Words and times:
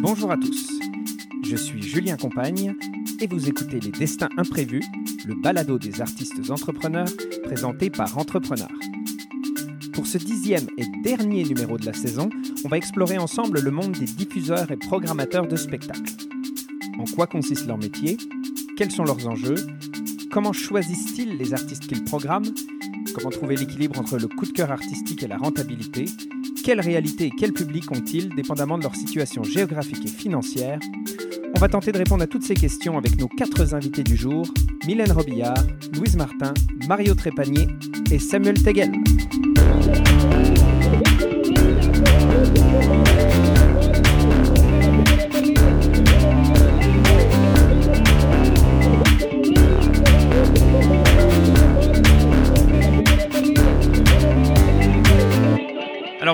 Bonjour 0.00 0.30
à 0.30 0.36
tous, 0.36 0.68
je 1.44 1.56
suis 1.56 1.82
Julien 1.82 2.16
Compagne 2.16 2.74
et 3.20 3.26
vous 3.26 3.48
écoutez 3.48 3.80
Les 3.80 3.90
Destins 3.90 4.30
Imprévus, 4.38 4.82
le 5.26 5.34
balado 5.34 5.78
des 5.78 6.00
artistes 6.00 6.50
entrepreneurs 6.50 7.08
présenté 7.44 7.90
par 7.90 8.16
Entrepreneur. 8.16 8.68
Pour 9.92 10.06
ce 10.06 10.16
dixième 10.16 10.66
et 10.78 10.84
dernier 11.02 11.44
numéro 11.44 11.76
de 11.76 11.84
la 11.84 11.92
saison, 11.92 12.30
on 12.64 12.68
va 12.68 12.78
explorer 12.78 13.18
ensemble 13.18 13.60
le 13.60 13.70
monde 13.70 13.92
des 13.92 14.06
diffuseurs 14.06 14.70
et 14.70 14.76
programmateurs 14.76 15.46
de 15.46 15.56
spectacles. 15.56 16.14
En 16.98 17.04
quoi 17.04 17.26
consiste 17.26 17.66
leur 17.66 17.78
métier? 17.78 18.16
Quels 18.78 18.90
sont 18.90 19.04
leurs 19.04 19.28
enjeux? 19.28 19.66
Comment 20.30 20.52
choisissent-ils 20.52 21.36
les 21.36 21.52
artistes 21.52 21.86
qu'ils 21.86 22.04
programment? 22.04 22.54
Comment 23.14 23.30
trouver 23.30 23.56
l'équilibre 23.56 24.00
entre 24.00 24.18
le 24.18 24.28
coup 24.28 24.46
de 24.46 24.52
cœur 24.52 24.70
artistique 24.70 25.22
et 25.22 25.28
la 25.28 25.36
rentabilité? 25.36 26.06
Quelle 26.64 26.80
réalité 26.80 27.26
et 27.26 27.30
quel 27.36 27.52
public 27.52 27.90
ont-ils, 27.90 28.28
dépendamment 28.28 28.78
de 28.78 28.84
leur 28.84 28.94
situation 28.94 29.42
géographique 29.42 30.04
et 30.04 30.08
financière? 30.08 30.78
On 31.56 31.58
va 31.58 31.68
tenter 31.68 31.90
de 31.90 31.98
répondre 31.98 32.22
à 32.22 32.28
toutes 32.28 32.44
ces 32.44 32.54
questions 32.54 32.96
avec 32.96 33.18
nos 33.18 33.26
quatre 33.26 33.74
invités 33.74 34.04
du 34.04 34.16
jour 34.16 34.46
Mylène 34.86 35.10
Robillard, 35.10 35.66
Louise 35.92 36.16
Martin, 36.16 36.54
Mario 36.86 37.14
Trépanier 37.14 37.66
et 38.12 38.18
Samuel 38.20 38.62
Tegel. 38.62 38.92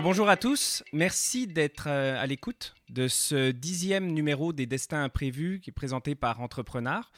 Bonjour 0.02 0.28
à 0.28 0.36
tous, 0.36 0.84
merci 0.92 1.48
d'être 1.48 1.88
euh, 1.88 2.22
à 2.22 2.26
l'écoute 2.26 2.74
de 2.88 3.08
ce 3.08 3.50
dixième 3.50 4.06
numéro 4.12 4.52
des 4.52 4.64
Destins 4.64 5.02
Imprévus 5.02 5.58
qui 5.60 5.70
est 5.70 5.72
présenté 5.72 6.14
par 6.14 6.40
Entrepreneur. 6.40 7.10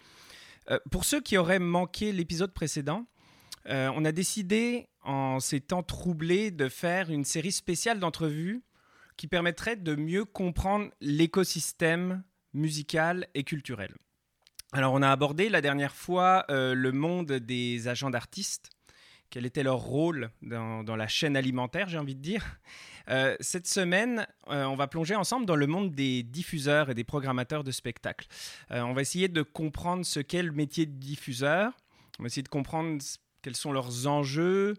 Euh, 0.71 0.79
pour 0.91 1.05
ceux 1.05 1.21
qui 1.21 1.37
auraient 1.37 1.59
manqué 1.59 2.11
l'épisode 2.11 2.55
précédent, 2.55 3.05
euh, 3.69 3.93
on 3.95 4.05
a 4.07 4.13
décidé 4.13 4.89
en 5.03 5.41
ces 5.41 5.61
temps 5.61 5.83
troublés 5.83 6.51
de 6.51 6.71
faire 6.71 7.11
une 7.11 7.25
série 7.25 7.53
spéciale 7.53 7.99
d'entrevues 7.99 8.63
qui 9.19 9.27
permettrait 9.27 9.77
de 9.77 9.95
mieux 9.95 10.25
comprendre 10.25 10.91
l'écosystème 11.03 12.23
musical 12.55 13.29
et 13.35 13.45
culturel. 13.45 13.95
Alors 14.73 14.95
on 14.95 15.03
a 15.03 15.11
abordé 15.11 15.51
la 15.51 15.61
dernière 15.61 15.95
fois 15.95 16.47
le 16.49 16.91
monde 16.93 17.33
des 17.33 17.89
agents 17.89 18.11
d'artistes 18.11 18.71
quel 19.31 19.47
était 19.47 19.63
leur 19.63 19.79
rôle 19.79 20.31
dans, 20.43 20.97
la 20.97 21.09
chaîne 21.09 21.37
alimentaire, 21.37 21.89
j'ai 21.89 21.99
envie 21.99 22.17
de 22.17 22.21
dire. 22.21 22.59
Euh, 23.09 23.37
cette 23.41 23.67
semaine, 23.67 24.27
euh, 24.49 24.65
on 24.65 24.75
va 24.75 24.89
plonger 24.89 25.15
ensemble 25.15 25.47
dans 25.47 25.57
le 25.57 25.67
monde 25.67 25.93
des 25.95 26.23
diffuseurs 26.23 26.91
et 26.91 26.95
des 26.95 27.05
programmateurs 27.05 27.65
de 27.65 27.71
spectacles. 27.71 28.27
Euh, 28.73 28.83
on 28.83 28.93
va 28.93 29.03
essayer 29.03 29.29
de 29.29 29.43
comprendre 29.43 30.05
ce 30.05 30.21
qu'est 30.21 30.43
le 30.43 30.53
métier 30.53 30.85
de 30.85 30.93
diffuseur. 30.93 31.73
On 32.19 32.25
va 32.25 32.27
essayer 32.27 32.43
de 32.43 32.49
comprendre 32.49 33.01
quels 33.43 33.57
sont 33.57 33.73
leurs 33.73 34.09
enjeux, 34.09 34.75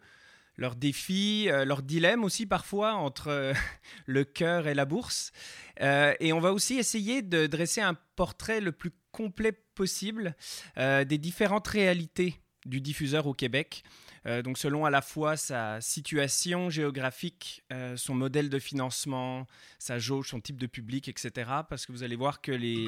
leurs 0.58 0.76
défis, 0.76 1.48
leurs 1.66 1.82
dilemmes 1.82 2.24
aussi 2.24 2.46
parfois 2.46 2.94
entre 2.94 3.54
le 4.06 4.24
cœur 4.26 4.68
et 4.68 4.76
la 4.76 4.86
bourse. 4.86 5.32
et 5.80 6.34
on 6.34 6.40
va 6.40 6.54
aussi 6.54 6.76
essayer 6.76 7.24
de 7.24 7.48
dresser 7.48 7.82
un 7.82 7.96
portrait 8.16 8.62
le 8.62 8.72
plus 8.72 8.92
complet 9.12 9.54
possible 9.74 10.36
des 10.78 11.18
différentes 11.18 11.68
réalités 11.68 12.36
du 12.66 12.80
diffuseur 12.80 13.26
au 13.26 13.34
Québec. 13.34 13.84
Euh, 14.28 14.42
donc 14.42 14.58
selon 14.58 14.86
à 14.86 14.90
la 14.90 15.02
fois 15.02 15.36
sa 15.36 15.82
situation 15.82 16.70
géographique, 16.70 17.64
euh, 17.72 17.98
son 17.98 18.14
modèle 18.14 18.50
de 18.50 18.60
financement, 18.60 19.48
sa 19.80 20.00
jauge, 20.00 20.30
son 20.30 20.40
type 20.40 20.58
de 20.58 20.68
public, 20.68 21.08
etc. 21.08 21.50
Parce 21.68 21.86
que 21.86 21.92
vous 21.92 22.04
allez 22.04 22.16
voir 22.16 22.42
que 22.42 22.52
les, 22.52 22.88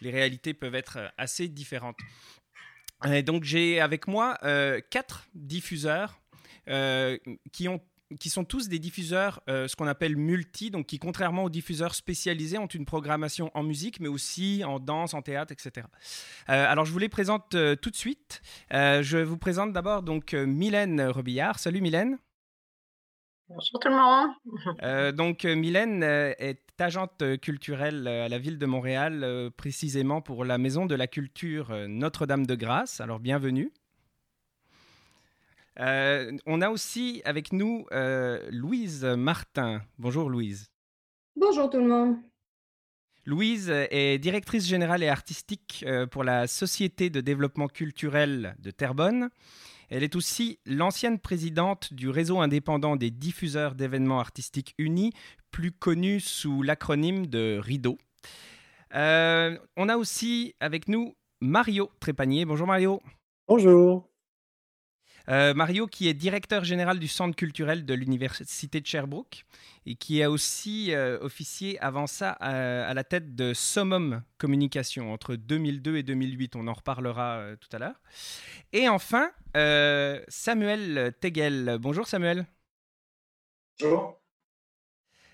les 0.00 0.10
réalités 0.10 0.54
peuvent 0.54 0.74
être 0.74 1.12
assez 1.18 1.48
différentes. 1.48 1.98
Donc 3.24 3.44
j'ai 3.44 3.80
avec 3.80 4.08
moi 4.08 4.38
euh, 4.42 4.80
quatre 4.90 5.28
diffuseurs 5.34 6.20
qui 7.52 7.66
ont 7.66 7.80
qui 8.18 8.30
sont 8.30 8.44
tous 8.44 8.68
des 8.68 8.78
diffuseurs, 8.78 9.40
euh, 9.48 9.68
ce 9.68 9.76
qu'on 9.76 9.86
appelle 9.86 10.16
multi, 10.16 10.70
donc 10.70 10.86
qui, 10.86 10.98
contrairement 10.98 11.44
aux 11.44 11.50
diffuseurs 11.50 11.94
spécialisés, 11.94 12.58
ont 12.58 12.66
une 12.66 12.86
programmation 12.86 13.50
en 13.54 13.62
musique, 13.62 14.00
mais 14.00 14.08
aussi 14.08 14.62
en 14.64 14.78
danse, 14.78 15.14
en 15.14 15.22
théâtre, 15.22 15.52
etc. 15.52 15.86
Euh, 16.48 16.66
alors, 16.68 16.84
je 16.84 16.92
vous 16.92 16.98
les 16.98 17.08
présente 17.08 17.54
euh, 17.54 17.76
tout 17.76 17.90
de 17.90 17.96
suite. 17.96 18.40
je 18.70 19.18
vous 19.18 19.38
présente 19.38 19.72
d'abord 19.72 20.02
donc 20.02 20.32
Mylène 20.32 21.02
Robillard. 21.02 21.58
Salut 21.58 21.80
Mylène. 21.80 22.18
Bonjour 23.48 23.80
tout 23.80 23.88
le 23.88 23.96
monde. 23.96 25.16
donc, 25.16 25.44
Mylène 25.44 26.02
est 26.02 26.62
agente 26.78 27.22
culturelle 27.40 28.06
à 28.06 28.28
la 28.28 28.38
ville 28.38 28.58
de 28.58 28.66
Montréal, 28.66 29.50
précisément 29.56 30.20
pour 30.20 30.44
la 30.44 30.58
Maison 30.58 30.86
de 30.86 30.94
la 30.94 31.06
Culture 31.06 31.74
Notre-Dame 31.88 32.46
de 32.46 32.54
Grâce. 32.54 33.00
Alors, 33.00 33.20
bienvenue. 33.20 33.72
Euh, 35.80 36.36
on 36.46 36.60
a 36.60 36.70
aussi 36.70 37.22
avec 37.24 37.52
nous 37.52 37.86
euh, 37.92 38.40
Louise 38.50 39.04
Martin. 39.04 39.80
Bonjour 39.98 40.28
Louise. 40.28 40.70
Bonjour 41.36 41.70
tout 41.70 41.78
le 41.78 41.86
monde. 41.86 42.16
Louise 43.24 43.70
est 43.70 44.18
directrice 44.18 44.66
générale 44.66 45.02
et 45.02 45.08
artistique 45.08 45.84
euh, 45.86 46.06
pour 46.06 46.24
la 46.24 46.46
Société 46.46 47.10
de 47.10 47.20
développement 47.20 47.68
culturel 47.68 48.56
de 48.58 48.70
Terrebonne. 48.70 49.28
Elle 49.90 50.02
est 50.02 50.16
aussi 50.16 50.58
l'ancienne 50.66 51.18
présidente 51.18 51.92
du 51.92 52.08
réseau 52.08 52.40
indépendant 52.40 52.96
des 52.96 53.10
diffuseurs 53.10 53.74
d'événements 53.74 54.20
artistiques 54.20 54.74
unis, 54.78 55.12
plus 55.50 55.72
connu 55.72 56.20
sous 56.20 56.62
l'acronyme 56.62 57.26
de 57.26 57.58
RIDO. 57.62 57.98
on 58.92 59.88
a 59.88 59.96
aussi 59.96 60.54
avec 60.60 60.88
nous 60.88 61.14
Mario 61.40 61.90
Trépanier. 62.00 62.44
Bonjour 62.44 62.66
Mario. 62.66 63.00
Bonjour. 63.46 64.07
Euh, 65.28 65.52
Mario, 65.52 65.86
qui 65.86 66.08
est 66.08 66.14
directeur 66.14 66.64
général 66.64 66.98
du 66.98 67.08
Centre 67.08 67.36
culturel 67.36 67.84
de 67.84 67.92
l'Université 67.92 68.80
de 68.80 68.86
Sherbrooke 68.86 69.44
et 69.84 69.94
qui 69.94 70.22
a 70.22 70.30
aussi 70.30 70.94
euh, 70.94 71.18
officié 71.20 71.78
avant 71.80 72.06
ça 72.06 72.30
à, 72.32 72.94
la 72.94 73.04
tête 73.04 73.34
de 73.34 73.52
Summum 73.52 74.22
Communication 74.38 75.12
entre 75.12 75.36
2002 75.36 75.96
et 75.96 76.02
2008. 76.02 76.56
On 76.56 76.66
en 76.66 76.72
reparlera 76.72 77.38
euh, 77.38 77.56
tout 77.56 77.68
à 77.72 77.78
l'heure. 77.78 78.00
Et 78.72 78.88
enfin, 78.88 79.30
Samuel 80.28 81.12
Tegel. 81.20 81.76
Bonjour 81.78 82.06
Samuel. 82.06 82.46
Bonjour. 83.80 84.18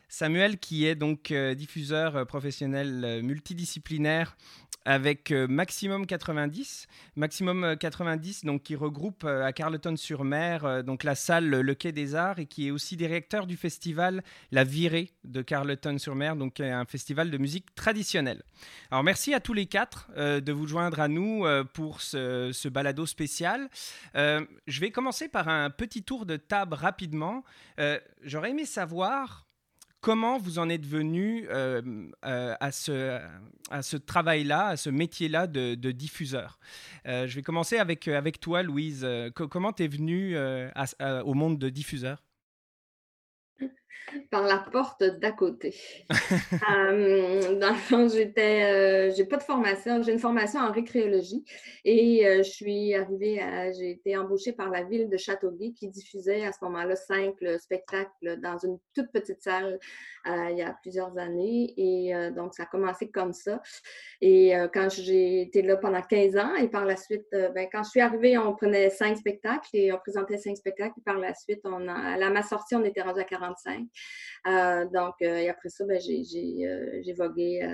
Samuel, 0.08 0.58
qui 0.58 0.86
est 0.86 0.94
donc 0.94 1.32
diffuseur 1.32 2.24
professionnel 2.26 3.20
multidisciplinaire 3.22 4.36
avec 4.84 5.30
euh, 5.30 5.46
Maximum 5.48 6.06
90. 6.06 6.86
Maximum 7.16 7.76
90, 7.78 8.42
euh, 8.44 8.46
donc, 8.46 8.62
qui 8.62 8.76
regroupe 8.76 9.24
euh, 9.24 9.44
à 9.44 9.52
Carleton-sur-Mer 9.52 10.84
donc 10.84 11.04
la 11.04 11.14
salle 11.14 11.48
Le 11.48 11.74
Quai 11.74 11.92
des 11.92 12.14
Arts 12.14 12.38
et 12.38 12.46
qui 12.46 12.68
est 12.68 12.70
aussi 12.70 12.96
directeur 12.96 13.46
du 13.46 13.56
festival 13.56 14.22
La 14.52 14.64
Virée 14.64 15.10
de 15.24 15.42
Carleton-sur-Mer, 15.42 16.36
donc 16.36 16.60
un 16.60 16.84
festival 16.84 17.30
de 17.30 17.38
musique 17.38 17.74
traditionnelle. 17.74 18.42
Alors 18.90 19.02
merci 19.02 19.34
à 19.34 19.40
tous 19.40 19.54
les 19.54 19.66
quatre 19.66 20.10
de 20.16 20.52
vous 20.52 20.66
joindre 20.66 21.00
à 21.00 21.08
nous 21.08 21.44
pour 21.72 22.00
ce, 22.00 22.50
ce, 22.52 22.68
balado 22.68 23.06
spécial. 23.06 23.68
je 24.14 24.80
vais 24.80 24.90
commencer 24.90 25.28
par 25.28 25.48
un 25.48 25.70
petit 25.70 26.02
tour 26.02 26.26
de 26.26 26.36
table 26.36 26.74
rapidement. 26.74 27.44
J'aurais 28.22 28.50
aimé 28.50 28.64
savoir 28.64 29.46
Comment 30.04 30.36
vous 30.36 30.58
en 30.58 30.68
êtes 30.68 30.84
venu 30.84 31.46
euh, 31.48 31.80
euh, 32.26 32.54
à 32.60 32.72
ce, 32.72 33.96
travail-là, 33.96 34.66
à 34.66 34.76
ce 34.76 34.90
métier-là 34.90 35.46
de, 35.46 35.92
diffuseur? 35.92 36.58
Euh, 37.06 37.26
Je 37.26 37.34
vais 37.36 37.42
commencer 37.42 37.78
avec, 37.78 38.38
toi, 38.38 38.62
Louise. 38.62 39.08
comment 39.34 39.72
tu 39.72 39.84
es 39.84 39.88
venue 39.88 40.36
au 40.36 41.32
monde 41.32 41.58
de 41.58 41.70
diffuseur? 41.70 42.22
Par 44.30 44.42
la 44.42 44.58
porte 44.58 45.02
d'à 45.02 45.32
côté. 45.32 45.74
euh, 46.10 47.58
dans 47.58 47.70
le 47.70 47.74
fond, 47.74 48.08
j'étais, 48.08 48.62
euh, 48.64 49.14
j'ai 49.16 49.24
pas 49.24 49.36
de 49.36 49.42
formation, 49.42 50.02
j'ai 50.02 50.12
une 50.12 50.18
formation 50.18 50.60
en 50.60 50.72
récréologie 50.72 51.44
et 51.84 52.26
euh, 52.26 52.38
je 52.38 52.50
suis 52.50 52.94
arrivée 52.94 53.40
à, 53.40 53.72
j'ai 53.72 53.90
été 53.90 54.16
embauchée 54.16 54.52
par 54.52 54.70
la 54.70 54.82
ville 54.82 55.08
de 55.08 55.16
Châteauguay 55.16 55.72
qui 55.72 55.88
diffusait 55.88 56.44
à 56.44 56.52
ce 56.52 56.58
moment-là 56.62 56.96
cinq 56.96 57.34
spectacles 57.58 58.40
dans 58.40 58.58
une 58.58 58.78
toute 58.94 59.10
petite 59.12 59.42
salle 59.42 59.78
il 60.26 60.56
y 60.56 60.62
a 60.62 60.74
plusieurs 60.80 61.18
années 61.18 61.74
et 61.76 62.14
donc 62.30 62.54
ça 62.54 62.62
a 62.62 62.66
commencé 62.66 63.10
comme 63.10 63.32
ça. 63.34 63.60
Et 64.22 64.54
quand 64.72 64.88
j'ai 64.90 65.42
été 65.42 65.60
là 65.60 65.76
pendant 65.76 66.00
15 66.00 66.36
ans 66.38 66.54
et 66.54 66.68
par 66.68 66.86
la 66.86 66.96
suite, 66.96 67.26
ben, 67.30 67.68
quand 67.70 67.82
je 67.82 67.90
suis 67.90 68.00
arrivée, 68.00 68.38
on 68.38 68.54
prenait 68.54 68.88
cinq 68.88 69.18
spectacles 69.18 69.68
et 69.74 69.92
on 69.92 69.98
présentait 69.98 70.38
cinq 70.38 70.56
spectacles 70.56 70.94
et 70.98 71.02
par 71.02 71.18
la 71.18 71.34
suite, 71.34 71.60
on 71.64 71.88
à 71.88 72.30
ma 72.30 72.42
sortie, 72.42 72.74
on 72.74 72.84
était 72.84 73.02
rendu 73.02 73.20
à 73.20 73.24
45. 73.24 73.83
Euh, 74.46 74.84
donc, 74.86 75.14
euh, 75.22 75.38
et 75.38 75.48
après 75.48 75.70
ça, 75.70 75.84
ben, 75.84 75.98
j'ai 76.00 76.66
euh, 76.66 77.14
vogué 77.16 77.66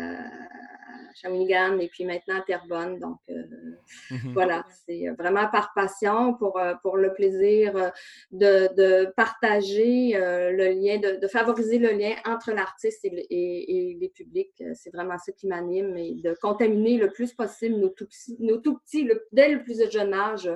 Shawinigan 1.20 1.78
et 1.80 1.88
puis 1.88 2.04
maintenant 2.04 2.38
à 2.38 2.42
Terrebonne. 2.42 2.98
Donc, 2.98 3.18
mhm. 3.28 4.32
voilà, 4.32 4.64
c'est 4.86 5.08
vraiment 5.18 5.48
par 5.48 5.72
passion 5.74 6.34
pour, 6.34 6.60
pour 6.82 6.96
le 6.96 7.12
plaisir 7.12 7.92
de, 8.30 9.12
partager 9.16 10.12
le 10.14 10.72
lien, 10.72 10.98
de, 10.98 11.26
favoriser 11.26 11.78
le 11.78 11.90
lien 11.90 12.14
entre 12.24 12.52
l'artiste 12.52 13.04
et, 13.04 13.26
et, 13.30 13.94
les 14.00 14.08
publics. 14.08 14.62
C'est 14.74 14.92
vraiment 14.92 15.18
ça 15.18 15.32
qui 15.32 15.48
m'anime 15.48 15.96
et 15.96 16.14
de 16.14 16.36
contaminer 16.40 16.98
le 16.98 17.10
plus 17.10 17.32
possible 17.32 17.76
nos 17.76 17.88
tout 17.88 18.06
petits, 18.06 18.36
nos 18.38 18.58
tout 18.58 18.78
petits 18.78 19.08
dès 19.32 19.48
le 19.48 19.62
plus 19.62 19.90
jeune 19.90 20.14
âge 20.14 20.48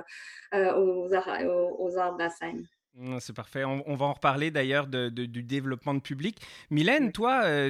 aux, 0.53 1.09
aux 1.09 1.97
arts 1.97 2.15
de 2.15 2.23
la 2.23 2.29
scène. 2.29 2.65
Mmh, 2.95 3.19
c'est 3.19 3.33
parfait. 3.33 3.65
On, 3.65 3.95
va 3.95 4.05
en 4.05 4.13
reparler 4.13 4.51
d'ailleurs 4.51 4.87
du 4.87 5.43
développement 5.43 5.93
de 5.93 5.99
public. 5.99 6.39
Mylène, 6.69 7.11
toi, 7.11 7.41
euh, 7.43 7.69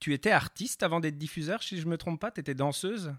tu 0.00 0.12
étais 0.12 0.30
artiste 0.30 0.82
avant 0.82 1.00
d'être 1.00 1.16
diffuseur, 1.16 1.62
si 1.62 1.78
je 1.78 1.86
ne 1.86 1.90
me 1.90 1.98
trompe 1.98 2.20
pas, 2.20 2.30
tu 2.30 2.40
étais 2.40 2.54
danseuse? 2.54 3.14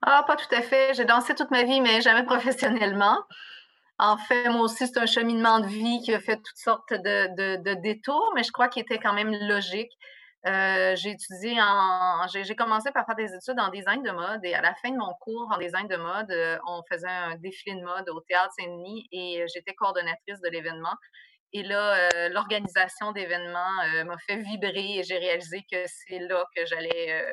Ah, 0.00 0.24
pas 0.26 0.36
tout 0.36 0.52
à 0.54 0.62
fait. 0.62 0.94
J'ai 0.94 1.04
dansé 1.04 1.34
toute 1.34 1.50
ma 1.50 1.64
vie, 1.64 1.80
mais 1.80 2.00
jamais 2.00 2.22
professionnellement. 2.26 3.18
En 3.98 4.16
fait, 4.16 4.48
moi 4.48 4.62
aussi, 4.62 4.86
c'est 4.86 4.98
un 4.98 5.06
cheminement 5.06 5.60
de 5.60 5.66
vie 5.66 6.00
qui 6.02 6.12
a 6.12 6.20
fait 6.20 6.36
toutes 6.36 6.56
sortes 6.56 6.92
de, 6.92 7.62
de 7.62 7.74
détours, 7.74 8.32
mais 8.34 8.42
je 8.42 8.52
crois 8.52 8.68
qu'il 8.68 8.82
était 8.82 8.98
quand 8.98 9.12
même 9.12 9.32
logique. 9.48 9.92
Euh, 10.46 10.94
j'ai 10.96 11.10
étudié 11.10 11.56
en. 11.58 12.26
J'ai 12.28 12.54
commencé 12.54 12.90
par 12.92 13.06
faire 13.06 13.14
des 13.16 13.32
études 13.34 13.58
en 13.58 13.70
design 13.70 14.02
de 14.02 14.10
mode 14.10 14.44
et 14.44 14.54
à 14.54 14.60
la 14.60 14.74
fin 14.74 14.90
de 14.90 14.96
mon 14.98 15.14
cours 15.14 15.50
en 15.50 15.56
design 15.56 15.88
de 15.88 15.96
mode, 15.96 16.30
euh, 16.30 16.58
on 16.66 16.82
faisait 16.90 17.08
un 17.08 17.36
défilé 17.36 17.76
de 17.76 17.84
mode 17.84 18.08
au 18.10 18.20
Théâtre 18.20 18.52
Saint-Denis 18.58 19.08
et 19.10 19.40
euh, 19.42 19.46
j'étais 19.54 19.72
coordonnatrice 19.74 20.40
de 20.42 20.48
l'événement. 20.50 20.94
Et 21.54 21.62
là, 21.62 22.08
l'organisation 22.30 23.12
d'événements 23.12 24.04
m'a 24.04 24.16
fait 24.26 24.38
vibrer 24.38 24.98
et 24.98 25.02
j'ai 25.04 25.18
réalisé 25.18 25.64
que 25.70 25.84
c'est 25.86 26.18
là 26.18 26.44
que 26.56 26.66
j'allais 26.66 27.24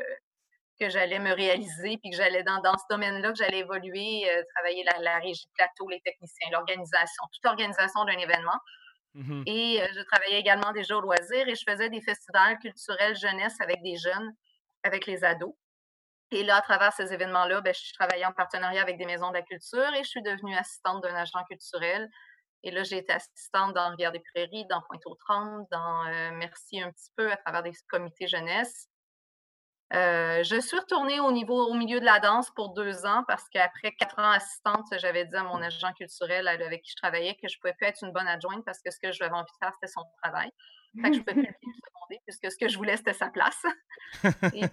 que 0.80 0.90
j'allais 0.90 1.18
me 1.18 1.34
réaliser 1.34 1.98
puis 1.98 2.12
que 2.12 2.18
j'allais 2.18 2.44
dans, 2.44 2.60
dans 2.62 2.78
ce 2.78 2.84
domaine-là 2.92 3.32
que 3.32 3.38
j'allais 3.40 3.60
évoluer, 3.62 4.28
travailler 4.56 4.84
la, 4.84 5.00
la 5.00 5.18
régie 5.18 5.48
de 5.48 5.52
plateau, 5.56 5.90
les 5.90 6.02
techniciens, 6.02 6.50
l'organisation, 6.52 7.24
toute 7.34 7.50
organisation 7.50 8.06
d'un 8.06 8.20
événement. 8.20 8.60
Mmh 9.14 9.44
et 9.46 9.82
je 9.94 10.02
travaillais 10.04 10.40
également 10.40 10.72
déjà 10.72 10.96
au 10.98 11.02
loisir 11.02 11.48
et 11.48 11.56
je 11.56 11.64
faisais 11.70 11.90
des 11.90 12.02
festivals 12.02 12.58
culturels 12.60 13.16
jeunesse 13.16 13.60
avec 13.60 13.82
des 13.84 13.98
jeunes, 13.98 14.32
avec 14.84 15.06
les 15.06 15.24
ados. 15.24 15.54
Et 16.32 16.44
là, 16.44 16.58
à 16.58 16.62
travers 16.62 16.94
ces 16.94 17.14
événements-là, 17.14 17.62
ben, 17.62 17.74
je 17.74 17.94
travaillais 17.94 18.26
en 18.26 18.34
partenariat 18.34 18.82
avec 18.82 18.98
des 18.98 19.06
maisons 19.06 19.30
de 19.30 19.36
la 19.36 19.42
culture 19.42 19.94
et 19.96 20.04
je 20.04 20.10
suis 20.10 20.22
devenue 20.24 20.56
assistante 20.56 21.04
d'un 21.04 21.16
agent 21.16 21.44
culturel. 21.50 22.10
Et 22.64 22.72
là, 22.72 22.84
j'ai 22.84 22.98
été 23.00 23.14
assistante 23.14 23.74
dans 23.74 23.90
Rivière-des-Prairies, 23.92 24.68
dans 24.70 24.82
Pointe-aux-Trembles, 24.84 25.66
dans 25.72 26.06
Merci 26.36 26.82
un 26.82 26.92
petit 26.92 27.12
peu 27.18 27.32
à 27.32 27.38
travers 27.38 27.64
des 27.64 27.74
comités 27.90 28.28
jeunesse. 28.28 28.91
Euh, 29.94 30.42
je 30.44 30.60
suis 30.62 30.80
retournée 30.80 31.20
au 31.20 31.32
niveau, 31.32 31.68
au 31.68 31.74
milieu 31.74 32.00
de 32.00 32.06
la 32.06 32.20
danse 32.20 32.50
pour 32.52 32.74
deux 32.74 33.06
ans 33.06 33.24
parce 33.28 33.50
qu'après 33.50 33.92
quatre 33.92 34.20
ans 34.20 34.32
assistante, 34.32 34.86
j'avais 35.00 35.26
dit 35.26 35.36
à 35.36 35.44
mon 35.44 35.62
agent 35.62 35.92
culturel 35.94 36.48
avec 36.48 36.82
qui 36.84 36.92
je 36.92 36.96
travaillais 36.96 37.36
que 37.36 37.50
je 37.50 37.58
ne 37.58 37.62
pouvais 37.62 37.74
plus 37.74 37.88
être 37.88 38.02
une 38.02 38.14
bonne 38.14 38.28
adjointe 38.28 38.64
parce 38.64 38.80
que 38.82 38.90
ce 38.90 39.00
que 39.00 39.12
je 39.12 39.22
avais 39.24 39.34
envie 39.34 39.52
de 39.52 39.66
faire, 39.66 39.74
c'était 39.74 39.92
son 39.92 40.04
travail. 40.24 40.50
Fait 41.02 41.10
que 41.10 41.16
je 41.16 41.20
ne 41.20 41.24
pouvais 41.24 41.34
plus 41.34 41.68
le 41.68 41.74
seconder 41.74 42.22
puisque 42.26 42.52
ce 42.52 42.58
que 42.58 42.70
je 42.70 42.78
voulais, 42.78 42.96
c'était 42.96 43.14
sa 43.14 43.30
place. 43.30 43.62
Et 44.56 44.64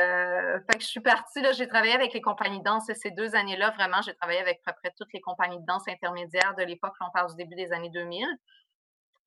euh, 0.00 0.60
fait 0.70 0.78
que 0.78 0.84
je 0.84 0.88
suis 0.88 1.00
partie, 1.00 1.40
j'ai 1.54 1.66
travaillé 1.66 1.92
avec 1.92 2.12
les 2.12 2.20
compagnies 2.20 2.58
de 2.58 2.64
danse 2.64 2.88
et 2.88 2.94
ces 2.94 3.10
deux 3.10 3.34
années-là, 3.34 3.70
vraiment, 3.70 4.00
j'ai 4.02 4.14
travaillé 4.14 4.38
avec 4.38 4.60
à 4.66 4.72
peu 4.72 4.78
près 4.82 4.94
toutes 4.96 5.12
les 5.12 5.20
compagnies 5.20 5.58
de 5.58 5.66
danse 5.66 5.88
intermédiaires 5.88 6.54
de 6.56 6.62
l'époque, 6.62 6.94
on 7.00 7.10
parle 7.10 7.30
du 7.30 7.36
début 7.36 7.56
des 7.56 7.72
années 7.72 7.90
2000. 7.90 8.24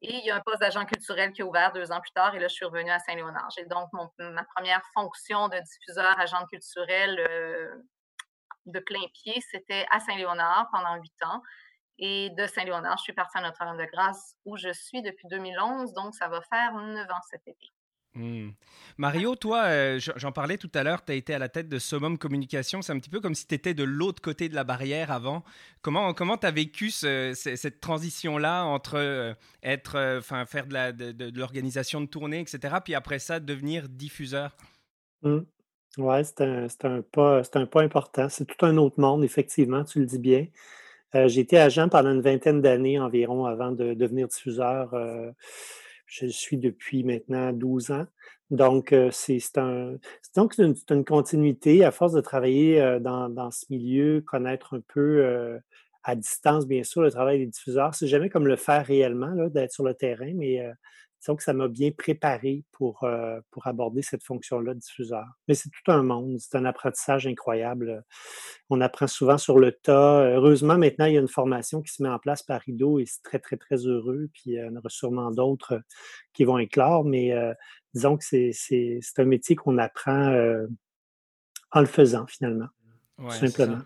Et 0.02 0.14
il 0.14 0.26
y 0.26 0.32
a 0.32 0.36
un 0.36 0.42
poste 0.42 0.60
d'agent 0.60 0.86
culturel 0.86 1.32
qui 1.32 1.42
est 1.42 1.44
ouvert 1.44 1.72
deux 1.74 1.92
ans 1.92 2.02
plus 2.02 2.12
tard. 2.12 2.36
Et 2.36 2.40
là, 2.40 2.48
je 2.48 2.54
suis 2.54 2.66
revenue 2.66 2.92
à 2.92 3.00
Saint-Léonard. 3.00 3.50
J'ai 3.58 3.66
donc 3.66 3.90
ma 4.20 4.44
première 4.56 4.82
fonction 4.94 5.48
de 5.48 5.58
diffuseur 5.58 6.20
agent 6.20 6.46
culturel 6.48 7.20
euh, 7.20 7.76
de 8.66 8.80
plein 8.80 9.06
pied, 9.14 9.42
c'était 9.52 9.86
à 9.92 10.00
Saint-Léonard 10.00 10.70
pendant 10.72 10.96
huit 10.96 11.24
ans. 11.24 11.42
Et 11.98 12.30
de 12.32 12.46
Saint-Léonard, 12.46 12.98
je 12.98 13.04
suis 13.04 13.14
partie 13.14 13.38
à 13.38 13.42
Notre-Dame-de-Grâce 13.42 14.36
où 14.44 14.58
je 14.58 14.72
suis 14.74 15.02
depuis 15.02 15.28
2011. 15.30 15.94
Donc, 15.94 16.14
ça 16.14 16.28
va 16.28 16.42
faire 16.42 16.74
neuf 16.74 17.10
ans 17.10 17.22
cet 17.30 17.48
été. 17.48 17.72
Hmm. 18.16 18.52
Mario, 18.98 19.36
toi, 19.36 19.66
euh, 19.66 20.00
j'en 20.16 20.32
parlais 20.32 20.58
tout 20.58 20.72
à 20.74 20.84
l'heure, 20.84 21.04
tu 21.04 21.12
as 21.12 21.16
été 21.16 21.34
à 21.34 21.40
la 21.40 21.50
tête 21.50 21.68
de 21.68 21.78
Summum 21.78 22.18
Communication. 22.18 22.82
C'est 22.82 22.94
un 22.94 23.00
petit 23.00 23.10
peu 23.10 23.20
comme 23.20 23.36
si 23.36 23.46
tu 23.46 23.54
étais 23.56 23.74
de 23.74 23.84
l'autre 23.84 24.22
côté 24.22 24.48
de 24.48 24.56
la 24.56 24.64
barrière 24.64 25.12
avant. 25.12 25.44
Comment 25.82 26.14
tu 26.14 26.48
as 26.48 26.52
vécu 26.52 26.92
cette 26.92 27.82
transition-là 27.82 28.64
entre 28.64 28.96
euh, 28.96 29.34
être, 29.64 29.98
euh, 29.98 30.22
faire 30.22 30.66
de 30.68 31.38
l'organisation 31.38 32.00
de, 32.00 32.06
tournée, 32.06 32.40
etc., 32.40 32.76
puis 32.84 32.96
après 32.96 33.20
ça, 33.20 33.42
devenir 33.42 33.90
diffuseur? 33.90 34.56
Mmh. 35.22 35.40
Oui, 35.98 36.26
c'est 36.26 36.42
un, 36.42 36.68
un, 36.84 37.02
pas, 37.02 37.42
un 37.54 37.66
pas 37.66 37.82
important. 37.82 38.30
C'est 38.30 38.46
tout 38.46 38.66
un 38.66 38.78
autre 38.78 39.00
monde, 39.00 39.26
effectivement, 39.26 39.84
tu 39.84 40.00
le 40.00 40.06
dis 40.06 40.20
bien. 40.20 40.48
J'ai 41.14 41.42
été 41.42 41.58
agent 41.58 41.88
pendant 41.88 42.12
une 42.12 42.22
vingtaine 42.22 42.62
d'années 42.62 43.00
environ 43.00 43.46
avant 43.46 43.72
de 43.72 43.94
devenir 43.94 44.28
diffuseur. 44.28 44.94
Je 46.06 46.28
suis 46.28 46.58
depuis 46.58 47.04
maintenant 47.04 47.52
12 47.52 47.92
ans. 47.92 48.06
Donc, 48.52 48.94
c'est 49.12 49.58
un, 49.58 49.96
donc 50.36 50.56
une, 50.58 51.04
continuité 51.04 51.84
à 51.84 51.92
force 51.92 52.14
de 52.14 52.22
travailler 52.22 53.00
dans, 53.02 53.28
dans, 53.28 53.50
ce 53.50 53.66
milieu, 53.70 54.22
connaître 54.22 54.76
un 54.76 54.82
peu 54.82 55.60
à 56.04 56.16
distance, 56.16 56.68
bien 56.68 56.84
sûr, 56.84 57.02
le 57.02 57.10
travail 57.10 57.40
des 57.40 57.48
diffuseurs. 57.48 57.96
C'est 57.96 58.08
jamais 58.08 58.30
comme 58.30 58.48
le 58.48 58.56
faire 58.56 58.86
réellement, 58.86 59.34
d'être 59.48 59.72
sur 59.72 59.84
le 59.84 59.96
terrain, 59.96 60.32
mais 60.36 60.62
disons 61.26 61.36
que 61.36 61.44
ça 61.44 61.54
m'a 61.54 61.68
bien 61.68 61.90
préparé 61.90 62.64
pour, 62.72 63.04
euh, 63.04 63.40
pour 63.50 63.66
aborder 63.66 64.04
cette 64.04 64.24
fonction-là 64.24 64.76
de 64.76 64.80
diffuseur. 64.80 65.26
Mais 65.48 65.56
c'est 65.56 65.70
tout 65.70 65.92
un 65.92 66.04
monde, 66.04 66.38
c'est 66.40 66.56
un 66.56 66.66
apprentissage 66.66 67.26
incroyable. 67.26 68.04
On 68.70 68.80
apprend 68.80 69.08
souvent 69.08 69.40
sur 69.40 69.58
le 69.58 69.72
tas. 69.72 70.24
Heureusement, 70.36 70.78
maintenant, 70.78 71.06
il 71.06 71.16
y 71.16 71.18
a 71.18 71.22
une 71.22 71.28
formation 71.28 71.82
qui 71.82 71.92
se 71.92 72.04
met 72.04 72.10
en 72.10 72.20
place 72.20 72.44
par 72.44 72.62
Rideau 72.62 73.00
et 73.00 73.08
c'est 73.08 73.24
très, 73.24 73.40
très, 73.40 73.58
très 73.58 73.78
heureux. 73.88 74.30
Puis 74.34 74.52
il 74.52 74.54
y 74.54 74.64
en 74.64 74.76
aura 74.76 74.90
sûrement 74.90 75.32
d'autres 75.32 75.82
qui 76.34 76.44
vont 76.44 76.60
éclore, 76.60 77.06
mais 77.06 77.34
euh, 77.34 77.56
disons 77.96 78.18
que 78.18 78.24
c'est 78.24 79.00
un 79.18 79.26
métier 79.26 79.56
qu'on 79.56 79.80
apprend 79.80 80.28
euh, 80.28 80.68
en 81.72 81.80
le 81.80 81.88
faisant, 81.88 82.28
finalement. 82.28 82.68
tout 83.18 83.32
simplement. 83.32 83.80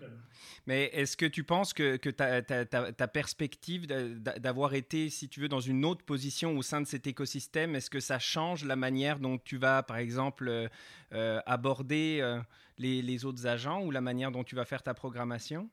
Mais 0.66 0.84
est-ce 0.92 1.16
que 1.16 1.26
tu 1.26 1.44
penses 1.44 1.72
que, 1.72 1.96
ta, 1.96 3.08
perspective 3.08 3.86
d'avoir 3.86 4.74
été, 4.74 5.08
si 5.10 5.28
tu 5.28 5.40
veux, 5.40 5.48
dans 5.48 5.60
une 5.60 5.84
autre 5.84 6.04
position 6.04 6.56
au 6.56 6.62
sein 6.62 6.80
de 6.80 6.86
cet 6.86 7.06
écosystème, 7.06 7.74
est-ce 7.74 7.90
que 7.90 8.00
ça 8.00 8.18
change 8.18 8.64
la 8.64 8.76
manière 8.76 9.18
dont 9.18 9.38
tu 9.38 9.56
vas, 9.56 9.82
par 9.82 9.96
exemple, 9.96 10.48
euh, 10.48 10.68
euh, 11.12 11.40
aborder 11.46 12.18
euh, 12.20 12.38
les, 12.78 13.24
autres 13.24 13.46
agents 13.46 13.82
ou 13.82 13.90
la 13.90 14.00
manière 14.00 14.30
dont 14.30 14.44
tu 14.44 14.54
vas 14.54 14.64
faire 14.64 14.82
ta 14.82 14.94
programmation? 14.94 15.68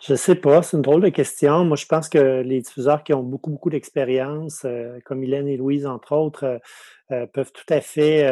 Je 0.00 0.14
sais 0.14 0.34
pas, 0.34 0.62
c'est 0.62 0.76
une 0.78 0.82
drôle 0.82 1.02
de 1.02 1.10
question. 1.10 1.64
Moi, 1.64 1.76
je 1.76 1.84
pense 1.84 2.08
que 2.08 2.40
les 2.40 2.62
diffuseurs 2.62 3.04
qui 3.04 3.12
ont 3.12 3.22
beaucoup, 3.22 3.50
beaucoup 3.50 3.68
d'expérience, 3.68 4.64
comme 5.04 5.22
Hélène 5.22 5.46
et 5.46 5.58
Louise, 5.58 5.84
entre 5.86 6.12
autres, 6.12 6.58
peuvent 7.08 7.52
tout 7.52 7.66
à 7.68 7.82
fait 7.82 8.22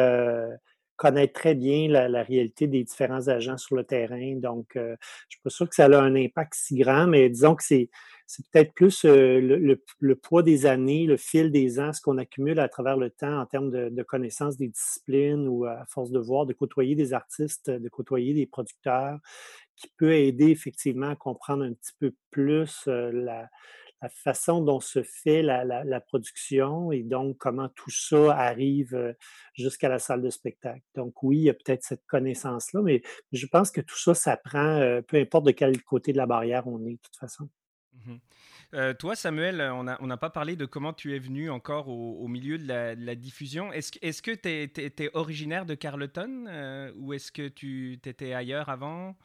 connaître 0.99 1.33
très 1.33 1.55
bien 1.55 1.87
la, 1.87 2.23
réalité 2.23 2.67
des 2.67 2.83
différents 2.83 3.29
agents 3.29 3.57
sur 3.57 3.77
le 3.77 3.85
terrain. 3.85 4.35
Donc, 4.35 4.75
euh, 4.75 4.89
je 4.89 4.91
ne 4.91 5.29
suis 5.29 5.41
pas 5.41 5.49
sûr 5.49 5.69
que 5.69 5.73
ça 5.73 5.85
a 5.85 6.01
un 6.01 6.13
impact 6.13 6.53
si 6.53 6.77
grand, 6.77 7.07
mais 7.07 7.29
disons 7.29 7.55
que 7.55 7.63
c'est, 7.63 7.89
c'est 8.27 8.45
peut-être 8.49 8.73
plus 8.73 9.05
euh, 9.05 9.39
le, 9.39 10.15
poids 10.15 10.43
des 10.43 10.65
années, 10.65 11.05
le 11.05 11.15
fil 11.15 11.51
des 11.51 11.79
ans, 11.79 11.93
ce 11.93 12.01
qu'on 12.01 12.17
accumule 12.17 12.59
à 12.59 12.67
travers 12.67 12.97
le 12.97 13.09
temps 13.09 13.39
en 13.39 13.45
termes 13.45 13.71
de, 13.71 13.87
de 13.87 14.03
connaissance 14.03 14.57
des 14.57 14.67
disciplines 14.67 15.47
ou 15.47 15.63
à 15.63 15.85
force 15.87 16.11
de 16.11 16.19
voir, 16.19 16.45
de 16.45 16.53
côtoyer 16.53 16.95
des 16.95 17.13
artistes, 17.13 17.69
de 17.69 17.89
côtoyer 17.89 18.33
des 18.33 18.45
producteurs, 18.45 19.19
qui 19.77 19.87
peut 19.97 20.13
aider 20.13 20.49
effectivement 20.49 21.09
à 21.09 21.15
comprendre 21.15 21.63
un 21.63 21.71
petit 21.71 21.93
peu 21.97 22.13
plus 22.29 22.83
euh, 22.89 23.09
la, 23.13 23.49
la 24.01 24.09
façon 24.09 24.61
dont 24.61 24.79
se 24.79 25.03
fait 25.03 25.41
la, 25.41 26.01
production 26.01 26.91
et 26.91 27.03
donc 27.03 27.37
comment 27.37 27.69
tout 27.69 27.91
ça 27.91 28.35
arrive 28.35 29.15
jusqu'à 29.53 29.89
la 29.89 29.99
salle 29.99 30.21
de 30.21 30.29
spectacle. 30.29 30.83
Donc 30.95 31.21
oui, 31.23 31.37
il 31.37 31.43
y 31.43 31.49
a 31.49 31.53
peut-être 31.53 31.83
cette 31.83 32.05
connaissance-là, 32.05 32.81
mais 32.81 33.01
je 33.31 33.45
pense 33.45 33.71
que 33.71 33.81
tout 33.81 33.97
ça 33.97 34.13
s'apprend, 34.13 35.01
peu 35.07 35.17
importe 35.17 35.45
de 35.45 35.51
quel 35.51 35.81
côté 35.83 36.13
de 36.13 36.17
la 36.17 36.25
barrière 36.25 36.67
on 36.67 36.85
est, 36.85 36.93
de 36.93 37.01
toute 37.01 37.17
façon. 37.17 37.49
Mmh 38.05 38.15
toi, 38.99 39.15
Samuel, 39.15 39.61
on 39.61 39.83
n'a 39.83 40.17
pas 40.17 40.29
parlé 40.29 40.55
de 40.55 40.65
comment 40.65 40.93
tu 40.93 41.15
es 41.15 41.19
venu 41.19 41.49
encore 41.49 41.87
au, 41.87 42.27
milieu 42.27 42.59
de 42.59 42.67
la, 42.67 43.15
diffusion. 43.15 43.73
Est-ce 43.73 44.21
que 44.21 44.31
tu 44.31 44.47
es, 44.47 45.09
originaire 45.15 45.65
de 45.65 45.73
Carleton 45.73 46.91
ou 46.95 47.13
est-ce 47.13 47.31
que 47.31 47.47
tu 47.47 47.93
étais 47.93 48.33
ailleurs 48.33 48.69
avant? 48.69 49.15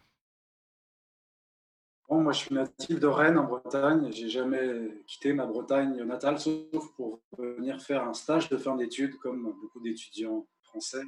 Moi, 2.11 2.33
je 2.33 2.39
suis 2.39 2.55
natif 2.55 3.01
de 3.01 3.07
Rennes, 3.07 3.39
en 3.39 3.45
Bretagne. 3.45 4.11
J'ai 4.13 4.29
jamais 4.29 4.91
quitté 5.07 5.33
ma 5.33 5.47
Bretagne 5.47 6.03
natale, 6.05 6.39
sauf 6.39 6.93
pour 6.97 7.21
venir 7.39 7.81
faire 7.81 8.05
un 8.05 8.15
stage 8.15 8.49
de 8.49 8.57
fin 8.57 8.77
d'études, 8.77 9.17
comme 9.19 9.43
beaucoup 9.61 9.81
d'étudiants 9.81 10.47
français, 10.63 11.03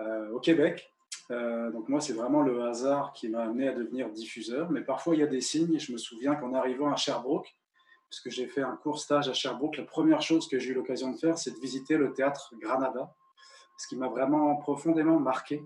euh, 0.00 0.30
au 0.30 0.40
Québec. 0.40 0.92
Euh, 1.30 1.70
donc 1.70 1.88
moi, 1.88 2.00
c'est 2.00 2.12
vraiment 2.12 2.42
le 2.42 2.62
hasard 2.62 3.12
qui 3.12 3.28
m'a 3.28 3.42
amené 3.42 3.68
à 3.68 3.72
devenir 3.72 4.10
diffuseur. 4.10 4.70
Mais 4.70 4.82
parfois, 4.82 5.14
il 5.14 5.20
y 5.20 5.24
a 5.24 5.26
des 5.26 5.40
signes. 5.40 5.78
Je 5.78 5.92
me 5.92 5.98
souviens 5.98 6.34
qu'en 6.34 6.54
arrivant 6.54 6.92
à 6.92 6.96
Sherbrooke, 6.96 7.48
puisque 8.08 8.30
j'ai 8.30 8.46
fait 8.46 8.62
un 8.62 8.76
court 8.76 8.98
stage 8.98 9.28
à 9.28 9.34
Sherbrooke, 9.34 9.76
la 9.76 9.84
première 9.84 10.22
chose 10.22 10.48
que 10.48 10.58
j'ai 10.58 10.70
eu 10.70 10.74
l'occasion 10.74 11.10
de 11.10 11.16
faire, 11.18 11.36
c'est 11.38 11.50
de 11.50 11.60
visiter 11.60 11.96
le 11.96 12.12
théâtre 12.12 12.54
Granada, 12.58 13.14
ce 13.76 13.86
qui 13.88 13.96
m'a 13.96 14.08
vraiment 14.08 14.56
profondément 14.56 15.20
marqué. 15.20 15.62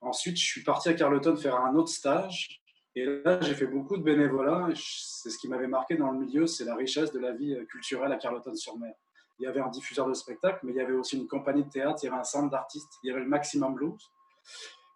Ensuite, 0.00 0.36
je 0.36 0.44
suis 0.44 0.64
parti 0.64 0.88
à 0.88 0.94
Carleton 0.94 1.36
faire 1.36 1.56
un 1.56 1.74
autre 1.76 1.90
stage. 1.90 2.61
Et 2.94 3.06
là, 3.06 3.40
j'ai 3.40 3.54
fait 3.54 3.66
beaucoup 3.66 3.96
de 3.96 4.02
bénévolat. 4.02 4.68
C'est 4.74 5.30
ce 5.30 5.38
qui 5.38 5.48
m'avait 5.48 5.66
marqué 5.66 5.96
dans 5.96 6.10
le 6.10 6.18
milieu, 6.18 6.46
c'est 6.46 6.64
la 6.64 6.74
richesse 6.74 7.12
de 7.12 7.18
la 7.18 7.32
vie 7.32 7.56
culturelle 7.66 8.12
à 8.12 8.16
Carleton-sur-Mer. 8.16 8.94
Il 9.38 9.44
y 9.44 9.46
avait 9.46 9.60
un 9.60 9.70
diffuseur 9.70 10.06
de 10.06 10.14
spectacle, 10.14 10.60
mais 10.62 10.72
il 10.72 10.76
y 10.76 10.80
avait 10.80 10.92
aussi 10.92 11.16
une 11.16 11.26
compagnie 11.26 11.64
de 11.64 11.70
théâtre, 11.70 12.00
il 12.02 12.06
y 12.06 12.08
avait 12.10 12.20
un 12.20 12.24
centre 12.24 12.50
d'artistes, 12.50 12.92
il 13.02 13.08
y 13.08 13.10
avait 13.10 13.22
le 13.22 13.28
Maximum 13.28 13.74
Blues. 13.74 14.12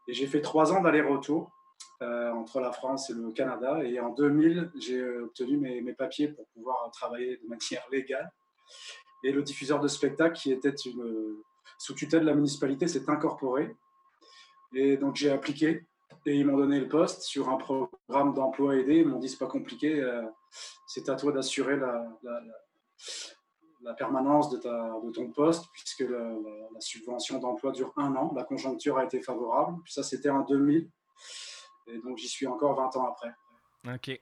Et 0.08 0.12
j'ai 0.12 0.26
fait 0.26 0.40
trois 0.40 0.72
ans 0.72 0.82
d'aller-retour 0.82 1.50
euh, 2.02 2.30
entre 2.32 2.60
la 2.60 2.70
France 2.70 3.08
et 3.10 3.14
le 3.14 3.30
Canada. 3.30 3.82
Et 3.82 3.98
en 3.98 4.10
2000, 4.10 4.70
j'ai 4.78 5.02
obtenu 5.18 5.56
mes, 5.56 5.94
papiers 5.94 6.28
pour 6.28 6.46
pouvoir 6.48 6.90
travailler 6.92 7.38
de 7.38 7.48
manière 7.48 7.86
légale. 7.90 8.30
Et 9.24 9.32
le 9.32 9.42
diffuseur 9.42 9.80
de 9.80 9.88
spectacle, 9.88 10.36
qui 10.36 10.52
était 10.52 10.74
une, 10.84 11.36
sous 11.78 11.94
tutelle 11.94 12.20
de 12.20 12.26
la 12.26 12.34
municipalité, 12.34 12.86
s'est 12.86 13.08
incorporé. 13.08 13.74
Et 14.74 14.96
donc 14.96 15.16
j'ai 15.16 15.30
appliqué 15.30 15.86
et 16.26 16.34
ils 16.34 16.46
m'ont 16.46 16.56
donné 16.56 16.80
le 16.80 16.88
poste 16.88 17.22
sur 17.22 17.48
un 17.48 17.56
programme 17.56 18.34
d'emploi 18.34 18.76
aidé. 18.76 18.96
Ils 18.96 19.08
m'ont 19.08 19.18
dit 19.18 19.28
c'est 19.28 19.38
pas 19.38 19.46
compliqué, 19.46 20.00
euh, 20.00 20.22
c'est 20.86 21.08
à 21.08 21.14
toi 21.14 21.32
d'assurer 21.32 21.76
la, 21.76 22.06
permanence 23.96 24.50
de, 24.50 24.58
ton 25.12 25.30
poste 25.30 25.66
puisque 25.72 26.00
la, 26.00 26.80
subvention 26.80 27.38
d'emploi 27.38 27.72
dure 27.72 27.92
un 27.96 28.14
an. 28.16 28.32
La 28.34 28.42
conjoncture 28.42 28.98
a 28.98 29.04
été 29.04 29.22
favorable. 29.22 29.78
Ça 29.86 30.02
c'était 30.02 30.30
en 30.30 30.40
2000 30.40 30.90
et 31.86 31.98
donc 31.98 32.18
j'y 32.18 32.28
suis 32.28 32.46
encore 32.46 32.74
20 32.74 32.96
ans 32.96 33.06
après. 33.06 33.32
Ok. 33.94 34.20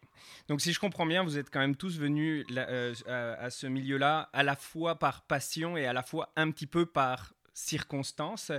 Donc 0.48 0.60
si 0.60 0.74
je 0.74 0.78
comprends 0.78 1.06
bien, 1.06 1.24
vous 1.24 1.38
êtes 1.38 1.48
quand 1.48 1.60
même 1.60 1.76
tous 1.76 1.98
venus 1.98 2.44
euh, 2.54 2.92
à, 3.38 3.48
ce 3.48 3.66
milieu-là 3.66 4.28
à 4.34 4.42
la 4.42 4.56
fois 4.56 4.96
par 4.96 5.22
passion 5.22 5.78
et 5.78 5.86
à 5.86 5.94
la 5.94 6.02
fois 6.02 6.28
un 6.36 6.50
petit 6.50 6.66
peu 6.66 6.84
par 6.84 7.32
circonstance. 7.54 8.52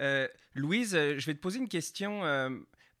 Euh, 0.00 0.28
Louise, 0.54 0.92
je 0.92 1.24
vais 1.24 1.34
te 1.34 1.40
poser 1.40 1.60
une 1.60 1.68
question 1.68 2.20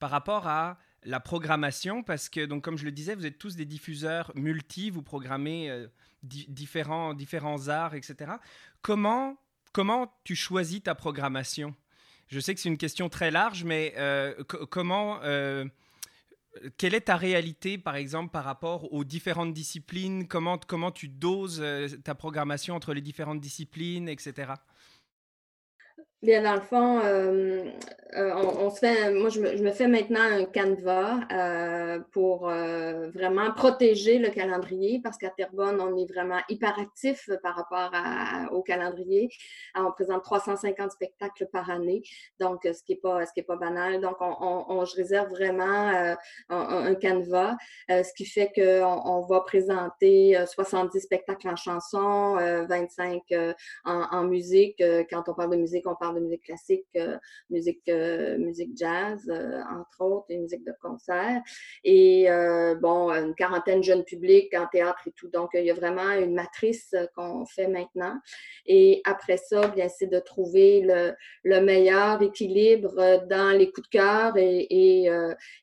par 0.00 0.10
rapport 0.10 0.48
à 0.48 0.78
la 1.04 1.20
programmation, 1.20 2.02
parce 2.02 2.28
que, 2.28 2.44
donc, 2.44 2.64
comme 2.64 2.76
je 2.76 2.84
le 2.84 2.90
disais, 2.90 3.14
vous 3.14 3.26
êtes 3.26 3.38
tous 3.38 3.56
des 3.56 3.64
diffuseurs 3.64 4.32
multi, 4.34 4.90
vous 4.90 5.02
programmez 5.02 5.86
différents, 6.22 7.14
différents 7.14 7.68
arts, 7.68 7.94
etc. 7.94 8.32
Comment, 8.82 9.38
comment 9.72 10.12
tu 10.24 10.34
choisis 10.34 10.82
ta 10.82 10.94
programmation? 10.94 11.74
Je 12.28 12.38
sais 12.40 12.54
que 12.54 12.60
c'est 12.60 12.68
une 12.68 12.76
question 12.76 13.08
très 13.08 13.30
large, 13.30 13.64
mais 13.64 13.94
comment 14.70 15.20
quelle 16.76 16.94
est 16.94 17.02
ta 17.02 17.16
réalité, 17.16 17.78
par 17.78 17.96
exemple, 17.96 18.30
par 18.30 18.44
rapport 18.44 18.92
aux 18.92 19.04
différentes 19.04 19.52
disciplines? 19.52 20.26
Comment, 20.26 20.58
comment 20.58 20.90
tu 20.90 21.08
doses 21.08 21.60
euh, 21.60 21.88
ta 22.02 22.14
programmation 22.14 22.74
entre 22.74 22.92
les 22.92 23.00
différentes 23.00 23.40
disciplines, 23.40 24.08
etc. 24.08 24.52
Bien, 26.22 26.42
dans 26.42 26.52
le 26.52 26.60
fond, 26.60 27.00
euh, 27.02 27.64
euh, 28.14 28.34
on, 28.34 28.68
se 28.68 28.80
fait, 28.80 29.10
moi, 29.10 29.30
je 29.30 29.40
me, 29.40 29.70
fais 29.70 29.86
maintenant 29.86 30.20
un 30.20 30.44
canevas 30.44 31.20
euh, 31.32 31.98
pour 32.12 32.48
vraiment 32.50 33.50
protéger 33.56 34.18
le 34.18 34.28
calendrier 34.28 35.00
parce 35.02 35.16
qu'à 35.16 35.30
Terrebonne, 35.30 35.80
on 35.80 35.96
est 35.96 36.12
vraiment 36.12 36.40
hyperactif 36.50 37.30
par 37.42 37.56
rapport 37.56 37.90
au 38.52 38.62
calendrier. 38.62 39.30
on 39.74 39.90
présente 39.92 40.22
350 40.22 40.92
spectacles 40.92 41.46
par 41.50 41.70
année, 41.70 42.02
donc 42.38 42.60
ce 42.64 42.82
qui 42.82 42.92
n'est 42.92 42.98
pas, 42.98 43.24
ce 43.24 43.32
qui 43.32 43.40
est 43.40 43.44
pas 43.44 43.56
banal. 43.56 44.02
Donc, 44.02 44.16
on, 44.20 44.84
je 44.84 44.96
réserve 44.96 45.30
vraiment 45.30 46.16
un, 46.50 46.94
canevas, 46.96 47.56
ce 47.88 48.12
qui 48.14 48.26
fait 48.26 48.52
qu'on 48.54 49.02
on 49.06 49.22
va 49.22 49.40
présenter 49.40 50.36
70 50.46 51.00
spectacles 51.00 51.48
en 51.48 51.56
chanson, 51.56 52.36
25 52.68 53.22
en, 53.86 54.02
en 54.10 54.24
musique. 54.24 54.82
Quand 55.08 55.26
on 55.28 55.34
parle 55.34 55.52
de 55.52 55.56
musique, 55.56 55.86
on 55.86 55.94
parle 55.94 56.09
de 56.12 56.20
musique 56.20 56.44
classique, 56.44 56.86
euh, 56.96 57.16
musique, 57.50 57.88
euh, 57.88 58.38
musique 58.38 58.76
jazz, 58.76 59.28
euh, 59.28 59.60
entre 59.70 60.00
autres, 60.00 60.26
et 60.30 60.38
musique 60.38 60.64
de 60.64 60.74
concert. 60.80 61.42
Et 61.84 62.26
bon, 62.80 63.10
une 63.10 63.34
quarantaine 63.34 63.80
de 63.80 63.84
jeunes 63.84 64.04
publics 64.04 64.54
en 64.54 64.66
théâtre 64.66 65.06
et 65.06 65.12
tout. 65.12 65.28
Donc, 65.28 65.50
il 65.54 65.64
y 65.64 65.70
a 65.70 65.74
vraiment 65.74 66.10
une 66.12 66.34
matrice 66.34 66.94
qu'on 67.14 67.44
fait 67.46 67.68
maintenant. 67.68 68.14
Et 68.66 69.02
après 69.04 69.36
ça, 69.36 69.68
bien, 69.68 69.88
c'est 69.88 70.06
de 70.06 70.18
trouver 70.18 70.80
le, 70.82 71.14
le, 71.44 71.60
meilleur 71.60 72.22
équilibre 72.22 73.26
dans 73.28 73.56
les 73.56 73.70
coups 73.70 73.88
de 73.88 73.98
cœur 73.98 74.36
et 74.36 74.66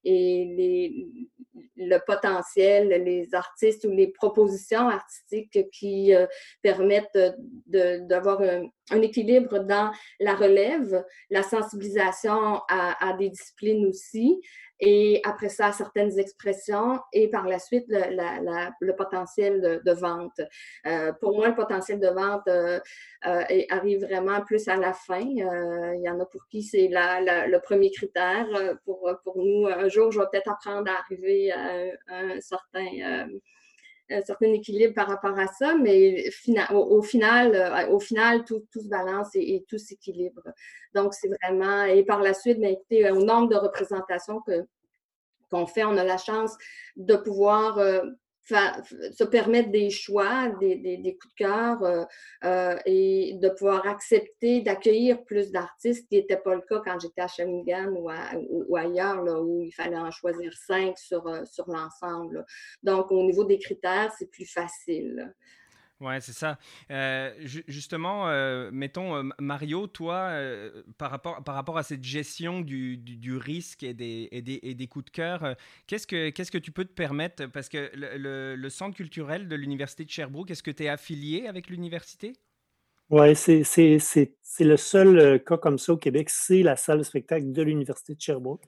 les, 0.04 1.08
le 1.78 2.00
potentiel, 2.06 2.90
les 3.04 3.34
artistes 3.34 3.86
ou 3.86 3.92
les 3.92 4.08
propositions 4.08 4.90
artistiques 4.90 5.70
qui 5.72 6.14
permettent 6.62 7.18
d'avoir 7.68 8.42
un, 8.42 9.02
équilibre 9.02 9.60
dans 9.60 9.92
la 10.20 10.36
relève, 10.36 11.04
la 11.30 11.44
sensibilisation 11.44 12.62
à, 12.70 13.14
des 13.18 13.30
disciplines 13.30 13.86
aussi, 13.86 14.42
et 14.80 15.22
après 15.24 15.50
ça, 15.50 15.72
certaines 15.72 16.20
expressions, 16.20 17.00
et 17.12 17.30
par 17.30 17.48
la 17.48 17.58
suite, 17.58 17.86
le, 17.90 18.92
potentiel 18.92 19.82
de, 19.84 19.92
vente. 19.92 20.40
Euh, 20.86 21.12
pour 21.14 21.36
moi, 21.36 21.48
le 21.48 21.56
potentiel 21.56 22.00
de 22.00 22.08
vente 22.08 22.48
euh, 22.48 22.80
euh, 23.26 23.44
arrive 23.70 24.06
vraiment 24.06 24.42
plus 24.42 24.68
à 24.68 24.76
la 24.76 24.94
fin. 24.94 25.20
il 25.20 26.02
y 26.04 26.10
en 26.10 26.20
a 26.20 26.26
pour 26.26 26.48
qui 26.50 26.62
c'est 26.62 26.90
le 26.92 27.58
premier 27.60 27.90
critère. 27.92 28.46
Pour, 28.86 29.10
pour 29.24 29.38
nous, 29.38 29.68
un 29.68 29.88
jour, 29.88 30.12
je 30.12 30.20
vais 30.20 30.26
peut-être 30.32 30.52
apprendre 30.52 30.92
à 30.92 31.00
arriver 31.00 31.52
à 31.52 31.67
un 32.08 32.42
certain 32.42 33.28
un 34.10 34.22
certain 34.22 34.54
équilibre 34.54 34.94
par 34.94 35.08
rapport 35.08 35.38
à 35.38 35.48
ça, 35.48 35.76
mais 35.76 36.30
au, 36.72 37.02
final, 37.02 37.56
euh, 37.56 37.90
au 37.90 38.00
final, 38.00 38.46
tout, 38.46 38.64
se 38.74 38.88
balance 38.88 39.30
et, 39.34 39.66
tout 39.68 39.78
s'équilibre. 39.78 40.42
Donc, 40.94 41.14
c'est 41.14 41.30
vraiment, 41.42 41.84
et 41.84 42.04
par 42.04 42.22
la 42.22 42.34
suite, 42.34 42.58
mais 42.60 42.68
ben, 42.68 42.74
écoutez, 42.76 43.12
au 43.12 43.24
nombre 43.24 43.50
de 43.50 43.56
représentations 43.56 44.42
que, 44.42 44.66
qu'on 45.50 45.66
fait, 45.66 45.84
on 45.84 45.98
a 45.98 46.04
la 46.04 46.18
chance 46.18 46.56
de 46.96 47.16
pouvoir 47.16 47.78
euh, 47.80 48.04
se 48.48 49.24
permettre 49.24 49.72
des 49.72 49.90
choix, 49.90 50.50
des, 50.60 51.18
coups 51.20 51.34
de 51.34 51.46
cœur 51.46 51.84
euh, 51.84 52.06
euh, 52.46 52.78
et 52.86 53.38
de 53.42 53.50
pouvoir 53.50 53.86
accepter 53.88 54.62
d'accueillir 54.62 55.24
plus 55.24 55.52
d'artistes, 55.52 56.08
qui 56.08 56.16
n'était 56.16 56.38
pas 56.38 56.56
le 56.56 56.62
cas 56.62 56.82
quand 56.84 57.00
j'étais 57.00 57.22
à 57.22 57.28
Shawinigan 57.28 57.92
ou, 57.92 58.76
ailleurs, 58.76 59.24
là, 59.24 59.42
où 59.42 59.62
il 59.62 59.72
fallait 59.72 59.98
en 59.98 60.12
choisir 60.12 60.54
cinq 60.54 60.98
sur, 60.98 61.28
euh, 61.28 61.44
sur 61.46 61.70
l'ensemble. 61.70 62.46
Donc, 62.84 63.12
au 63.12 63.24
niveau 63.24 63.44
des 63.44 63.60
critères, 63.60 64.14
c'est 64.18 64.30
plus 64.30 64.50
facile. 64.52 65.34
Ouais, 66.00 66.22
c'est 66.22 66.34
ça. 66.34 66.60
Euh, 66.92 67.34
justement, 67.68 68.30
euh, 68.30 68.70
mettons, 68.72 69.16
euh, 69.16 69.24
Mario, 69.40 69.88
toi, 69.88 70.32
par, 71.00 71.10
rapport, 71.10 71.44
par 71.44 71.56
rapport 71.56 71.78
à 71.80 71.84
cette 71.84 72.04
gestion 72.04 72.62
du, 72.62 72.98
du, 72.98 73.36
risque 73.36 73.82
et 73.82 73.96
des, 73.96 74.30
et 74.32 74.44
des, 74.44 74.60
et 74.62 74.76
des, 74.76 74.88
coups 74.88 75.06
de 75.06 75.10
cœur, 75.10 75.56
qu'est-ce 75.88 76.06
que 76.06 76.30
qu'est-ce 76.30 76.52
que 76.52 76.60
tu 76.60 76.72
peux 76.72 76.86
te 76.86 76.94
permettre? 76.94 77.48
Parce 77.48 77.68
que 77.68 77.90
le, 77.96 78.56
le 78.56 78.70
centre 78.70 78.96
culturel 78.96 79.48
de 79.48 79.56
l'Université 79.56 80.06
de 80.06 80.12
Sherbrooke, 80.12 80.52
est-ce 80.52 80.62
que 80.62 80.72
tu 80.72 80.84
es 80.84 80.90
affilié 80.90 81.48
avec 81.48 81.68
l'université? 81.68 82.34
Oui, 83.10 83.36
c'est 83.36 84.66
le 84.66 84.76
seul 84.76 85.20
euh, 85.20 85.38
cas 85.38 85.58
comme 85.58 85.78
ça 85.78 85.94
au 85.94 85.98
Québec, 85.98 86.30
c'est 86.30 86.64
la 86.64 86.76
salle 86.76 86.98
de 86.98 87.04
spectacle 87.04 87.52
de 87.52 87.62
l'Université 87.62 88.16
de 88.16 88.20
Sherbrooke. 88.20 88.64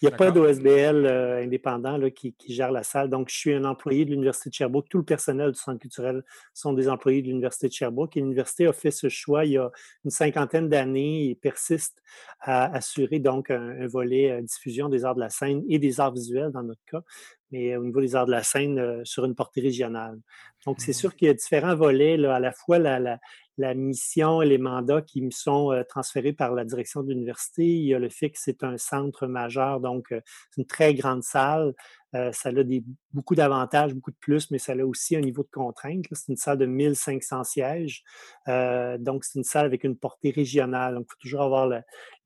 Il 0.00 0.08
n'y 0.08 0.12
a 0.12 0.16
pas 0.16 0.30
d'OSBL 0.30 1.06
euh, 1.06 1.42
indépendant 1.42 1.96
là, 1.96 2.10
qui, 2.10 2.34
qui, 2.34 2.54
gère 2.54 2.72
la 2.72 2.82
salle. 2.82 3.08
Donc, 3.08 3.30
je 3.30 3.36
suis 3.36 3.54
un 3.54 3.64
employé 3.64 4.04
de 4.04 4.10
l'Université 4.10 4.50
de 4.50 4.54
Sherbrooke. 4.54 4.88
Tout 4.88 4.98
le 4.98 5.04
personnel 5.04 5.50
du 5.52 5.58
Centre 5.58 5.80
culturel 5.80 6.22
sont 6.52 6.72
des 6.72 6.88
employés 6.88 7.22
de 7.22 7.28
l'Université 7.28 7.68
de 7.68 7.72
Sherbrooke. 7.72 8.16
Et 8.16 8.20
l'Université 8.20 8.66
a 8.66 8.72
fait 8.72 8.90
ce 8.90 9.08
choix 9.08 9.44
il 9.44 9.52
y 9.52 9.58
a 9.58 9.70
une 10.04 10.10
cinquantaine 10.10 10.68
d'années 10.68 11.30
et 11.30 11.34
persiste 11.34 12.02
à 12.40 12.72
assurer 12.76 13.18
donc 13.18 13.50
un, 13.50 13.86
volet 13.86 14.30
euh, 14.30 14.42
diffusion 14.42 14.88
des 14.88 15.04
arts 15.04 15.14
de 15.14 15.20
la 15.20 15.30
scène 15.30 15.64
et 15.68 15.78
des 15.78 16.00
arts 16.00 16.12
visuels 16.12 16.50
dans 16.52 16.62
notre 16.62 16.84
cas, 16.84 17.02
mais 17.50 17.76
au 17.76 17.84
niveau 17.84 18.00
des 18.00 18.14
arts 18.14 18.26
de 18.26 18.30
la 18.30 18.42
scène 18.42 19.04
sur 19.04 19.24
une 19.24 19.34
portée 19.34 19.62
régionale. 19.62 20.18
Donc, 20.66 20.80
c'est 20.80 20.90
mmh. 20.90 20.94
sûr 20.94 21.16
qu'il 21.16 21.28
y 21.28 21.30
a 21.30 21.34
différents 21.34 21.74
volets, 21.74 22.16
là, 22.16 22.36
à 22.36 22.40
la 22.40 22.52
fois 22.52 22.78
la, 22.78 22.98
la, 22.98 23.18
la 23.60 23.74
mission 23.74 24.42
et 24.42 24.46
les 24.46 24.58
mandats 24.58 25.02
qui 25.02 25.22
me 25.22 25.30
sont 25.30 25.70
euh, 25.70 25.84
transférés 25.84 26.32
par 26.32 26.54
la 26.54 26.64
direction 26.64 27.02
de 27.02 27.10
l'université. 27.10 27.64
Il 27.64 27.84
y 27.84 27.94
a 27.94 27.98
le 27.98 28.08
fait 28.08 28.30
que 28.30 28.38
c'est 28.40 28.64
un 28.64 28.78
centre 28.78 29.26
majeur, 29.26 29.80
donc 29.80 30.10
euh, 30.12 30.20
c'est 30.50 30.62
une 30.62 30.66
très 30.66 30.94
grande 30.94 31.22
salle. 31.22 31.74
Euh, 32.14 32.32
ça 32.32 32.48
a 32.48 32.52
des, 32.64 32.82
beaucoup 33.12 33.36
d'avantages, 33.36 33.94
beaucoup 33.94 34.10
de 34.10 34.16
plus, 34.18 34.50
mais 34.50 34.58
ça 34.58 34.72
a 34.72 34.84
aussi 34.84 35.14
un 35.14 35.20
niveau 35.20 35.42
de 35.42 35.50
contrainte. 35.52 36.06
C'est 36.10 36.32
une 36.32 36.36
salle 36.36 36.58
de 36.58 36.66
1500 36.66 37.44
sièges. 37.44 38.02
donc, 38.46 39.24
c'est 39.24 39.38
une 39.38 39.44
salle 39.44 39.66
avec 39.66 39.84
une 39.84 39.96
portée 39.96 40.30
régionale. 40.30 40.94
Donc, 40.94 41.06
il 41.06 41.12
faut 41.12 41.20
toujours 41.20 41.42
avoir 41.42 41.70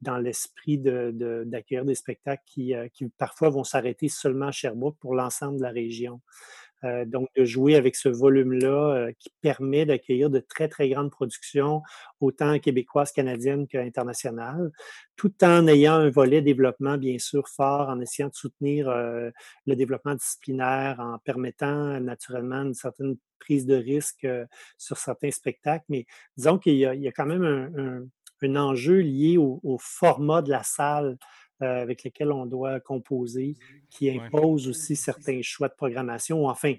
dans 0.00 0.17
l'esprit 0.17 0.79
d'accueillir 0.79 1.83
de, 1.83 1.88
des 1.88 1.95
spectacles 1.95 2.43
qui, 2.47 2.73
qui 2.95 3.09
parfois 3.19 3.50
vont 3.50 3.64
s'arrêter 3.64 4.09
seulement 4.09 4.47
à 4.47 4.53
Sherbrooke 4.53 4.97
pour 5.00 5.14
l'ensemble 5.14 5.59
de 5.59 5.62
la 5.62 5.71
région. 5.71 6.23
Euh, 6.85 7.05
donc, 7.05 7.29
de 7.37 7.45
jouer 7.45 7.76
avec 7.76 7.97
ce 7.97 8.09
volume-là 8.09 8.95
euh, 8.95 9.12
qui 9.19 9.31
permet 9.41 9.87
d'accueillir 9.87 10.31
de 10.31 10.41
très, 10.41 10.69
très 10.69 10.88
grandes 10.88 11.11
productions, 11.11 11.83
autant 12.21 12.59
québécoises, 12.59 13.12
canadiennes 13.12 13.67
qu'internationales, 13.67 14.71
tout 15.17 15.33
en 15.43 15.67
ayant 15.67 15.95
un 15.95 16.11
volet 16.11 16.43
développement, 16.43 16.99
bien 16.99 17.19
sûr, 17.19 17.49
fort, 17.49 17.88
en 17.88 18.00
essayant 18.00 18.29
de 18.29 18.35
soutenir 18.35 18.88
euh, 18.88 19.31
le 19.67 19.76
développement 19.76 20.14
disciplinaire, 20.14 21.00
en 21.00 21.19
permettant 21.19 22.00
naturellement 22.00 22.62
une 22.62 22.75
certaine 22.75 23.17
prise 23.38 23.67
de 23.67 23.76
risque 23.76 24.26
sur 24.79 24.97
certains 24.97 25.31
spectacles. 25.31 25.85
Mais 25.88 26.07
disons 26.37 26.59
qu'il 26.59 26.76
y, 26.76 26.87
a 26.87 27.12
quand 27.12 27.26
même 27.26 27.45
un, 27.45 28.05
un 28.45 28.57
enjeu 28.57 29.00
lié 29.00 29.37
au, 29.38 29.79
format 29.81 30.43
de 30.43 30.50
la 30.50 30.62
salle 30.62 31.17
avec 31.64 32.04
lequel 32.04 32.33
on 32.33 32.47
doit 32.47 32.80
composer, 32.80 33.56
qui 33.90 34.11
impose 34.11 34.68
aussi 34.68 34.97
certains 34.97 35.40
choix 35.42 35.68
de 35.68 35.75
programmation, 35.75 36.44
ou 36.44 36.49
enfin, 36.49 36.75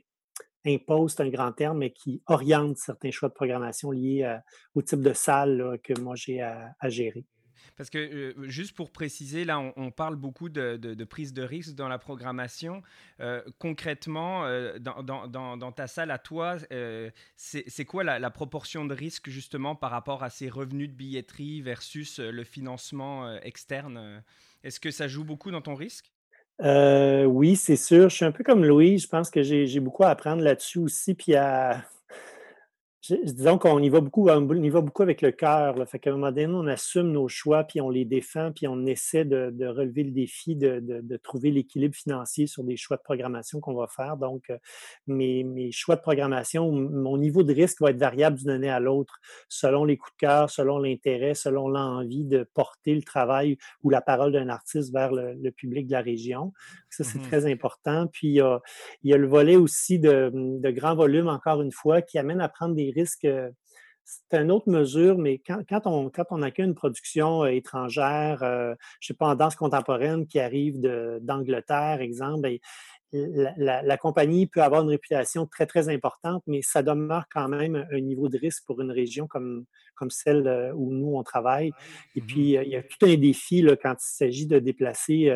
impose, 0.65 1.13
c'est 1.15 1.23
un 1.23 1.29
grand 1.29 1.51
terme, 1.51 1.79
mais 1.79 1.91
qui 1.91 2.21
oriente 2.27 2.77
certains 2.77 3.11
choix 3.11 3.29
de 3.29 3.33
programmation 3.33 3.91
liés 3.91 4.37
au 4.73 4.81
type 4.81 5.01
de 5.01 5.13
salle 5.13 5.79
que 5.83 5.99
moi 5.99 6.15
j'ai 6.15 6.41
à, 6.41 6.89
gérer. 6.89 7.25
Parce 7.77 7.89
que, 7.89 7.97
euh, 7.97 8.33
juste 8.47 8.73
pour 8.75 8.91
préciser, 8.91 9.43
là, 9.43 9.59
on, 9.75 9.91
parle 9.91 10.15
beaucoup 10.15 10.49
de, 10.49 11.03
prise 11.03 11.33
de 11.33 11.41
risque 11.41 11.75
dans 11.75 11.89
la 11.89 11.97
programmation. 11.97 12.81
Euh, 13.19 13.41
concrètement, 13.59 14.45
euh, 14.45 14.77
dans, 14.79 15.71
ta 15.71 15.87
salle 15.87 16.11
à 16.11 16.17
toi, 16.17 16.57
c'est 17.35 17.85
quoi 17.85 18.03
la, 18.03 18.29
proportion 18.29 18.85
de 18.85 18.93
risque 18.93 19.29
justement 19.29 19.75
par 19.75 19.91
rapport 19.91 20.23
à 20.23 20.29
ces 20.29 20.49
revenus 20.49 20.89
de 20.89 20.95
billetterie 20.95 21.61
versus 21.61 22.19
le 22.19 22.43
financement 22.43 23.35
externe 23.39 24.23
Est-ce 24.65 24.79
que 24.79 24.89
ça 24.91 25.07
joue 25.07 25.23
beaucoup 25.23 25.51
dans 25.51 25.61
ton 25.61 25.75
risque? 25.75 26.11
Oui, 26.59 27.55
c'est 27.55 27.75
sûr. 27.75 28.09
Je 28.09 28.15
suis 28.15 28.25
un 28.25 28.31
peu 28.31 28.43
comme 28.43 28.65
Louis. 28.65 28.97
Je 28.97 29.07
pense 29.07 29.29
que 29.29 29.43
j'ai 29.43 29.79
beaucoup 29.79 30.03
à 30.03 30.09
apprendre 30.09 30.41
là-dessus 30.41 30.79
aussi. 30.79 31.13
Puis 31.13 31.35
à, 31.35 31.85
disons 33.23 33.57
qu'on 33.57 33.79
y 33.79 33.89
va 33.89 33.99
beaucoup, 33.99 34.29
on 34.29 34.63
y 34.63 34.69
va 34.69 34.81
beaucoup 34.81 35.03
avec 35.03 35.21
le 35.21 35.31
cœur. 35.31 35.75
Fait 35.87 35.99
qu'à 35.99 36.09
un 36.09 36.13
moment 36.13 36.31
donné, 36.31 36.47
on 36.47 36.67
assume 36.67 37.11
nos 37.11 37.27
choix, 37.27 37.63
puis 37.63 37.81
on 37.81 37.89
les 37.89 38.05
défend, 38.05 38.51
puis 38.51 38.67
on 38.67 38.85
essaie 38.85 39.25
de, 39.25 39.65
relever 39.65 40.03
le 40.03 40.11
défi 40.11 40.55
de, 40.55 40.79
de, 40.81 41.17
trouver 41.17 41.51
l'équilibre 41.51 41.95
financier 41.95 42.47
sur 42.47 42.63
des 42.63 42.77
choix 42.77 42.97
de 42.97 43.01
programmation 43.01 43.59
qu'on 43.59 43.75
va 43.75 43.87
faire. 43.87 44.17
Donc, 44.17 44.49
euh, 44.49 44.57
mes, 45.07 45.43
mes, 45.43 45.71
choix 45.71 45.95
de 45.95 46.01
programmation, 46.01 46.71
mon 46.71 47.17
niveau 47.17 47.43
de 47.43 47.53
risque 47.53 47.81
va 47.81 47.91
être 47.91 47.97
variable 47.97 48.37
d'une 48.37 48.49
année 48.49 48.69
à 48.69 48.79
l'autre, 48.79 49.19
selon 49.49 49.85
les 49.85 49.97
coups 49.97 50.13
de 50.13 50.19
cœur, 50.19 50.49
selon 50.49 50.79
l'intérêt, 50.79 51.33
selon 51.33 51.67
l'envie 51.67 52.25
de 52.25 52.47
porter 52.53 52.95
le 52.95 53.03
travail 53.03 53.57
ou 53.83 53.89
la 53.89 54.01
parole 54.01 54.31
d'un 54.31 54.49
artiste 54.49 54.91
vers 54.93 55.11
le, 55.11 55.51
public 55.51 55.87
de 55.87 55.93
la 55.93 56.01
région. 56.01 56.53
Ça, 56.89 57.03
c'est 57.03 57.19
mmh 57.19 57.23
très 57.23 57.45
important. 57.51 58.07
Puis, 58.07 58.27
il 58.27 58.33
y, 58.35 58.41
a, 58.41 58.61
il 59.03 59.11
y 59.11 59.13
a 59.13 59.17
le 59.17 59.27
volet 59.27 59.55
aussi 59.55 59.99
de, 59.99 60.31
de 60.33 60.71
grand 60.71 60.95
volume, 60.95 61.27
encore 61.27 61.61
une 61.61 61.71
fois, 61.71 62.01
qui 62.01 62.17
amène 62.17 62.41
à 62.41 62.49
prendre 62.49 62.75
des 62.75 62.91
risque, 62.95 63.27
c'est 64.05 64.39
une 64.39 64.51
autre 64.51 64.69
mesure, 64.69 65.17
mais 65.17 65.39
quand, 65.39 65.63
quand, 65.67 65.87
on, 65.87 66.09
quand 66.09 66.25
on 66.29 66.41
accueille 66.43 66.67
une 66.67 66.75
production 66.75 67.43
euh, 67.43 67.47
étrangère, 67.47 68.43
euh, 68.43 68.75
je 68.99 69.11
ne 69.11 69.13
sais 69.13 69.17
pas, 69.17 69.27
en 69.27 69.35
danse 69.35 69.55
contemporaine 69.55 70.27
qui 70.27 70.39
arrive 70.39 70.79
d'Angleterre, 71.21 72.01
exemple, 72.01 72.41
ben, 72.41 72.57
la, 73.11 73.97
compagnie 73.97 74.45
peut 74.45 74.61
avoir 74.61 74.83
une 74.83 74.89
réputation 74.89 75.47
très, 75.47 75.65
très 75.65 75.89
importante, 75.89 76.43
mais 76.47 76.61
ça 76.61 76.83
demeure 76.83 77.25
quand 77.31 77.47
même 77.47 77.87
un 77.91 77.99
niveau 77.99 78.29
de 78.29 78.37
risque 78.37 78.63
pour 78.65 78.81
une 78.81 78.91
région 78.91 79.25
comme, 79.25 79.65
comme 79.95 80.11
celle 80.11 80.47
euh, 80.47 80.73
où 80.73 80.93
nous, 80.93 81.15
on 81.15 81.23
travaille. 81.23 81.71
Et 82.15 82.21
puis, 82.21 82.51
il 82.53 82.69
y 82.69 82.75
a 82.75 82.83
tout 82.83 83.05
un 83.05 83.15
défi 83.15 83.61
là, 83.61 83.75
quand 83.75 83.93
il 83.93 84.17
s'agit 84.17 84.45
de 84.45 84.59
déplacer 84.59 85.31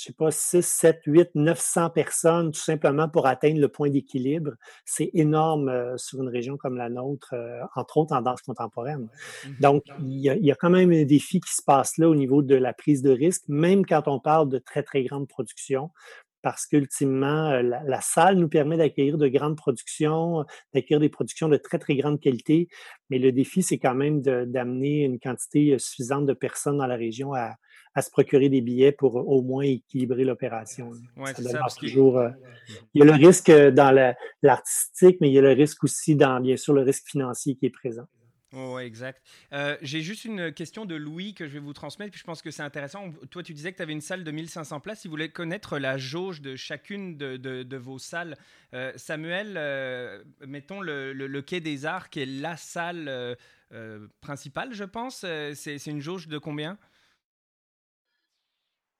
je 0.00 0.06
sais 0.06 0.12
pas, 0.12 0.30
6, 0.30 0.62
7, 0.62 1.02
8, 1.06 1.30
900 1.34 1.90
personnes 1.90 2.52
tout 2.52 2.60
simplement 2.60 3.08
pour 3.08 3.26
atteindre 3.26 3.60
le 3.60 3.68
point 3.68 3.90
d'équilibre. 3.90 4.52
C'est 4.84 5.10
énorme 5.12 5.68
euh, 5.68 5.96
sur 5.98 6.22
une 6.22 6.28
région 6.28 6.56
comme 6.56 6.76
la 6.76 6.88
nôtre, 6.88 7.34
euh, 7.34 7.60
entre 7.76 7.98
autres 7.98 8.14
en 8.14 8.22
danse 8.22 8.40
contemporaine. 8.42 9.08
Mmh 9.44 9.50
Donc, 9.60 9.84
il 10.00 10.20
y, 10.20 10.30
a, 10.30 10.36
il 10.36 10.44
y, 10.44 10.50
a, 10.50 10.54
quand 10.54 10.70
même 10.70 10.90
un 10.90 11.04
défi 11.04 11.40
qui 11.40 11.54
se 11.54 11.62
passe 11.62 11.98
là 11.98 12.08
au 12.08 12.14
niveau 12.14 12.42
de 12.42 12.54
la 12.54 12.72
prise 12.72 13.02
de 13.02 13.10
risque, 13.10 13.44
même 13.48 13.84
quand 13.84 14.08
on 14.08 14.20
parle 14.20 14.48
de 14.48 14.58
très, 14.58 14.82
très 14.82 15.04
grande 15.04 15.28
production 15.28 15.90
parce 16.42 16.64
qu'ultimement, 16.66 17.50
euh, 17.50 17.60
la, 17.60 17.82
la, 17.84 18.00
salle 18.00 18.36
nous 18.36 18.48
permet 18.48 18.78
d'accueillir 18.78 19.18
de 19.18 19.28
grandes 19.28 19.58
productions, 19.58 20.46
d'accueillir 20.72 21.00
des 21.00 21.10
productions 21.10 21.50
de 21.50 21.58
très, 21.58 21.78
très 21.78 21.96
grande 21.96 22.18
qualité. 22.18 22.68
Mais 23.10 23.18
le 23.18 23.30
défi, 23.30 23.62
c'est 23.62 23.78
quand 23.78 23.94
même 23.94 24.22
d'amener 24.22 25.04
une 25.04 25.18
quantité 25.18 25.78
suffisante 25.78 26.24
de 26.24 26.32
personnes 26.32 26.78
dans 26.78 26.86
la 26.86 26.96
région 26.96 27.34
à, 27.34 27.56
à 27.94 28.02
se 28.02 28.10
procurer 28.10 28.48
des 28.48 28.60
billets 28.60 28.92
pour 28.92 29.16
au 29.16 29.42
moins 29.42 29.64
équilibrer 29.64 30.24
l'opération. 30.24 30.92
toujours. 31.78 32.18
Euh, 32.18 32.30
il 32.94 33.00
y 33.00 33.02
a 33.02 33.04
le 33.04 33.12
risque 33.12 33.50
dans 33.50 34.14
l'artistique, 34.42 35.18
mais 35.20 35.28
il 35.28 35.34
y 35.34 35.38
a 35.38 35.42
le 35.42 35.52
risque 35.52 35.82
aussi 35.84 36.14
dans, 36.14 36.40
bien 36.40 36.56
sûr, 36.56 36.72
le 36.72 36.82
risque 36.82 37.08
financier 37.08 37.56
qui 37.56 37.66
est 37.66 37.70
présent. 37.70 38.06
Oh, 38.52 38.80
exact. 38.80 39.22
Euh, 39.52 39.76
j'ai 39.80 40.00
juste 40.00 40.24
une 40.24 40.52
question 40.52 40.84
de 40.84 40.96
Louis 40.96 41.34
que 41.34 41.46
je 41.46 41.52
vais 41.52 41.60
vous 41.60 41.72
transmettre, 41.72 42.10
puis 42.10 42.18
je 42.18 42.24
pense 42.24 42.42
que 42.42 42.50
c'est 42.50 42.64
intéressant. 42.64 43.12
Toi, 43.30 43.44
tu 43.44 43.54
disais 43.54 43.70
que 43.70 43.76
tu 43.76 43.82
avais 43.82 43.92
une 43.92 44.00
salle 44.00 44.24
de 44.24 44.30
1500 44.30 44.80
places. 44.80 45.00
Si 45.00 45.08
vous 45.08 45.12
voulez 45.12 45.30
connaître 45.30 45.78
la 45.78 45.98
jauge 45.98 46.40
de 46.40 46.56
chacune 46.56 47.16
de, 47.16 47.36
de, 47.36 47.76
vos 47.76 47.98
salles, 47.98 48.36
euh, 48.74 48.92
Samuel, 48.96 49.54
mettons 50.46 50.80
le, 50.80 51.12
le, 51.12 51.42
Quai 51.42 51.60
des 51.60 51.86
Arts, 51.86 52.10
qui 52.10 52.22
est 52.22 52.26
la 52.26 52.56
salle 52.56 53.36
principale, 54.20 54.74
je 54.74 54.84
pense. 54.84 55.24
C'est 55.54 55.86
une 55.86 56.00
jauge 56.00 56.26
de 56.26 56.38
combien? 56.38 56.76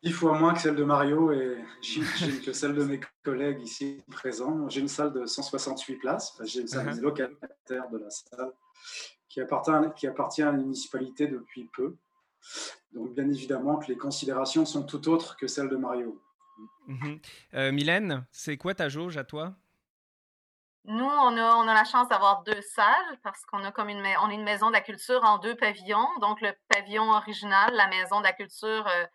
Dix 0.03 0.13
fois 0.13 0.39
moins 0.39 0.55
que 0.55 0.61
celle 0.61 0.77
de 0.77 0.85
Mario 0.85 1.33
et 1.33 1.63
j'imagine 1.81 2.41
que 2.45 2.53
celle 2.53 2.75
de 2.75 2.85
mes 2.85 3.01
collègues 3.23 3.63
ici 3.63 4.03
présents. 4.11 4.69
J'ai 4.69 4.81
une 4.81 4.89
salle 4.89 5.13
de 5.13 5.27
168 5.27 5.97
places, 5.97 6.41
j'ai 6.45 6.61
une 6.61 6.69
salle 6.69 6.89
uh-huh. 6.89 7.01
locataire 7.01 7.89
de 7.91 7.99
la 7.99 8.11
salle 8.11 8.53
qui 9.29 9.41
appartient, 9.41 9.73
qui 9.97 10.07
appartient 10.07 10.43
à 10.43 10.47
la 10.47 10.59
municipalité 10.59 11.27
depuis 11.27 11.69
peu. 11.73 11.97
Donc 12.93 13.15
bien 13.15 13.29
évidemment 13.29 13.77
que 13.77 13.87
les 13.89 13.97
considérations 13.97 14.65
sont 14.65 14.85
tout 14.85 15.09
autres 15.09 15.37
que 15.37 15.47
celles 15.47 15.69
de 15.69 15.77
Mario. 15.77 16.21
Euh, 17.55 17.73
Mylène, 17.73 18.27
c'est 18.33 18.57
quoi 18.57 18.75
ta 18.75 18.89
jauge 18.89 19.17
à 19.17 19.25
toi? 19.25 19.55
Nous, 20.85 21.05
on 21.05 21.37
a, 21.37 21.55
on 21.57 21.69
a 21.69 21.75
la 21.75 21.85
chance 21.85 22.09
d'avoir 22.09 22.43
deux 22.43 22.61
salles 22.63 23.19
parce 23.23 23.45
qu'on 23.45 23.63
a 23.65 23.71
comme 23.71 23.91
une, 23.91 24.03
on 24.23 24.31
est 24.31 24.35
une 24.35 24.45
maison 24.45 24.69
de 24.69 24.73
la 24.73 24.81
culture 24.81 25.23
en 25.25 25.39
deux 25.39 25.55
pavillons. 25.55 26.09
Donc, 26.21 26.41
le 26.41 26.53
pavillon 26.69 27.11
original, 27.13 27.75
la 27.75 27.87
maison 27.89 28.19
de 28.21 28.25
la 28.25 28.33
culture, 28.33 28.87
euh, 28.87 29.07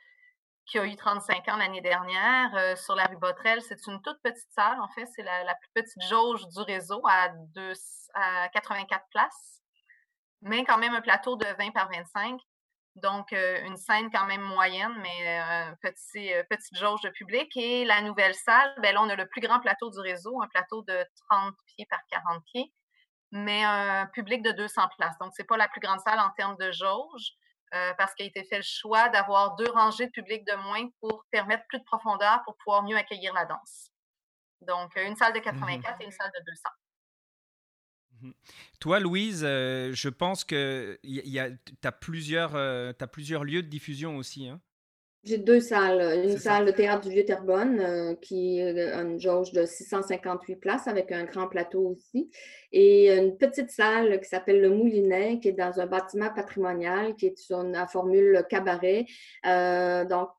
qui 0.65 0.79
a 0.79 0.85
eu 0.85 0.95
35 0.95 1.47
ans 1.49 1.57
l'année 1.57 1.81
dernière 1.81 2.55
euh, 2.55 2.75
sur 2.75 2.95
la 2.95 3.05
rue 3.05 3.17
Botrel. 3.17 3.61
C'est 3.61 3.85
une 3.87 4.01
toute 4.01 4.19
petite 4.23 4.49
salle, 4.51 4.79
en 4.79 4.87
fait. 4.89 5.05
C'est 5.15 5.23
la, 5.23 5.55
plus 5.55 5.69
petite 5.83 6.01
jauge 6.09 6.47
du 6.47 6.61
réseau 6.61 7.01
à, 7.07 7.29
deux, 7.29 7.73
à 8.13 8.49
84 8.49 9.05
places, 9.11 9.61
mais 10.41 10.63
quand 10.63 10.77
même 10.77 10.93
un 10.93 11.01
plateau 11.01 11.35
de 11.35 11.45
20 11.45 11.71
par 11.71 11.89
25. 11.91 12.39
Donc, 12.95 13.33
euh, 13.33 13.61
une 13.65 13.75
scène 13.75 14.09
quand 14.09 14.25
même 14.25 14.41
moyenne, 14.41 14.95
mais 15.01 15.41
euh, 15.41 15.75
petit, 15.81 16.31
petite 16.49 16.77
jauge 16.77 17.01
de 17.01 17.09
public. 17.09 17.55
Et 17.57 17.85
la 17.85 18.01
nouvelle 18.01 18.33
salle, 18.33 18.73
ben 18.81 18.93
là, 18.93 19.01
on 19.01 19.09
a 19.09 19.15
le 19.15 19.27
plus 19.27 19.41
grand 19.41 19.59
plateau 19.59 19.91
du 19.91 19.99
réseau, 19.99 20.41
un 20.41 20.47
plateau 20.47 20.81
de 20.83 21.05
30 21.29 21.53
pieds 21.65 21.85
par 21.89 21.99
40 22.09 22.43
pieds, 22.45 22.73
mais 23.31 23.63
un 23.65 24.07
public 24.07 24.41
de 24.41 24.51
200 24.51 24.83
places. 24.97 25.17
Donc, 25.19 25.33
c'est 25.35 25.43
pas 25.43 25.57
la 25.57 25.67
plus 25.67 25.81
grande 25.81 25.99
salle 25.99 26.19
en 26.19 26.29
termes 26.31 26.55
de 26.57 26.71
jauge, 26.71 27.33
euh, 27.75 27.93
parce 27.97 28.13
qu'il 28.15 28.25
a 28.25 28.29
été 28.29 28.43
fait 28.45 28.57
le 28.57 28.63
choix 28.63 29.09
d'avoir 29.09 29.55
deux 29.55 29.69
rangées 29.69 30.05
de 30.05 30.11
public 30.11 30.45
de 30.45 30.55
moins 30.55 30.87
pour 31.01 31.25
permettre 31.31 31.63
plus 31.67 31.79
de 31.79 31.83
profondeur 31.83 32.41
pour 32.45 32.55
pouvoir 32.57 32.83
mieux 32.83 32.95
accueillir 32.95 33.33
la 33.33 33.45
danse. 33.45 33.91
Donc, 34.61 34.95
une 34.95 35.15
salle 35.15 35.33
de 35.33 35.39
84 35.39 35.97
mmh 35.97 36.01
et 36.01 36.05
une 36.05 36.11
salle 36.11 36.31
de 36.39 36.43
200. 36.45 36.69
Mmh 38.21 38.31
Toi, 38.79 38.99
Louise, 38.99 39.43
euh, 39.43 39.91
je 39.93 40.09
pense 40.09 40.43
que 40.43 40.99
tu 41.03 41.87
as, 41.87 41.91
plusieurs, 41.91 42.55
euh, 42.55 42.93
as 42.99 43.07
plusieurs 43.07 43.43
lieux 43.43 43.61
de 43.61 43.67
diffusion 43.67 44.15
aussi. 44.17 44.47
Hein? 44.47 44.61
J'ai 45.25 45.39
deux 45.39 45.59
salles. 45.59 46.23
Une 46.23 46.37
salle, 46.37 46.67
de 46.67 46.71
théâtre 46.71 47.01
du 47.01 47.09
Vieux-Terrebonne, 47.09 47.79
euh, 47.79 48.15
qui 48.15 48.61
a 48.61 49.01
une 49.01 49.19
jauge 49.19 49.51
de 49.51 49.65
658 49.65 50.57
places 50.57 50.87
avec 50.87 51.11
un 51.11 51.23
grand 51.23 51.47
plateau 51.47 51.95
aussi. 51.97 52.29
Et 52.71 53.11
une 53.11 53.35
petite 53.35 53.71
salle 53.71 54.19
qui 54.21 54.29
s'appelle 54.29 54.61
le 54.61 54.69
Moulinet, 54.69 55.39
qui 55.39 55.47
est 55.47 55.53
dans 55.53 55.79
un 55.79 55.87
bâtiment 55.87 56.29
patrimonial, 56.31 57.15
qui 57.15 57.27
est 57.27 57.37
sur 57.37 57.63
la 57.63 57.87
formule 57.87 58.45
cabaret, 58.49 59.07
euh, 59.47 60.05
donc, 60.05 60.29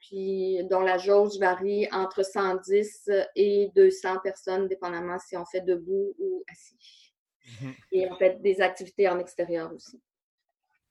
dont 0.71 0.81
la 0.83 0.99
jauge 0.99 1.37
varie 1.41 1.89
entre 1.91 2.25
110 2.25 3.11
et 3.35 3.73
200 3.75 4.21
personnes, 4.23 4.69
dépendamment 4.69 5.19
si 5.19 5.37
on 5.37 5.45
fait 5.45 5.63
debout 5.63 6.15
ou 6.19 6.45
assis. 6.49 7.13
Mmh 7.61 7.71
et 7.93 8.09
on 8.11 8.17
fait 8.17 8.43
des 8.43 8.61
activités 8.61 9.09
en 9.09 9.19
extérieur 9.19 9.73
aussi. 9.73 10.01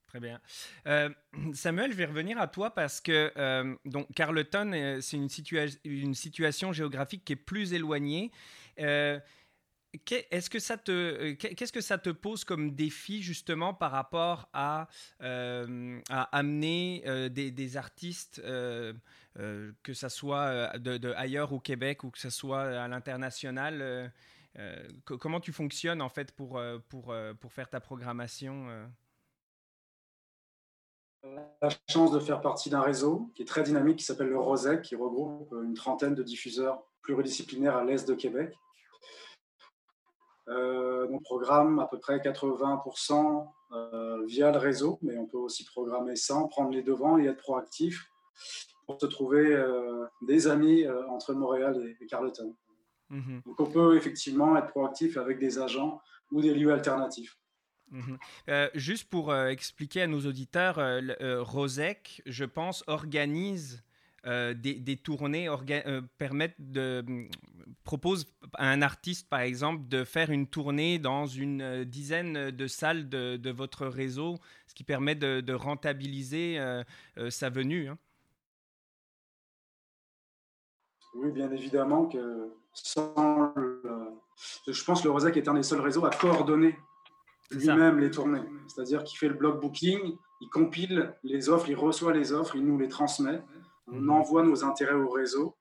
Très 0.06 0.20
bien. 0.20 0.40
Euh, 0.86 1.10
Samuel, 1.52 1.90
je 1.90 1.96
vais 1.96 2.04
revenir 2.06 2.38
à 2.38 2.46
toi 2.46 2.74
parce 2.74 3.00
que 3.00 3.32
euh, 3.36 3.74
donc 3.84 4.12
Carleton, 4.14 4.72
euh, 4.72 5.00
c'est 5.00 5.16
une, 5.16 6.14
situation 6.14 6.72
géographique 6.72 7.24
qui 7.24 7.32
est 7.32 7.36
plus 7.36 7.72
éloignée. 7.72 8.30
Est-ce 8.76 10.50
que 10.50 10.58
ça 10.58 10.76
te, 10.76 11.32
qu'est-ce 11.32 11.72
que 11.72 11.80
ça 11.80 11.96
te 11.98 12.10
pose 12.10 12.44
comme 12.44 12.74
défi 12.74 13.22
justement 13.22 13.72
par 13.72 13.92
rapport 13.92 14.48
à, 14.52 14.88
à 15.20 16.22
amener 16.36 17.02
des, 17.30 17.76
artistes, 17.78 18.42
que 18.42 19.94
ce 19.94 20.08
soit 20.10 20.78
de, 20.78 21.12
ailleurs 21.14 21.52
au 21.54 21.60
Québec 21.60 22.04
ou 22.04 22.10
que 22.10 22.18
ce 22.18 22.28
soit 22.28 22.82
à 22.82 22.88
l'international 22.88 24.12
Comment 25.06 25.40
tu 25.40 25.52
fonctionnes 25.52 26.02
en 26.02 26.10
fait 26.10 26.30
pour, 26.32 26.60
pour, 26.90 27.14
pour 27.40 27.52
faire 27.54 27.70
ta 27.70 27.80
programmation 27.80 28.68
la 31.62 31.68
chance 31.88 32.12
de 32.12 32.18
faire 32.18 32.40
partie 32.40 32.70
d'un 32.70 32.80
réseau 32.80 33.30
qui 33.34 33.42
est 33.42 33.46
très 33.46 33.62
dynamique, 33.62 33.98
qui 33.98 34.04
s'appelle 34.04 34.28
le 34.28 34.38
ROSEC, 34.38 34.82
qui 34.82 34.96
regroupe 34.96 35.52
une 35.64 35.74
trentaine 35.74 36.14
de 36.14 36.22
diffuseurs 36.22 36.82
pluridisciplinaires 37.02 37.76
à 37.76 37.84
l'est 37.84 38.06
de 38.06 38.14
Québec. 38.14 38.54
Euh, 40.48 41.08
on 41.10 41.18
programme 41.18 41.78
à 41.80 41.86
peu 41.86 41.98
près 41.98 42.18
80% 42.18 43.48
via 44.26 44.52
le 44.52 44.58
réseau, 44.58 44.98
mais 45.02 45.18
on 45.18 45.26
peut 45.26 45.38
aussi 45.38 45.64
programmer 45.64 46.14
sans, 46.16 46.46
prendre 46.46 46.70
les 46.70 46.82
devants 46.82 47.18
et 47.18 47.26
être 47.26 47.42
proactif 47.42 48.08
pour 48.86 49.00
se 49.00 49.06
trouver 49.06 49.60
des 50.22 50.46
amis 50.46 50.86
entre 51.08 51.34
Montréal 51.34 51.96
et, 52.00 52.06
Carleton. 52.06 52.54
Mhm. 53.10 53.42
Donc 53.46 53.60
on 53.60 53.66
peut 53.66 53.96
effectivement 53.96 54.56
être 54.56 54.68
proactif 54.68 55.16
avec 55.16 55.38
des 55.38 55.58
agents 55.58 56.00
ou 56.30 56.40
des 56.40 56.54
lieux 56.54 56.72
alternatifs. 56.72 57.38
Mhm. 57.90 58.18
Euh, 58.48 58.68
juste 58.74 59.08
pour 59.08 59.30
euh, 59.30 59.48
expliquer 59.48 60.02
à 60.02 60.06
nos 60.06 60.20
auditeurs, 60.26 60.78
euh, 60.78 61.42
Rosec, 61.42 62.22
je 62.26 62.44
pense, 62.44 62.84
organise 62.86 63.82
des, 64.24 64.98
tournées, 65.00 65.48
permettent 66.18 66.56
de, 66.58 67.28
propose 67.84 68.26
à 68.54 68.68
un 68.68 68.82
artiste, 68.82 69.28
par 69.28 69.38
exemple, 69.38 69.86
de 69.86 70.02
faire 70.02 70.32
une 70.32 70.48
tournée 70.48 70.98
dans 70.98 71.26
une 71.26 71.84
dizaine 71.84 72.50
de 72.50 72.66
salles 72.66 73.08
de, 73.08 73.50
votre 73.52 73.86
réseau, 73.86 74.40
ce 74.66 74.74
qui 74.74 74.82
permet 74.82 75.14
de, 75.14 75.52
rentabiliser 75.52 76.58
sa 77.30 77.50
venue. 77.50 77.88
Hein. 77.88 77.98
Oui, 81.14 81.30
bien 81.30 81.52
évidemment 81.52 82.06
que 82.06 82.52
sans 82.72 83.54
je 84.66 84.84
pense 84.84 85.02
que 85.02 85.06
le 85.06 85.12
Rosec 85.12 85.36
est 85.36 85.46
un 85.46 85.54
des 85.54 85.62
seuls 85.62 85.80
réseaux 85.80 86.04
à 86.04 86.10
coordonner 86.10 86.76
lui-même 87.50 87.98
les 87.98 88.10
tournées. 88.10 88.42
C'est-à-dire 88.68 89.04
qu'il 89.04 89.18
fait 89.18 89.28
le 89.28 89.34
block 89.34 89.60
booking, 89.60 90.16
il 90.40 90.48
compile 90.50 91.14
les 91.22 91.48
offres, 91.48 91.68
il 91.68 91.76
reçoit 91.76 92.12
les 92.12 92.32
offres, 92.32 92.56
il 92.56 92.64
nous 92.64 92.78
les 92.78 92.88
transmet, 92.88 93.42
on 93.86 94.00
mhm. 94.00 94.10
envoie 94.10 94.42
nos 94.42 94.64
intérêts 94.64 94.94
au 94.94 95.08
réseau. 95.08 95.56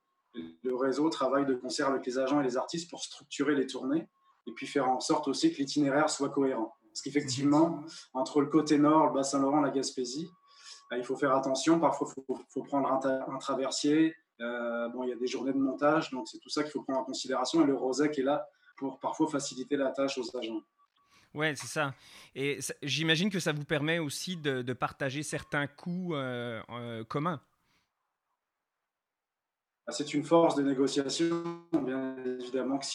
Le 0.63 0.75
réseau 0.75 1.09
travaille 1.09 1.45
de 1.45 1.53
concert 1.53 1.87
avec 1.87 2.05
les 2.05 2.19
agents 2.19 2.41
et 2.41 2.43
les 2.43 2.57
artistes 2.57 2.89
pour 2.89 3.01
structurer 3.01 3.55
les 3.55 3.67
tournées 3.67 4.07
et 4.47 4.51
puis 4.51 4.67
faire 4.67 4.89
en 4.89 4.99
sorte 4.99 5.27
aussi 5.27 5.51
que 5.51 5.57
l'itinéraire 5.57 6.09
soit 6.09 6.29
cohérent. 6.29 6.75
Parce 6.89 7.01
qu'effectivement, 7.01 7.83
entre 8.13 8.41
le 8.41 8.47
côté 8.47 8.77
nord, 8.77 9.07
le 9.07 9.13
Bas-Saint-Laurent, 9.13 9.61
la 9.61 9.69
Gaspésie, 9.69 10.29
bah, 10.89 10.97
il 10.97 11.03
faut 11.03 11.15
faire 11.15 11.35
attention. 11.35 11.79
Parfois, 11.79 12.07
il 12.15 12.35
faut, 12.49 12.63
prendre 12.63 12.91
un, 12.91 13.37
traversier. 13.37 14.15
Euh, 14.41 14.87
bon, 14.89 15.03
il 15.03 15.09
y 15.09 15.13
a 15.13 15.15
des 15.15 15.27
journées 15.27 15.53
de 15.53 15.57
montage, 15.57 16.11
donc 16.11 16.27
c'est 16.27 16.39
tout 16.39 16.49
ça 16.49 16.63
qu'il 16.63 16.71
faut 16.71 16.83
prendre 16.83 16.99
en 16.99 17.03
considération. 17.03 17.61
Et 17.63 17.65
le 17.65 17.75
Rosec 17.75 18.17
est 18.19 18.23
là 18.23 18.45
pour 18.77 18.99
parfois 18.99 19.27
faciliter 19.27 19.77
la 19.77 19.91
tâche 19.91 20.17
aux 20.17 20.37
agents. 20.37 20.61
Oui, 21.35 21.47
c'est 21.55 21.67
ça. 21.67 21.93
Et 22.33 22.59
j'imagine 22.81 23.29
que 23.29 23.39
ça 23.39 23.51
vous 23.51 23.65
permet 23.65 23.99
aussi 23.99 24.37
de, 24.37 24.73
partager 24.73 25.21
certains 25.21 25.67
coûts 25.67 26.15
euh, 26.15 26.61
euh, 26.69 27.03
communs. 27.03 27.41
Ah, 29.87 29.91
c'est 29.91 30.13
une 30.13 30.23
force 30.23 30.55
de 30.55 30.63
négociation, 30.63 31.61
bien 31.73 32.15
évidemment, 32.39 32.79
que 32.79 32.85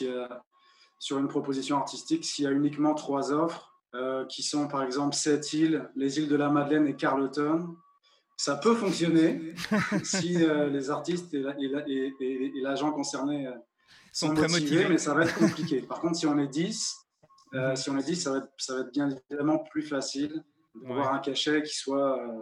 sur 0.99 1.19
une 1.19 1.29
proposition 1.29 1.77
artistique, 1.77 2.25
s'il 2.25 2.45
y 2.47 2.49
a 2.49 2.51
uniquement 2.51 2.95
trois 2.95 3.31
offres, 3.33 3.75
euh, 3.95 4.25
qui 4.27 4.43
sont 4.43 4.69
par 4.69 4.83
exemple 4.83 5.15
sept 5.15 5.53
îles, 5.53 5.89
les 5.95 6.19
îles 6.19 6.29
de 6.29 6.37
la 6.37 6.49
Madeleine 6.49 6.87
et 6.87 6.97
Carleton, 6.97 7.77
ça 8.37 8.57
peut 8.57 8.75
fonctionner 8.75 9.55
si 10.03 10.39
les 10.39 10.91
artistes 10.91 11.33
et 11.35 12.53
l'agent 12.63 12.91
concerné 12.91 13.49
sont, 14.13 14.29
sont, 14.29 14.35
très 14.35 14.49
motivés, 14.49 14.89
mais 14.89 14.99
ça 14.99 15.13
va 15.13 15.25
être 15.25 15.35
compliqué. 15.35 15.83
Par 15.83 16.01
contre, 16.01 16.17
si 16.17 16.27
on 16.27 16.39
est 16.39 16.49
10, 16.49 17.10
euh, 17.55 17.75
si 17.77 17.91
on 17.91 17.99
est 17.99 18.05
dit, 18.05 18.17
ça 18.17 18.33
va, 18.33 18.39
être, 18.39 18.53
ça 18.59 18.75
va 18.75 18.81
être 18.81 18.93
bien 18.93 19.11
évidemment 19.11 19.59
plus 19.59 19.83
facile 19.83 20.43
d'avoir 20.75 21.13
un 21.13 21.19
cachet 21.19 21.63
qui 21.63 21.75
soit 21.75 22.19
euh, 22.19 22.41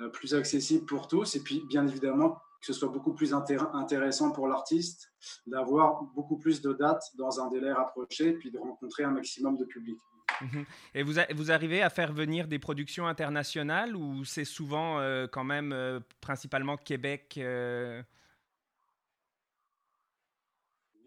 euh, 0.00 0.08
plus 0.08 0.34
accessible 0.34 0.86
pour 0.86 1.08
tous 1.08 1.36
et 1.36 1.40
puis 1.40 1.62
bien 1.68 1.86
évidemment 1.86 2.40
que 2.60 2.66
ce 2.66 2.72
soit 2.72 2.88
beaucoup 2.88 3.12
plus 3.12 3.34
intéressant 3.34 4.32
pour 4.32 4.48
l'artiste 4.48 5.12
d'avoir 5.46 6.02
beaucoup 6.14 6.38
plus 6.38 6.62
de 6.62 6.72
dates 6.72 7.04
dans 7.18 7.38
un 7.38 7.50
délai 7.50 7.70
rapproché 7.70 8.32
puis 8.32 8.50
de 8.50 8.58
rencontrer 8.58 9.04
un 9.04 9.10
maximum 9.10 9.58
de 9.58 9.66
public. 9.66 9.98
Mhm. 10.40 10.64
Et 10.94 11.02
vous, 11.02 11.12
vous 11.34 11.52
arrivez 11.52 11.82
à 11.82 11.90
faire 11.90 12.14
venir 12.14 12.48
des 12.48 12.58
productions 12.58 13.06
internationales 13.06 13.94
ou 13.94 14.24
c'est 14.24 14.46
souvent 14.46 14.98
quand 15.30 15.44
même 15.44 16.00
principalement 16.22 16.78
Québec 16.78 17.38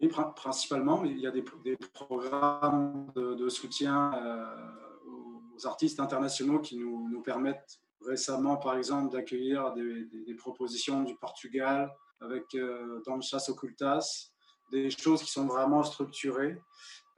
oui, 0.00 0.08
principalement, 0.36 1.00
mais 1.00 1.10
il 1.10 1.18
y 1.18 1.26
a 1.26 1.30
des, 1.30 1.42
programmes 1.92 3.10
de, 3.16 3.48
soutien 3.48 4.12
euh, 4.14 4.44
aux 5.56 5.66
artistes 5.66 5.98
internationaux 5.98 6.60
qui 6.60 6.78
nous, 6.78 7.20
permettent 7.22 7.80
récemment, 8.06 8.56
par 8.56 8.76
exemple, 8.76 9.12
d'accueillir 9.12 9.72
des, 9.74 10.34
propositions 10.34 11.02
du 11.02 11.16
Portugal 11.16 11.92
avec 12.20 12.54
euh, 12.54 13.00
dans 13.06 13.18
occultas, 13.48 14.30
des 14.70 14.90
choses 14.90 15.22
qui 15.22 15.32
sont 15.32 15.46
vraiment 15.46 15.82
structurées, 15.82 16.60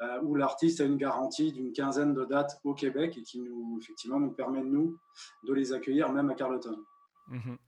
euh, 0.03 0.21
où 0.23 0.35
l'artiste 0.35 0.81
a 0.81 0.85
une 0.85 0.97
garantie 0.97 1.53
d'une 1.53 1.73
quinzaine 1.73 2.15
de 2.15 2.25
dates 2.25 2.59
au 2.65 2.75
Québec 2.75 3.19
et 3.19 3.23
qui 3.23 3.41
nous, 3.41 3.79
effectivement, 3.83 4.19
nous 4.19 4.33
permet, 4.33 4.63
nous, 4.63 4.99
de 5.45 5.53
les 5.53 5.73
accueillir 5.73 6.11
même 6.11 6.31
à 6.31 6.35
Carleton. 6.35 6.83
Mhm. 7.29 7.59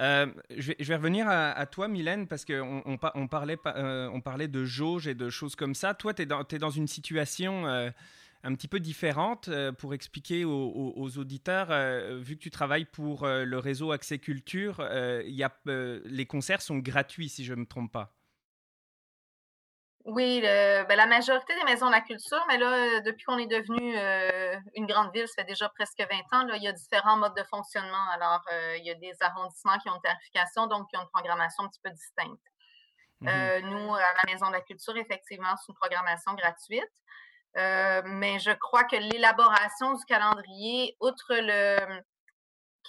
Euh, 0.00 0.26
je, 0.56 0.72
vais, 0.72 0.96
revenir 0.96 1.28
à, 1.28 1.66
toi, 1.66 1.86
Mylène, 1.86 2.26
parce 2.26 2.44
qu'on 2.44 2.82
euh, 2.86 4.10
on 4.12 4.20
parlait 4.20 4.48
de 4.48 4.64
jauge 4.64 5.06
et 5.06 5.14
de 5.14 5.28
choses 5.28 5.56
comme 5.56 5.74
ça. 5.74 5.94
Toi, 5.94 6.14
tu 6.14 6.22
es, 6.22 6.26
dans 6.58 6.70
une 6.70 6.88
situation 6.88 7.66
euh, 7.66 7.90
un 8.42 8.54
petit 8.54 8.68
peu 8.68 8.80
différente 8.80 9.50
pour 9.78 9.92
expliquer 9.92 10.46
aux, 10.46 11.18
auditeurs, 11.18 11.68
vu 12.18 12.36
que 12.36 12.40
tu 12.40 12.50
travailles 12.50 12.86
pour 12.86 13.26
le 13.26 13.58
réseau 13.58 13.92
Accès 13.92 14.18
Culture, 14.18 14.82
les 14.82 16.26
concerts 16.26 16.62
sont 16.62 16.78
gratuits, 16.78 17.28
si 17.28 17.44
je 17.44 17.52
ne 17.52 17.60
me 17.60 17.66
trompe 17.66 17.92
pas. 17.92 18.19
Oui, 20.10 20.40
ben, 20.40 20.96
la 20.96 21.06
majorité 21.06 21.54
des 21.54 21.62
maisons 21.62 21.86
de 21.86 21.92
la 21.92 22.00
culture, 22.00 22.44
mais 22.48 22.58
là, 22.58 23.00
depuis 23.00 23.22
qu'on 23.22 23.38
est 23.38 23.46
devenu 23.46 23.96
euh, 23.96 24.56
une 24.74 24.86
grande 24.86 25.12
ville, 25.14 25.28
ça 25.28 25.42
fait 25.42 25.48
déjà 25.48 25.68
presque 25.68 26.00
20 26.00 26.06
ans, 26.36 26.46
là, 26.46 26.56
il 26.56 26.64
y 26.64 26.66
a 26.66 26.72
différents 26.72 27.16
modes 27.16 27.36
de 27.36 27.44
fonctionnement. 27.44 28.08
Alors, 28.14 28.40
euh, 28.52 28.76
il 28.78 28.84
y 28.84 28.90
a 28.90 28.94
des 28.94 29.12
arrondissements 29.20 29.78
qui 29.78 29.88
ont 29.88 29.94
une 29.94 30.02
tarification, 30.02 30.66
donc 30.66 30.90
qui 30.90 30.96
ont 30.96 31.02
une 31.02 31.10
programmation 31.10 31.62
un 31.62 31.68
petit 31.68 31.78
peu 31.84 31.90
distincte. 31.90 32.42
Mmh 33.20 33.28
euh, 33.28 33.60
nous, 33.60 33.94
à 33.94 34.00
la 34.00 34.32
Maison 34.32 34.48
de 34.48 34.54
la 34.54 34.62
Culture, 34.62 34.96
effectivement, 34.96 35.54
c'est 35.58 35.70
une 35.70 35.76
programmation 35.76 36.34
gratuite. 36.34 36.90
mais 37.54 38.40
je 38.40 38.50
crois 38.50 38.82
que 38.82 38.96
l'élaboration 38.96 39.94
du 39.94 40.04
calendrier, 40.06 40.96
outre 40.98 41.36
le, 41.36 42.02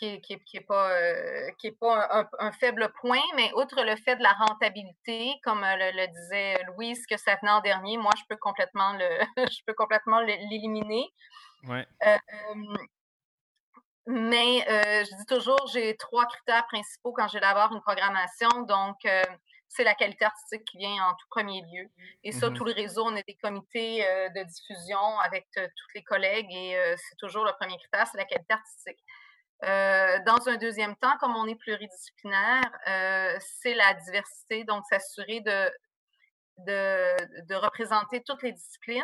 qui 0.01 0.39
n'est 0.53 0.61
pas, 0.61 0.91
euh, 0.91 1.51
qui 1.59 1.67
est 1.67 1.79
pas 1.79 2.27
un, 2.39 2.51
faible 2.53 2.91
point, 2.99 3.21
mais 3.35 3.51
outre 3.53 3.83
le 3.83 3.95
fait 3.95 4.15
de 4.15 4.23
la 4.23 4.33
rentabilité, 4.33 5.33
comme 5.43 5.63
euh, 5.63 5.75
le, 5.77 6.07
disait 6.07 6.63
Louise, 6.67 7.05
que 7.05 7.17
ça 7.17 7.35
venait 7.35 7.51
en 7.51 7.61
dernier, 7.61 7.97
moi, 7.97 8.11
je 8.17 8.23
peux 8.27 8.37
complètement 8.37 8.93
le, 8.93 9.07
je 9.51 9.59
peux 9.65 9.73
complètement 9.73 10.19
l'éliminer. 10.21 11.05
Ouais. 11.67 11.87
Euh, 12.07 12.17
mais 14.07 14.65
je 14.67 15.15
dis 15.15 15.25
toujours, 15.27 15.67
j'ai 15.71 15.95
trois 15.97 16.25
critères 16.25 16.65
principaux 16.65 17.13
quand 17.13 17.27
j'élabore 17.27 17.71
une 17.71 17.81
programmation. 17.81 18.49
Donc, 18.63 18.97
c'est 19.67 19.83
la 19.83 19.93
qualité 19.93 20.25
artistique 20.25 20.65
qui 20.65 20.79
vient 20.79 21.05
en 21.05 21.13
tout 21.13 21.27
premier 21.29 21.61
lieu. 21.61 21.87
Et 22.23 22.31
ça, 22.31 22.49
mmh 22.49 22.53
tout 22.55 22.65
le 22.65 22.73
réseau, 22.73 23.03
on 23.05 23.15
a 23.15 23.21
des 23.21 23.35
comités 23.35 24.03
de 24.35 24.43
diffusion 24.43 25.19
avec 25.19 25.47
tous 25.53 25.87
les 25.93 26.03
collègues 26.03 26.51
et 26.51 26.75
c'est 26.97 27.15
toujours 27.19 27.45
le 27.45 27.51
premier 27.59 27.77
critère, 27.77 28.07
c'est 28.07 28.17
la 28.17 28.25
qualité 28.25 28.53
artistique. 28.53 28.99
Euh, 29.63 30.17
dans 30.25 30.49
un 30.49 30.57
deuxième 30.57 30.95
temps, 30.95 31.15
comme 31.19 31.35
on 31.35 31.45
est 31.47 31.55
pluridisciplinaire, 31.55 32.63
euh, 32.87 33.37
c'est 33.39 33.75
la 33.75 33.93
diversité, 33.93 34.63
donc 34.63 34.83
s'assurer 34.89 35.41
de, 35.41 35.69
de, 36.65 37.55
représenter 37.55 38.23
toutes 38.23 38.41
les 38.41 38.53
disciplines, 38.53 39.03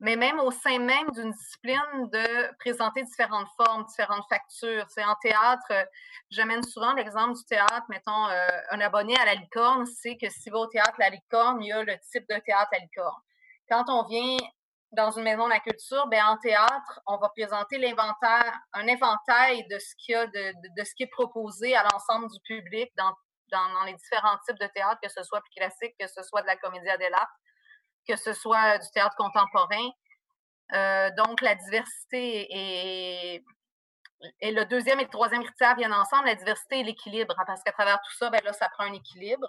mais 0.00 0.16
même 0.16 0.40
au 0.40 0.50
sein 0.50 0.78
même 0.78 1.10
d'une 1.12 1.30
discipline, 1.30 2.08
de 2.12 2.56
présenter 2.58 3.02
différentes 3.02 3.48
formes, 3.56 3.84
différentes 3.84 4.24
factures. 4.28 4.86
C'est 4.88 5.04
en 5.04 5.14
théâtre, 5.22 5.88
j'amène 6.30 6.62
souvent 6.62 6.94
l'exemple 6.94 7.34
du 7.34 7.44
théâtre, 7.44 7.84
mettons, 7.88 8.28
euh, 8.28 8.46
un 8.70 8.80
abonné 8.80 9.14
à 9.18 9.26
la 9.26 9.34
licorne, 9.34 9.84
c'est 9.86 10.16
que 10.16 10.30
s'il 10.30 10.52
va 10.52 10.60
au 10.60 10.66
théâtre 10.66 10.94
La 10.98 11.10
Licorne, 11.10 11.62
il 11.62 11.68
y 11.68 11.72
a 11.72 11.82
le 11.82 11.96
type 12.10 12.26
de 12.28 12.38
théâtre 12.38 12.70
La 12.72 12.78
Licorne. 12.78 13.22
Quand 13.68 13.84
on 13.88 14.06
vient 14.06 14.38
dans 14.92 15.10
une 15.10 15.24
maison 15.24 15.44
de 15.44 15.50
la 15.50 15.60
culture, 15.60 16.06
ben, 16.08 16.24
en 16.24 16.38
théâtre, 16.38 17.00
on 17.06 17.18
va 17.18 17.28
présenter 17.30 17.78
l'inventaire, 17.78 18.58
un 18.72 18.88
inventaire 18.88 19.54
de 19.70 19.78
ce 19.78 19.94
qu'il 19.96 20.12
y 20.12 20.16
a 20.16 20.26
de, 20.26 20.84
ce 20.84 20.94
qui 20.94 21.02
est 21.02 21.10
proposé 21.10 21.76
à 21.76 21.84
l'ensemble 21.92 22.28
du 22.28 22.40
public 22.40 22.90
dans, 22.96 23.14
les 23.86 23.94
différents 23.94 24.38
types 24.46 24.58
de 24.58 24.66
théâtre, 24.74 24.98
que 25.02 25.08
ce 25.08 25.22
soit 25.22 25.40
plus 25.40 25.52
classique, 25.56 25.94
que 25.98 26.06
ce 26.06 26.22
soit 26.22 26.42
de 26.42 26.46
la 26.46 26.56
comédie 26.56 26.86
dell'arte, 26.98 27.30
que 28.06 28.16
ce 28.16 28.32
soit 28.32 28.78
du 28.78 28.90
théâtre 28.92 29.16
contemporain. 29.16 29.88
Euh, 30.74 31.10
donc, 31.16 31.40
la 31.40 31.54
diversité 31.54 32.46
et, 32.50 33.44
et 34.40 34.52
le 34.52 34.64
deuxième 34.66 35.00
et 35.00 35.04
le 35.04 35.10
troisième 35.10 35.44
critère 35.44 35.76
viennent 35.76 35.94
ensemble, 35.94 36.26
la 36.26 36.34
diversité 36.34 36.80
et 36.80 36.84
l'équilibre, 36.84 37.34
hein, 37.38 37.44
parce 37.46 37.62
qu'à 37.62 37.72
travers 37.72 37.98
tout 38.00 38.16
ça, 38.16 38.30
ben 38.30 38.40
là, 38.44 38.52
ça 38.52 38.68
prend 38.70 38.84
un 38.84 38.92
équilibre. 38.92 39.48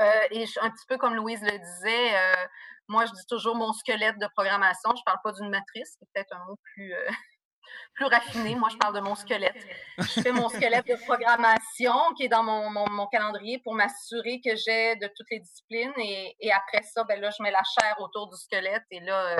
Euh, 0.00 0.20
et 0.30 0.44
un 0.60 0.70
petit 0.70 0.86
peu 0.86 0.96
comme 0.96 1.14
Louise 1.14 1.42
le 1.42 1.58
disait, 1.58 2.16
euh, 2.16 2.46
moi, 2.88 3.06
je 3.06 3.12
dis 3.12 3.26
toujours 3.28 3.56
mon 3.56 3.72
squelette 3.72 4.18
de 4.18 4.28
programmation. 4.34 4.90
Je 4.94 5.00
ne 5.00 5.04
parle 5.04 5.18
pas 5.24 5.32
d'une 5.32 5.50
matrice, 5.50 5.96
c'est 5.98 6.08
peut-être 6.12 6.34
un 6.36 6.44
mot 6.46 6.58
plus, 6.74 6.94
euh, 6.94 7.10
plus 7.94 8.06
raffiné. 8.06 8.54
Moi, 8.54 8.68
je 8.70 8.76
parle 8.76 8.94
de 8.94 9.00
mon 9.00 9.14
squelette. 9.14 9.66
Je 9.98 10.20
fais 10.20 10.32
mon 10.32 10.48
squelette 10.48 10.86
de 10.86 10.96
programmation 11.04 11.94
qui 12.16 12.24
est 12.24 12.28
dans 12.28 12.42
mon, 12.42 12.70
mon, 12.70 13.06
calendrier 13.08 13.58
pour 13.58 13.74
m'assurer 13.74 14.40
que 14.44 14.54
j'ai 14.56 14.96
de 14.96 15.08
toutes 15.16 15.30
les 15.30 15.40
disciplines. 15.40 15.92
Et, 15.98 16.36
et, 16.40 16.52
après 16.52 16.82
ça, 16.82 17.04
ben 17.04 17.20
là, 17.20 17.30
je 17.36 17.42
mets 17.42 17.50
la 17.50 17.62
chair 17.80 17.96
autour 18.00 18.28
du 18.28 18.36
squelette 18.36 18.84
et 18.90 19.00
là, 19.00 19.36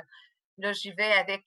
là 0.58 0.72
j'y 0.72 0.92
vais 0.92 1.12
avec. 1.12 1.44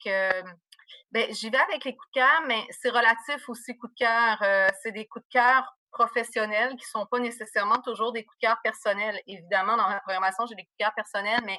Ben, 1.10 1.30
j'y 1.30 1.50
vais 1.50 1.58
avec 1.58 1.84
les 1.84 1.94
coups 1.94 2.08
de 2.14 2.20
cœur, 2.20 2.42
mais 2.46 2.66
c'est 2.70 2.88
relatif 2.88 3.48
aussi, 3.48 3.76
coups 3.76 3.92
de 3.94 3.98
cœur. 3.98 4.72
C'est 4.82 4.92
des 4.92 5.06
coups 5.06 5.24
de 5.26 5.30
cœur 5.30 5.76
professionnels 5.92 6.70
qui 6.70 6.84
ne 6.84 7.00
sont 7.00 7.06
pas 7.06 7.18
nécessairement 7.20 7.80
toujours 7.82 8.12
des 8.12 8.24
coups 8.24 8.38
de 8.40 8.46
cœur 8.46 8.58
personnels. 8.62 9.20
Évidemment, 9.26 9.76
dans 9.76 9.88
ma 9.88 10.00
programmation, 10.00 10.46
j'ai 10.46 10.54
des 10.54 10.64
coups 10.64 10.76
de 10.78 10.84
cœur 10.84 10.94
personnels, 10.94 11.40
mais 11.44 11.58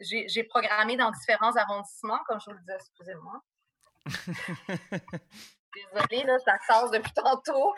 j'ai 0.00 0.44
programmé 0.44 0.96
dans 0.96 1.10
différents 1.10 1.54
arrondissements, 1.56 2.20
comme 2.26 2.40
je 2.40 2.46
vous 2.46 2.56
le 2.56 2.60
disais, 2.60 2.76
excusez-moi. 2.76 3.42
Désolée, 5.74 6.24
là, 6.24 6.38
ça 6.38 6.56
sort 6.68 6.90
depuis 6.90 7.12
tantôt. 7.12 7.74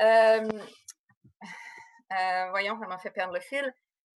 Euh, 0.00 0.48
euh, 2.12 2.50
voyons, 2.50 2.78
ça 2.80 2.86
m'a 2.86 2.98
fait 2.98 3.10
perdre 3.10 3.34
le 3.34 3.40
fil. 3.40 3.72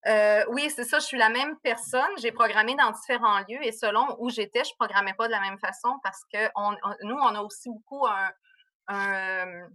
Euh, 0.06 0.44
oui, 0.48 0.68
c'est 0.70 0.84
ça, 0.84 0.98
je 0.98 1.04
suis 1.04 1.18
la 1.18 1.28
même 1.28 1.58
personne. 1.60 2.10
J'ai 2.18 2.32
programmé 2.32 2.74
dans 2.74 2.90
différents 2.90 3.38
lieux 3.48 3.64
et 3.64 3.72
selon 3.72 4.16
où 4.18 4.30
j'étais, 4.30 4.64
je 4.64 4.70
ne 4.70 4.76
programmais 4.76 5.14
pas 5.14 5.26
de 5.26 5.32
la 5.32 5.40
même 5.40 5.58
façon 5.58 5.96
parce 6.02 6.24
que 6.32 6.38
nous, 7.04 7.14
on 7.14 7.34
a 7.34 7.40
aussi 7.40 7.68
beaucoup 7.70 8.06
un. 8.88 9.68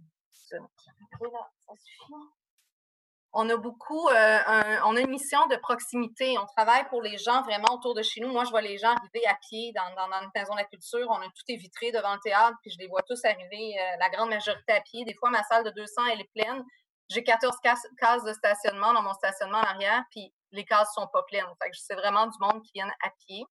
On 3.32 3.48
a 3.50 3.56
beaucoup, 3.56 4.08
euh, 4.08 4.38
on 4.86 4.96
a 4.96 5.00
une 5.00 5.10
mission 5.10 5.46
de 5.48 5.56
proximité. 5.56 6.38
On 6.38 6.46
travaille 6.46 6.88
pour 6.88 7.02
les 7.02 7.18
gens 7.18 7.42
vraiment 7.42 7.74
autour 7.74 7.94
de 7.94 8.02
chez 8.02 8.20
nous. 8.20 8.28
Moi, 8.28 8.44
je 8.44 8.50
vois 8.50 8.62
les 8.62 8.78
gens 8.78 8.88
arriver 8.88 9.26
à 9.26 9.34
pied 9.34 9.72
dans, 9.74 9.94
dans, 9.94 10.08
maison 10.34 10.54
de 10.54 10.58
la 10.58 10.64
culture. 10.64 11.06
On 11.10 11.20
a 11.20 11.24
tout 11.26 11.44
est 11.48 11.56
vitré 11.56 11.92
devant 11.92 12.14
le 12.14 12.20
théâtre, 12.20 12.56
puis 12.62 12.70
je 12.70 12.78
les 12.78 12.86
vois 12.86 13.02
tous 13.02 13.22
arriver, 13.24 13.76
euh, 13.78 13.96
la 14.00 14.08
grande 14.08 14.30
majorité 14.30 14.72
à 14.72 14.80
pied. 14.80 15.04
Des 15.04 15.14
fois, 15.14 15.30
ma 15.30 15.42
salle 15.44 15.64
de 15.64 15.70
200, 15.70 16.06
elle 16.12 16.20
est 16.20 16.32
pleine. 16.32 16.64
J'ai 17.10 17.22
14 17.22 17.56
cases, 17.62 18.24
de 18.24 18.32
stationnement 18.32 18.92
dans 18.92 19.02
mon 19.02 19.14
stationnement 19.14 19.58
en 19.58 19.62
arrière, 19.62 20.02
puis 20.10 20.32
les 20.52 20.64
cases 20.64 20.92
sont 20.94 21.06
pas 21.12 21.22
pleines. 21.22 21.46
Fait 21.62 21.70
c'est 21.72 21.94
vraiment 21.94 22.26
du 22.26 22.36
monde 22.40 22.62
qui 22.62 22.72
vient 22.74 22.88
à 22.88 23.10
pied. 23.26 23.44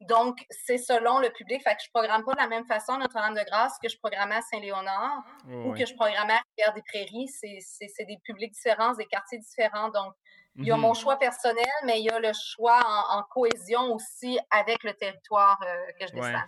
Donc, 0.00 0.38
c'est 0.50 0.78
selon 0.78 1.18
le 1.18 1.30
public. 1.30 1.62
Fait 1.62 1.74
que 1.74 1.82
je 1.84 1.90
programme 1.90 2.24
pas 2.24 2.32
de 2.32 2.38
la 2.38 2.48
même 2.48 2.64
façon 2.66 2.98
Notre-Dame-de-Grâce 2.98 3.78
que 3.82 3.88
je 3.88 3.98
programmais 3.98 4.36
à 4.36 4.42
Saint-Léonard 4.42 5.24
ou 5.48 5.72
que 5.72 5.84
je 5.84 5.94
programmais 5.94 6.34
à 6.34 6.42
Rivière-des-Prairies. 6.50 7.28
C'est 7.28 8.04
des 8.04 8.18
publics 8.24 8.52
différents, 8.52 8.94
des 8.94 9.06
quartiers 9.06 9.38
différents. 9.38 9.88
Donc, 9.88 10.14
il 10.58 10.66
y 10.66 10.72
a 10.72 10.76
mon 10.76 10.90
mmh 10.90 10.96
choix 10.96 11.16
personnel, 11.18 11.64
mais 11.86 12.00
il 12.00 12.06
y 12.06 12.10
a 12.10 12.18
le 12.18 12.32
choix 12.32 12.80
en, 13.10 13.22
cohésion 13.22 13.94
aussi 13.94 14.38
avec 14.50 14.82
le 14.82 14.92
territoire 14.92 15.58
euh, 15.62 15.92
que 16.00 16.06
je 16.08 16.12
descends. 16.12 16.42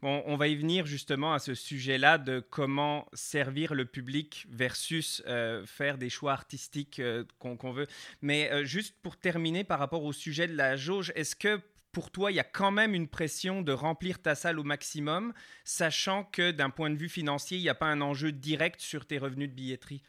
Bon, 0.00 0.22
on 0.26 0.36
va 0.36 0.48
y 0.48 0.56
venir 0.56 0.86
justement 0.86 1.34
à 1.34 1.38
ce 1.38 1.54
sujet-là 1.54 2.18
de 2.18 2.40
comment 2.40 3.06
servir 3.12 3.74
le 3.74 3.84
public 3.84 4.46
versus 4.50 5.22
euh, 5.26 5.66
faire 5.66 5.98
des 5.98 6.08
choix 6.08 6.32
artistiques 6.32 6.98
euh, 6.98 7.24
qu'on 7.38 7.72
veut. 7.72 7.86
Mais 8.22 8.64
juste 8.64 8.94
pour 9.02 9.16
terminer 9.18 9.64
par 9.64 9.78
rapport 9.78 10.04
au 10.04 10.12
sujet 10.12 10.46
de 10.46 10.56
la 10.56 10.76
jauge, 10.76 11.12
est-ce 11.14 11.36
que 11.36 11.60
pour 11.92 12.10
toi, 12.10 12.32
il 12.32 12.34
y 12.34 12.40
a 12.40 12.44
quand 12.44 12.70
même 12.70 12.94
une 12.94 13.08
pression 13.08 13.62
de 13.62 13.72
remplir 13.72 14.20
ta 14.20 14.34
salle 14.34 14.58
au 14.58 14.64
maximum, 14.64 15.34
sachant 15.64 16.24
que 16.24 16.50
d'un 16.50 16.70
point 16.70 16.90
de 16.90 16.96
vue 16.96 17.10
financier, 17.10 17.58
il 17.58 17.62
n'y 17.62 17.68
a 17.68 17.74
pas 17.74 17.86
un 17.86 18.00
enjeu 18.00 18.32
direct 18.32 18.80
sur 18.80 19.06
tes 19.06 19.18
revenus 19.18 19.50
de 19.50 19.54
billetterie? 19.54 20.02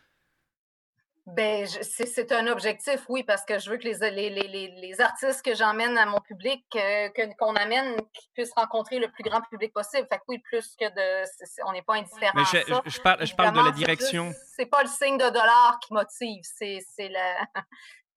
Ben, 1.26 1.66
c'est 1.66 2.34
un 2.34 2.48
objectif, 2.48 3.06
oui, 3.08 3.24
parce 3.24 3.46
que 3.46 3.58
je 3.58 3.70
veux 3.70 3.78
que 3.78 3.88
les, 3.88 4.30
les, 4.30 4.50
les, 4.76 5.02
artistes 5.02 5.42
que 5.42 5.56
j'emmène 5.56 5.98
à 5.98 6.06
mon 6.06 6.20
public, 6.20 6.66
euh, 6.76 7.08
qu'on 7.40 7.56
amène, 7.56 7.96
qu'ils 8.14 8.30
puissent 8.34 8.54
rencontrer 8.54 9.00
le 9.00 9.10
plus 9.10 9.24
grand 9.24 9.40
public 9.44 9.72
possible. 9.72 10.06
Fait 10.12 10.18
que 10.18 10.24
oui, 10.28 10.40
plus 10.40 10.76
que 10.78 10.84
de. 10.84 11.26
on 11.66 11.72
n'est 11.72 11.82
pas 11.82 11.94
indifférent. 11.94 12.34
Mais 12.36 12.44
je, 12.44 12.58
je, 12.90 13.00
parle, 13.00 13.26
je 13.26 13.34
parle 13.36 13.56
de 13.56 13.64
la 13.64 13.72
direction. 13.72 14.34
C'est 14.54 14.66
pas 14.66 14.84
le 14.84 14.90
signe 14.90 15.18
de 15.18 15.30
dollar 15.30 15.80
qui 15.82 15.94
motive, 15.94 16.42
c'est 16.44 17.08
la, 17.10 17.48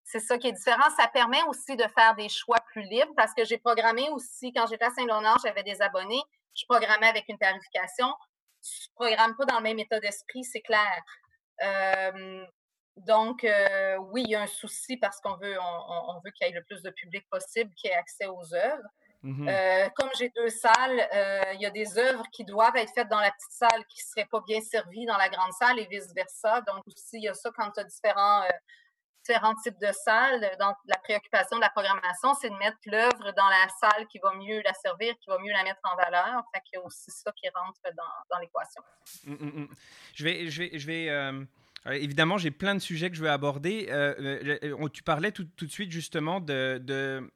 c'est 0.07 0.21
ça 0.21 0.39
qui 0.39 0.47
est 0.47 0.53
différent. 0.53 0.89
Ça 0.97 1.09
permet 1.09 1.43
aussi 1.49 1.77
de 1.77 1.85
faire 1.89 2.15
des 2.15 2.29
choix 2.29 2.59
plus 2.73 2.83
libres 2.83 3.13
parce 3.17 3.35
que 3.35 3.45
j'ai 3.45 3.59
programmé 3.59 4.09
aussi, 4.11 4.53
quand 4.53 4.67
j'étais 4.69 4.85
à 4.85 4.91
Saint-Léonard, 4.91 5.39
j'avais 5.45 5.65
des 5.65 5.83
abonnés. 5.83 6.23
Je 6.55 6.65
programmais 6.65 7.09
avec 7.09 7.25
une 7.29 7.39
tarification. 7.39 8.07
Je 8.63 8.89
ne 8.89 8.95
programme 8.95 9.37
pas 9.37 9.45
dans 9.47 9.57
le 9.57 9.65
même 9.65 9.81
état 9.81 9.99
d'esprit, 9.99 10.45
c'est 10.45 10.63
clair. 10.63 11.03
donc, 12.97 13.43
euh, 13.43 13.97
oui, 13.97 14.23
il 14.25 14.31
y 14.31 14.37
a 14.37 14.43
un 14.43 14.47
souci 14.47 14.97
parce 14.97 15.21
qu'on 15.21 15.37
veut, 15.37 15.57
on, 15.61 16.21
veut 16.25 16.31
qu'il 16.31 16.47
y 16.47 16.51
ait 16.51 16.55
le 16.55 16.63
plus 16.63 16.83
de 16.83 16.91
public 16.91 17.27
possible 17.29 17.73
qui 17.75 17.89
ait 17.89 17.95
accès 17.95 18.27
aux 18.27 18.55
œuvres. 18.55 18.89
Mmh 19.23 19.49
euh, 19.49 19.89
comme 19.97 20.11
j'ai 20.17 20.31
deux 20.37 20.51
salles, 20.51 21.09
euh, 21.15 21.53
il 21.55 21.61
y 21.61 21.67
a 21.67 21.71
des 21.71 21.99
œuvres 21.99 22.25
qui 22.31 22.45
doivent 22.45 22.77
être 22.77 22.93
faites 22.95 23.09
dans 23.09 23.19
la 23.19 23.33
petite 23.33 23.51
salle 23.51 23.85
qui 23.87 24.01
ne 24.01 24.07
seraient 24.09 24.29
pas 24.31 24.41
bien 24.47 24.61
servies 24.61 25.07
dans 25.07 25.17
la 25.17 25.29
grande 25.29 25.53
salle 25.53 25.81
et 25.81 25.87
vice-versa. 25.87 26.61
Donc, 26.61 26.87
aussi, 26.87 27.17
il 27.17 27.23
y 27.25 27.29
a 27.29 27.35
ça 27.35 27.51
quand 27.57 27.73
tu 27.73 27.81
as 27.81 27.85
différents 27.85 28.45
différents 29.27 29.55
types 29.63 29.81
de 29.81 29.93
salles. 29.93 30.41
Donc, 30.61 30.77
la 30.87 30.99
préoccupation 30.99 31.57
de 31.57 31.63
la 31.63 31.71
programmation, 31.71 32.35
c'est 32.41 32.51
de 32.51 32.57
mettre 32.57 32.79
l'œuvre 32.87 33.33
dans 33.37 33.49
la 33.49 33.69
salle 33.81 34.07
qui 34.07 34.19
va 34.19 34.35
mieux 34.35 34.63
la 34.63 34.73
servir, 34.75 35.15
qui 35.19 35.29
va 35.29 35.39
mieux 35.39 35.53
la 35.53 35.65
mettre 35.65 35.81
en 35.85 35.97
valeur. 35.97 36.43
Fait 36.55 36.61
qu'il 36.63 36.79
y 36.79 36.83
a 36.83 36.85
aussi 36.85 37.11
ça 37.11 37.33
qui 37.33 37.49
rentre 37.49 37.81
dans, 38.31 38.39
l'équation. 38.39 38.83
Mmh, 39.25 39.33
mmh, 39.33 39.61
mmh. 39.61 39.69
Je 40.15 40.25
vais, 40.25 40.51
je 40.51 40.63
vais, 40.63 40.79
je 40.79 40.87
vais 40.87 41.09
euh, 41.87 41.93
évidemment, 41.93 42.39
j'ai 42.39 42.51
plein 42.51 42.75
de 42.75 42.81
sujets 42.81 43.11
que 43.11 43.17
je 43.17 43.23
veux 43.23 43.31
aborder. 43.31 43.87
Euh, 43.91 44.59
euh, 44.63 44.89
tu 44.89 45.03
parlais 45.03 45.33
tout, 45.33 45.47
tout, 45.57 45.67
de 45.67 45.71
suite 45.71 45.91
justement 45.91 46.41
de, 46.41 46.79
de, 46.83 47.31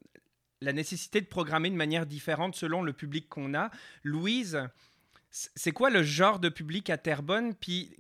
la 0.61 0.73
nécessité 0.73 1.21
de 1.21 1.27
programmer 1.27 1.71
de 1.71 1.77
manière 1.77 2.07
différente 2.07 2.57
selon 2.57 2.83
le 2.83 2.93
public 2.93 3.29
qu'on 3.29 3.55
a. 3.55 3.71
Louise, 4.03 4.61
c'est 5.31 5.73
quoi 5.73 5.91
le 5.91 6.03
genre 6.03 6.41
de 6.41 6.49
public 6.49 6.91
à 6.91 6.99
Terrebonne? 6.99 7.55
Puis 7.55 7.97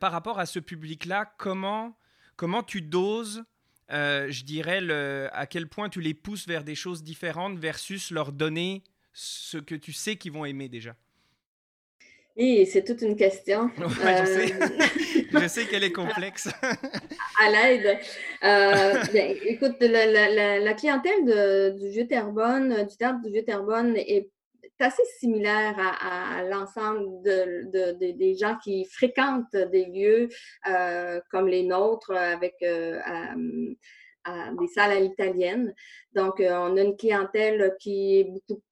par 0.00 0.12
rapport 0.12 0.38
à 0.38 0.46
ce 0.46 0.58
public-là, 0.58 1.32
comment 1.38 1.96
comment 2.36 2.62
tu 2.62 2.82
doses, 2.82 3.44
euh, 3.90 4.30
je 4.30 4.44
dirais, 4.44 4.80
le, 4.80 5.28
à 5.32 5.46
quel 5.46 5.68
point 5.68 5.88
tu 5.88 6.00
les 6.00 6.14
pousses 6.14 6.46
vers 6.46 6.64
des 6.64 6.74
choses 6.74 7.02
différentes 7.02 7.58
versus 7.58 8.10
leur 8.10 8.32
donner 8.32 8.82
ce 9.12 9.58
que 9.58 9.74
tu 9.74 9.92
sais 9.92 10.16
qu'ils 10.16 10.32
vont 10.32 10.44
aimer 10.44 10.68
déjà? 10.68 10.96
Et 12.36 12.64
c'est 12.66 12.82
toute 12.82 13.02
une 13.02 13.14
question. 13.14 13.70
je 13.78 14.26
sais, 14.26 14.54
euh, 14.54 14.68
je 15.40 15.46
sais 15.46 15.66
qu'elle 15.66 15.84
est 15.84 15.92
complexe. 15.92 16.48
à 17.40 17.50
l'aide. 17.50 17.98
Euh, 18.42 19.02
ben, 19.12 19.36
écoute, 19.46 19.76
la, 19.80 20.74
clientèle 20.74 21.76
du 21.78 21.88
Vieux 21.90 22.08
Terrebonne, 22.08 22.86
du 22.86 22.96
théâtre 22.96 23.20
du 23.22 23.30
Vieux 23.30 23.44
Terrebonne 23.44 23.96
est 23.96 24.30
assez 24.80 25.04
similaire 25.18 25.76
à, 25.78 26.42
l'ensemble 26.44 27.22
de, 27.22 28.12
des 28.12 28.34
gens 28.36 28.56
qui 28.62 28.84
fréquentent 28.86 29.56
des 29.56 29.86
lieux 29.86 30.28
euh, 30.68 31.20
comme 31.30 31.48
les 31.48 31.62
nôtres 31.62 32.12
avec 32.12 32.54
euh, 32.62 32.98
des 34.58 34.68
salles 34.68 34.92
à 34.92 35.00
l'italienne. 35.00 35.74
Donc, 36.14 36.40
euh, 36.40 36.56
on 36.56 36.76
a 36.76 36.82
une 36.82 36.96
clientèle 36.96 37.76
qui 37.78 38.20
est 38.20 38.24
beaucoup 38.24 38.62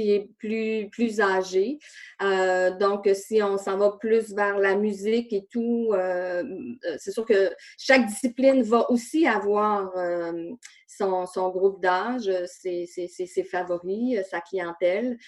est 0.00 0.28
plus, 0.38 0.88
plus 0.90 1.20
âgé. 1.20 1.78
Euh, 2.22 2.70
donc, 2.76 3.08
si 3.14 3.42
on 3.42 3.58
s'en 3.58 3.76
va 3.76 3.92
plus 3.92 4.34
vers 4.34 4.58
la 4.58 4.76
musique 4.76 5.32
et 5.32 5.46
tout, 5.50 5.90
euh, 5.92 6.42
euh, 6.84 6.96
c'est 6.98 7.12
sûr 7.12 7.24
que 7.24 7.52
chaque 7.78 8.06
discipline 8.06 8.62
va 8.62 8.90
aussi 8.90 9.26
avoir 9.26 9.92
son, 10.86 11.26
son, 11.26 11.50
groupe 11.50 11.82
d'âge, 11.82 12.30
ses, 12.46 12.86
ses, 12.86 13.08
ses, 13.08 13.44
favoris, 13.44 14.20
sa 14.30 14.40
clientèle. 14.40 15.18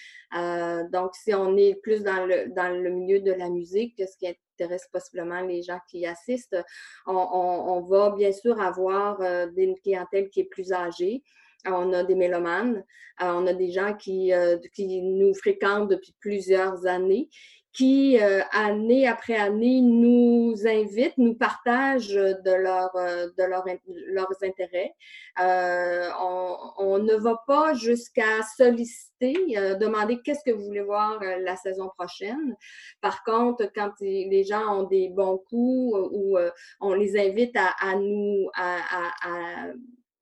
donc, 0.91 1.15
si 1.15 1.33
on 1.33 1.55
est 1.57 1.75
plus 1.81 2.03
dans 2.03 2.25
le, 2.25 2.49
dans 2.55 2.75
le 2.75 2.89
milieu 2.89 3.19
de 3.19 3.31
la 3.31 3.49
musique, 3.49 3.95
ce 3.99 4.17
qui 4.17 4.27
intéresse 4.59 4.87
possiblement 4.91 5.41
les 5.41 5.61
gens 5.61 5.79
qui 5.89 6.05
assistent, 6.05 6.57
on 7.05 7.81
va 7.89 8.11
bien 8.11 8.31
sûr 8.31 8.59
avoir 8.59 9.21
une 9.55 9.75
clientèle 9.79 10.29
qui 10.29 10.41
est 10.41 10.49
plus 10.49 10.73
âgée. 10.73 11.23
On 11.65 11.91
a 11.93 12.03
des 12.03 12.15
mélomanes, 12.15 12.83
euh, 13.21 13.31
on 13.33 13.47
a 13.47 13.53
des 13.53 13.71
gens 13.71 13.93
qui, 13.93 14.33
euh, 14.33 14.57
qui 14.73 15.01
nous 15.01 15.33
fréquentent 15.33 15.89
depuis 15.89 16.15
plusieurs 16.19 16.85
années, 16.85 17.29
qui, 17.73 18.17
euh, 18.19 18.41
année 18.51 19.07
après 19.07 19.35
année, 19.35 19.81
nous 19.81 20.55
invitent, 20.65 21.17
nous 21.17 21.35
partagent 21.35 22.13
de, 22.13 22.51
leur, 22.51 22.91
de 22.95 23.43
leur, 23.43 23.63
leurs 24.07 24.33
intérêts. 24.41 24.93
on, 25.37 26.97
ne 26.97 27.15
va 27.15 27.41
pas 27.45 27.73
jusqu'à 27.73 28.41
solliciter, 28.57 29.35
demander 29.79 30.19
qu'est-ce 30.23 30.43
que 30.43 30.55
vous 30.55 30.65
voulez 30.65 30.81
voir 30.81 31.19
la 31.21 31.55
saison 31.57 31.89
prochaine. 31.95 32.55
Par 33.01 33.23
contre, 33.23 33.71
quand 33.75 33.91
les 34.01 34.43
gens 34.43 34.79
ont 34.79 34.83
des 34.83 35.09
bons 35.09 35.37
coups 35.37 36.09
ou 36.11 36.37
on 36.81 36.93
les 36.93 37.19
invite 37.19 37.55
à, 37.55 37.75
à 37.79 37.95
nous, 37.95 38.49
à 38.55 38.77
à, 39.21 39.67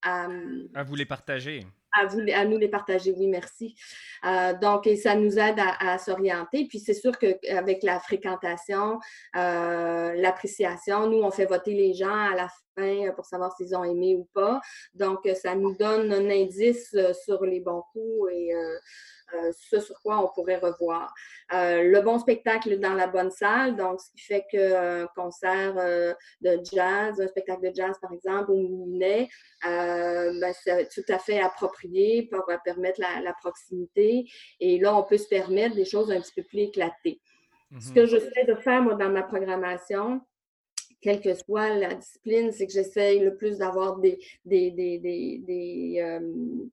vous 0.04 0.96
les 0.96 1.06
partager. 1.06 1.66
À, 1.94 2.02
à 2.02 2.46
nous 2.46 2.58
les 2.58 2.68
partager, 2.68 3.14
oui, 3.18 3.28
merci. 3.28 3.76
Euh, 4.26 4.54
donc, 4.54 4.88
ça 5.02 5.16
nous 5.16 5.40
aide 5.40 5.60
à, 5.60 5.98
s'orienter. 5.98 6.68
Puis, 6.68 6.80
c'est 6.80 6.94
sûr 6.94 7.18
qu'avec 7.18 7.82
la 7.84 8.00
fréquentation, 8.00 9.00
euh, 9.36 10.14
l'appréciation, 10.16 11.10
nous, 11.10 11.24
on 11.24 11.32
fait 11.32 11.46
voter 11.46 11.74
les 11.74 11.94
gens 11.94 12.14
à 12.14 12.36
la 12.36 12.50
fin 12.78 13.12
pour 13.16 13.26
savoir 13.26 13.56
s'ils 13.56 13.76
ont 13.76 13.84
aimé 13.84 14.16
ou 14.16 14.28
pas. 14.34 14.60
Donc, 14.94 15.28
ça 15.42 15.56
nous 15.56 15.76
donne 15.76 16.12
un 16.12 16.30
indice 16.30 16.96
sur 17.26 17.44
les 17.46 17.62
bons 17.62 17.84
coups 17.94 18.32
et 18.32 18.54
ce 19.52 19.80
sur 19.80 20.00
quoi 20.02 20.20
on 20.24 20.34
pourrait 20.34 20.58
revoir. 20.58 21.14
le 21.52 22.00
bon 22.02 22.20
spectacle 22.20 22.80
dans 22.80 22.94
la 22.94 23.08
bonne 23.08 23.32
salle, 23.32 23.76
donc 23.76 24.00
ce 24.02 24.12
qui 24.12 24.22
fait 24.22 24.46
qu'un 24.50 25.08
concert 25.16 25.76
de 26.42 26.60
jazz, 26.72 27.20
un 27.20 27.28
spectacle 27.28 27.70
de 27.70 27.76
jazz 27.76 27.96
par 28.02 28.14
exemple, 28.14 28.52
au 28.52 28.56
Moulinet, 28.56 29.30
ben, 29.64 30.54
c'est 30.64 30.88
tout 30.90 31.06
à 31.10 31.20
fait 31.20 31.40
approprié 31.40 32.28
pour 32.32 32.46
permettre 32.64 33.02
la, 33.02 33.34
proximité. 33.42 34.26
Et 34.60 34.80
là, 34.80 34.98
on 34.98 35.04
peut 35.04 35.18
se 35.18 35.28
permettre 35.28 35.76
des 35.76 35.86
choses 35.86 36.12
un 36.12 36.22
petit 36.22 36.34
peu 36.36 36.44
plus 36.44 36.60
éclatées. 36.62 37.20
Ce 37.80 37.92
que 37.92 38.06
j'essaie 38.06 38.46
de 38.48 38.56
faire, 38.56 38.82
moi, 38.82 38.96
dans 38.96 39.10
ma 39.10 39.24
programmation, 39.24 40.22
quelle 41.02 41.22
que 41.22 41.34
soit 41.34 41.70
la 41.76 41.94
discipline, 41.94 42.52
c'est 42.52 42.66
que 42.66 42.74
j'essaye 42.74 43.20
le 43.20 43.36
plus 43.36 43.58
d'avoir 43.58 43.98
des, 43.98 44.18
des, 44.46 44.72
des, 44.72 45.00
des 45.00 46.00
euh, 46.00 46.20
euh, 46.20 46.66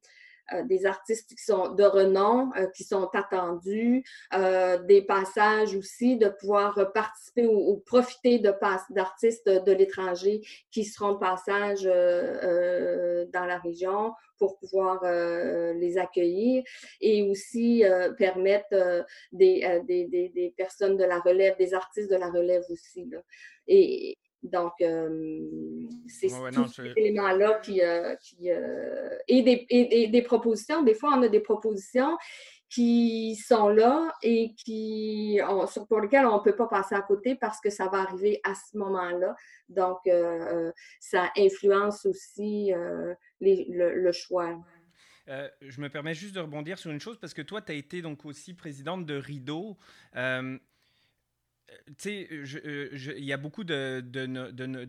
des 0.65 0.87
artistes 0.87 1.35
qui 1.35 1.43
sont 1.43 1.75
de 1.75 1.85
renom, 1.85 2.53
euh, 2.57 2.67
qui 2.75 2.85
sont 2.85 3.09
attendus, 3.15 4.05
euh, 4.35 4.79
des 4.85 5.03
passages 5.03 5.75
aussi, 5.75 6.17
de 6.17 6.29
pouvoir 6.29 6.93
participer 6.93 7.47
ou, 7.47 7.83
profiter 7.87 8.39
de 8.39 8.55
d'artistes 8.91 9.49
de, 9.49 9.73
l'étranger 9.73 10.41
qui 10.71 10.85
seront 10.85 11.13
de 11.13 11.19
passage 11.19 11.83
dans 11.85 13.45
la 13.47 13.59
région 13.59 14.13
pour 14.39 14.59
pouvoir 14.59 15.03
les 15.03 15.99
accueillir 15.99 16.65
et 17.01 17.29
aussi 17.29 17.85
permettre 18.17 19.05
des, 19.33 19.83
des, 19.87 20.07
des, 20.07 20.29
des, 20.29 20.55
personnes 20.57 20.97
de 20.97 21.05
la 21.05 21.19
relève, 21.21 21.57
des 21.59 21.75
artistes 21.75 22.11
de 22.11 22.17
la 22.17 22.31
relève 22.31 22.63
aussi. 22.71 23.07
Là. 23.11 23.19
Et, 23.67 24.17
donc, 24.45 24.73
c'est 24.79 26.29
tous 26.53 26.69
ces 26.69 26.93
éléments-là 26.97 27.61
qui... 27.61 27.83
Euh, 27.83 28.15
euh, 28.45 29.19
et, 29.27 29.43
des, 29.43 30.09
des, 30.09 30.23
propositions, 30.23 30.83
des 30.83 30.95
fois, 30.95 31.15
on 31.17 31.23
a 31.23 31.29
des 31.29 31.41
propositions 31.41 32.17
qui 32.69 33.37
sont 33.37 33.69
là 33.69 34.13
et 34.23 34.55
qui, 34.55 35.41
pour 35.89 36.01
lesquelles 36.01 36.27
on 36.27 36.39
ne 36.39 36.43
peut 36.43 36.57
pas 36.57 36.67
passer 36.67 36.95
à 36.95 37.03
côté 37.03 37.37
parce 37.37 37.61
que 37.61 37.71
ça 37.71 37.89
va 37.89 38.01
arriver 38.01 38.41
à 38.45 38.55
ce 38.55 38.77
moment-là. 38.77 39.35
Donc, 39.69 39.99
euh, 40.07 40.71
ça 41.01 41.31
influence 41.39 42.05
aussi 42.05 42.73
le, 43.41 44.13
choix. 44.13 44.59
je 45.27 45.81
me 45.81 45.89
permets 45.89 46.15
juste 46.15 46.35
de 46.35 46.41
rebondir 46.41 46.79
sur 46.79 46.91
une 46.91 47.01
chose 47.01 47.19
parce 47.19 47.33
que 47.33 47.43
toi, 47.43 47.63
tu 47.63 47.73
as 47.73 47.77
été 47.77 48.03
donc 48.03 48.27
aussi 48.27 48.53
présidente 48.53 49.07
de 49.07 49.15
Rideau 49.17 49.79
tu 51.87 51.95
sais, 51.99 52.29
euh, 52.31 52.89
il 53.17 53.25
y 53.25 53.33
a 53.33 53.37
beaucoup 53.37 53.65
de, 53.65 54.01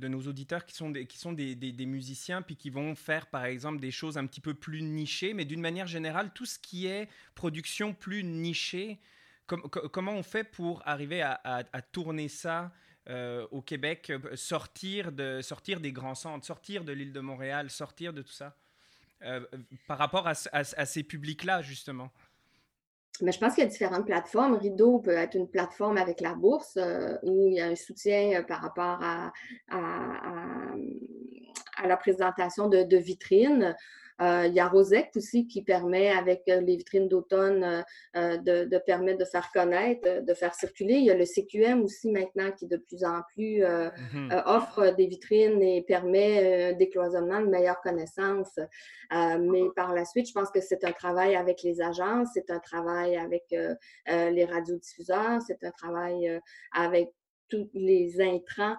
nos 0.07 0.21
auditeurs 0.21 0.65
qui 0.65 0.75
sont, 0.75 0.91
des, 0.91 1.85
musiciens, 1.85 2.41
puis 2.41 2.55
qui 2.55 2.69
vont 2.69 2.95
faire, 2.95 3.27
par 3.27 3.45
exemple, 3.45 3.79
des 3.79 3.91
choses 3.91 4.17
un 4.17 4.25
petit 4.25 4.41
peu 4.41 4.53
plus 4.53 4.81
nichées, 4.81 5.33
mais 5.33 5.45
d'une 5.45 5.61
manière 5.61 5.88
générale, 5.88 6.31
tout 6.33 6.45
ce 6.45 6.59
qui 6.59 6.88
est 6.88 7.09
production 7.33 7.93
plus 7.93 8.23
nichée, 8.23 8.99
comment 9.47 10.13
on 10.13 10.23
fait 10.23 10.43
pour 10.43 10.81
arriver 10.85 11.21
à, 11.21 11.81
tourner 11.91 12.27
ça 12.27 12.71
euh, 13.07 13.47
au 13.51 13.61
Québec, 13.61 14.09
euh, 14.09 14.35
sortir, 14.35 15.11
de, 15.11 15.41
sortir 15.41 15.79
des 15.79 15.91
grands 15.91 16.15
centres, 16.15 16.45
sortir 16.45 16.83
de 16.83 16.91
l'île 16.91 17.13
de 17.13 17.19
Montréal, 17.19 17.69
sortir 17.69 18.13
de 18.13 18.21
tout 18.21 18.33
ça, 18.33 18.55
par 19.88 19.97
rapport 19.97 20.27
à 20.27 20.33
ces 20.35 21.03
publics-là, 21.03 21.61
justement? 21.61 22.11
Mais 23.21 23.32
je 23.32 23.39
pense 23.39 23.54
qu'il 23.54 23.63
y 23.63 23.67
a 23.67 23.69
différentes 23.69 24.06
plateformes. 24.06 24.56
Rideau 24.56 24.99
peut 24.99 25.12
être 25.12 25.36
une 25.36 25.47
plateforme 25.47 25.97
avec 25.97 26.21
la 26.21 26.34
bourse 26.34 26.78
euh, 26.78 27.17
où 27.23 27.47
il 27.47 27.56
y 27.56 27.62
a 27.62 27.67
un 27.67 27.75
soutien 27.75 28.39
euh, 28.39 28.43
par 28.43 28.62
rapport 28.62 28.99
à, 29.01 29.32
la 31.86 31.97
présentation 31.97 32.69
de 32.69 32.97
vitrines. 32.97 33.75
Euh, 34.21 34.45
il 34.47 34.54
y 34.54 34.60
a 34.60 34.67
Rosec 34.67 35.12
aussi 35.15 35.45
qui 35.47 35.62
permet, 35.62 36.10
avec 36.10 36.43
euh, 36.47 36.62
les 36.62 36.78
vitrines 36.78 37.10
d'automne, 37.10 37.84
euh, 38.15 38.38
de, 38.38 38.78
permettre 38.86 39.19
de 39.19 39.25
faire 39.25 39.51
connaître, 39.51 40.23
de 40.23 40.34
faire 40.34 40.54
circuler. 40.54 40.95
Il 40.95 41.06
y 41.06 41.12
a 41.12 41.15
le 41.15 41.25
CQM 41.25 41.84
aussi 41.84 42.10
maintenant 42.12 42.51
qui 42.51 42.67
de 42.67 42.78
plus 42.78 43.04
en 43.04 43.21
plus 43.34 43.62
mm-hmm. 43.62 44.43
offre 44.45 44.95
des 44.95 45.08
vitrines 45.08 45.62
et 45.62 45.82
permet 45.82 46.71
un 46.71 46.73
décloisonnement, 46.73 47.41
de 47.41 47.47
meilleure 47.47 47.82
connaissance. 47.82 48.60
mais 49.12 49.63
par 49.75 49.93
la 49.93 50.06
suite, 50.06 50.28
je 50.28 50.34
pense 50.34 50.51
que 50.51 50.62
c'est 50.62 50.84
un 50.84 50.91
travail 50.91 51.36
avec 51.36 51.62
les 51.63 51.82
agences, 51.82 52.30
c'est 52.34 52.49
un 52.49 52.60
travail 52.60 53.17
avec 53.17 53.43
les 54.08 54.45
radiodiffuseurs, 54.45 55.41
c'est 55.45 55.63
un 55.63 55.71
travail 55.71 56.39
avec 56.73 57.12
tous 57.49 57.69
les 57.73 58.21
intrants 58.21 58.75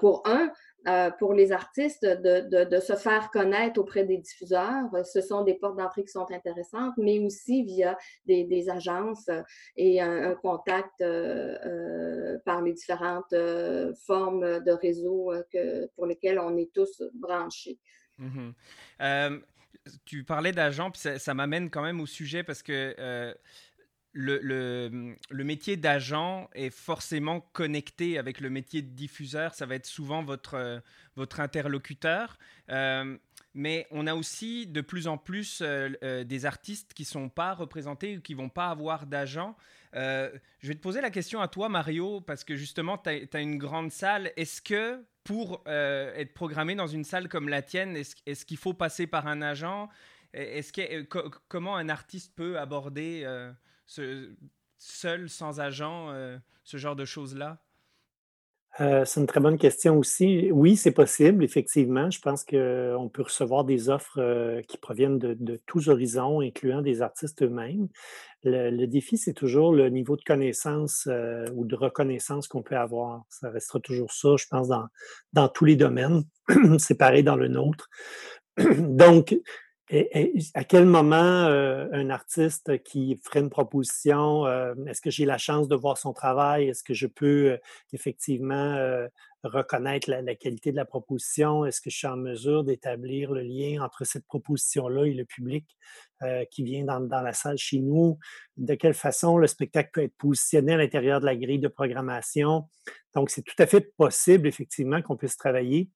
pour 0.00 0.22
un, 0.26 0.50
euh, 0.86 1.10
pour 1.10 1.34
les 1.34 1.50
artistes 1.50 2.04
de, 2.04 2.80
se 2.80 2.94
faire 2.94 3.30
connaître 3.32 3.80
auprès 3.80 4.04
des 4.04 4.16
diffuseurs. 4.16 4.84
Ce 5.04 5.20
sont 5.20 5.42
des 5.42 5.54
portes 5.54 5.76
d'entrée 5.76 6.04
qui 6.04 6.12
sont 6.12 6.30
intéressantes, 6.30 6.94
mais 6.96 7.18
aussi 7.18 7.64
via 7.64 7.98
des, 8.26 8.70
agences 8.70 9.28
et 9.76 10.00
un, 10.00 10.34
contact 10.36 11.00
euh, 11.00 11.58
euh, 11.66 12.38
par 12.44 12.62
les 12.62 12.72
différentes 12.72 13.34
formes 14.06 14.60
de 14.62 14.70
réseaux 14.70 15.32
que, 15.52 15.86
pour 15.96 16.06
lesquels 16.06 16.38
on 16.38 16.56
est 16.56 16.72
tous 16.72 17.02
branchés. 17.12 17.78
Mm-hmm. 18.20 19.42
tu 20.04 20.24
parlais 20.24 20.52
d'agents, 20.52 20.90
puis 20.90 21.18
ça 21.18 21.34
m'amène 21.34 21.70
quand 21.70 21.82
même 21.82 22.00
au 22.00 22.06
sujet 22.06 22.44
parce 22.44 22.62
que 22.62 23.34
le, 24.18 25.44
métier 25.44 25.76
d'agent 25.76 26.50
est 26.54 26.70
forcément 26.70 27.40
connecté 27.52 28.18
avec 28.18 28.40
le 28.40 28.50
métier 28.50 28.82
de 28.82 28.90
diffuseur. 28.90 29.54
Ça 29.54 29.64
va 29.64 29.76
être 29.76 29.86
souvent 29.86 30.22
votre, 30.22 30.54
euh, 30.54 30.80
interlocuteur. 31.38 32.38
Euh, 32.70 33.16
mais 33.54 33.86
on 33.90 34.06
a 34.06 34.14
aussi 34.14 34.66
de 34.66 34.80
plus 34.80 35.06
en 35.06 35.18
plus 35.18 35.62
euh, 35.62 36.24
des 36.24 36.46
artistes 36.46 36.94
qui 36.94 37.02
ne 37.02 37.08
sont 37.08 37.28
pas 37.28 37.54
représentés 37.54 38.18
ou 38.18 38.20
qui 38.20 38.34
ne 38.34 38.40
vont 38.40 38.48
pas 38.48 38.68
avoir 38.68 39.06
d'agent. 39.06 39.56
je 39.94 40.30
vais 40.62 40.74
te 40.74 40.80
poser 40.80 41.00
la 41.00 41.10
question 41.10 41.40
à 41.40 41.48
toi, 41.48 41.68
Mario, 41.68 42.20
parce 42.20 42.44
que 42.44 42.56
justement, 42.56 42.98
tu 42.98 43.10
as, 43.10 43.40
une 43.40 43.58
grande 43.58 43.92
salle. 43.92 44.32
Est-ce 44.36 44.60
que 44.60 45.02
pour 45.22 45.62
être 45.66 46.34
programmé 46.34 46.74
dans 46.74 46.86
une 46.86 47.04
salle 47.04 47.28
comme 47.28 47.48
la 47.48 47.62
tienne, 47.62 47.96
est-ce 47.96 48.44
qu'il 48.44 48.56
faut 48.58 48.74
passer 48.74 49.06
par 49.06 49.26
un 49.26 49.42
agent? 49.42 49.88
Est-ce 50.34 50.72
que, 50.72 51.02
comment 51.48 51.76
un 51.76 51.88
artiste 51.88 52.34
peut 52.36 52.58
aborder 52.58 53.24
seul, 53.88 55.28
sans 55.28 55.60
agent, 55.60 56.10
euh, 56.10 56.36
ce 56.64 56.76
genre 56.76 56.96
de 56.96 57.04
choses-là? 57.04 57.58
Euh, 58.80 59.04
c'est 59.04 59.18
une 59.18 59.26
très 59.26 59.40
bonne 59.40 59.58
question 59.58 59.98
aussi. 59.98 60.52
Oui, 60.52 60.76
c'est 60.76 60.92
possible, 60.92 61.42
effectivement. 61.42 62.10
Je 62.10 62.20
pense 62.20 62.44
qu'on 62.44 63.10
peut 63.12 63.22
recevoir 63.22 63.64
des 63.64 63.88
offres 63.88 64.20
euh, 64.20 64.62
qui 64.62 64.78
proviennent 64.78 65.18
de, 65.18 65.60
tous 65.66 65.88
horizons, 65.88 66.40
incluant 66.40 66.80
des 66.80 67.02
artistes 67.02 67.42
eux-mêmes. 67.42 67.88
Le, 68.44 68.86
défi, 68.86 69.16
c'est 69.16 69.32
toujours 69.32 69.72
le 69.72 69.88
niveau 69.88 70.16
de 70.16 70.22
connaissance 70.22 71.08
ou 71.54 71.64
de 71.64 71.74
reconnaissance 71.74 72.46
qu'on 72.46 72.62
peut 72.62 72.76
avoir. 72.76 73.24
Ça 73.30 73.50
restera 73.50 73.80
toujours 73.80 74.12
ça, 74.12 74.36
je 74.38 74.46
pense, 74.48 74.68
dans, 74.68 74.86
dans 75.32 75.48
tous 75.48 75.64
les 75.64 75.74
domaines. 75.74 76.22
c'est 76.78 76.96
pareil 76.96 77.24
dans 77.24 77.34
le 77.34 77.48
nôtre. 77.48 77.88
Donc, 78.78 79.36
et, 79.90 80.34
à 80.54 80.64
quel 80.64 80.84
moment 80.84 81.16
euh, 81.16 81.86
un 81.92 82.10
artiste 82.10 82.82
qui 82.82 83.18
ferait 83.24 83.40
une 83.40 83.48
proposition, 83.48 84.44
euh, 84.44 84.74
est-ce 84.86 85.00
que 85.00 85.10
j'ai 85.10 85.24
la 85.24 85.38
chance 85.38 85.66
de 85.66 85.76
voir 85.76 85.96
son 85.96 86.12
travail? 86.12 86.68
Est-ce 86.68 86.82
que 86.82 86.92
je 86.92 87.06
peux 87.06 87.52
euh, 87.52 87.56
effectivement 87.92 88.76
reconnaître 89.44 90.10
la, 90.10 90.34
qualité 90.34 90.72
de 90.72 90.76
la 90.76 90.84
proposition? 90.84 91.64
Est-ce 91.64 91.80
que 91.80 91.90
je 91.90 91.96
suis 91.96 92.06
en 92.06 92.16
mesure 92.16 92.64
d'établir 92.64 93.32
le 93.32 93.42
lien 93.42 93.82
entre 93.82 94.04
cette 94.04 94.26
proposition-là 94.26 95.04
et 95.04 95.14
le 95.14 95.24
public 95.24 95.64
qui 96.50 96.64
vient 96.64 96.84
dans, 96.84 97.00
dans, 97.00 97.22
la 97.22 97.32
salle 97.32 97.56
chez 97.56 97.78
nous? 97.78 98.18
De 98.56 98.74
quelle 98.74 98.94
façon 98.94 99.38
le 99.38 99.46
spectacle 99.46 99.90
peut 99.92 100.02
être 100.02 100.16
positionné 100.16 100.74
à 100.74 100.76
l'intérieur 100.76 101.20
de 101.20 101.26
la 101.26 101.36
grille 101.36 101.60
de 101.60 101.68
programmation? 101.68 102.68
Donc, 103.14 103.30
c'est 103.30 103.42
tout 103.42 103.54
à 103.58 103.66
fait 103.66 103.92
possible, 103.96 104.48
effectivement, 104.48 105.00
qu'on 105.00 105.16
puisse 105.16 105.36
travailler 105.36 105.88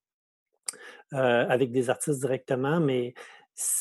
avec 1.11 1.73
des 1.73 1.91
artistes 1.91 2.21
directement, 2.21 2.81
mais 2.81 3.13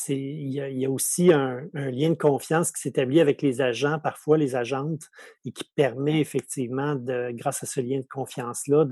il 0.10 0.50
y, 0.50 0.86
a, 0.86 0.90
aussi 0.90 1.32
un, 1.32 1.68
lien 1.74 2.10
de 2.10 2.16
confiance 2.16 2.72
qui 2.72 2.82
s'établit 2.82 3.22
avec 3.22 3.42
les 3.42 3.62
agents, 3.62 4.00
parfois 4.00 4.38
les 4.38 4.56
agentes, 4.56 5.10
et 5.46 5.52
qui 5.52 5.64
permet 5.76 6.20
effectivement, 6.20 6.96
de, 6.96 7.32
grâce 7.32 7.64
à 7.64 7.66
ce 7.66 7.80
lien 7.80 8.00
de 8.00 8.08
confiance-là, 8.08 8.86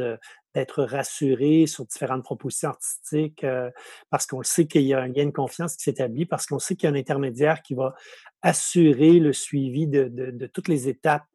d'être 0.54 0.84
rassuré 0.84 1.68
sur 1.68 1.86
différentes 1.86 2.24
propositions 2.24 2.70
artistiques, 2.70 3.44
euh, 3.44 3.70
parce 4.10 4.26
qu'on 4.26 4.42
sait 4.42 4.68
qu'il 4.68 4.84
y 4.84 4.94
a 4.94 5.02
un 5.02 5.08
lien 5.08 5.26
de 5.26 5.32
confiance 5.32 5.76
qui 5.76 5.84
s'établit, 5.84 6.26
parce 6.26 6.46
qu'on 6.46 6.60
sait 6.60 6.76
qu'il 6.76 6.90
y 6.90 6.92
a 6.92 6.96
un 6.96 7.00
intermédiaire 7.00 7.62
qui 7.62 7.76
va 7.76 7.94
assurer 8.42 9.20
le 9.20 9.34
suivi 9.34 9.86
de, 9.86 10.48
toutes 10.54 10.70
les 10.70 10.88
étapes 10.88 11.26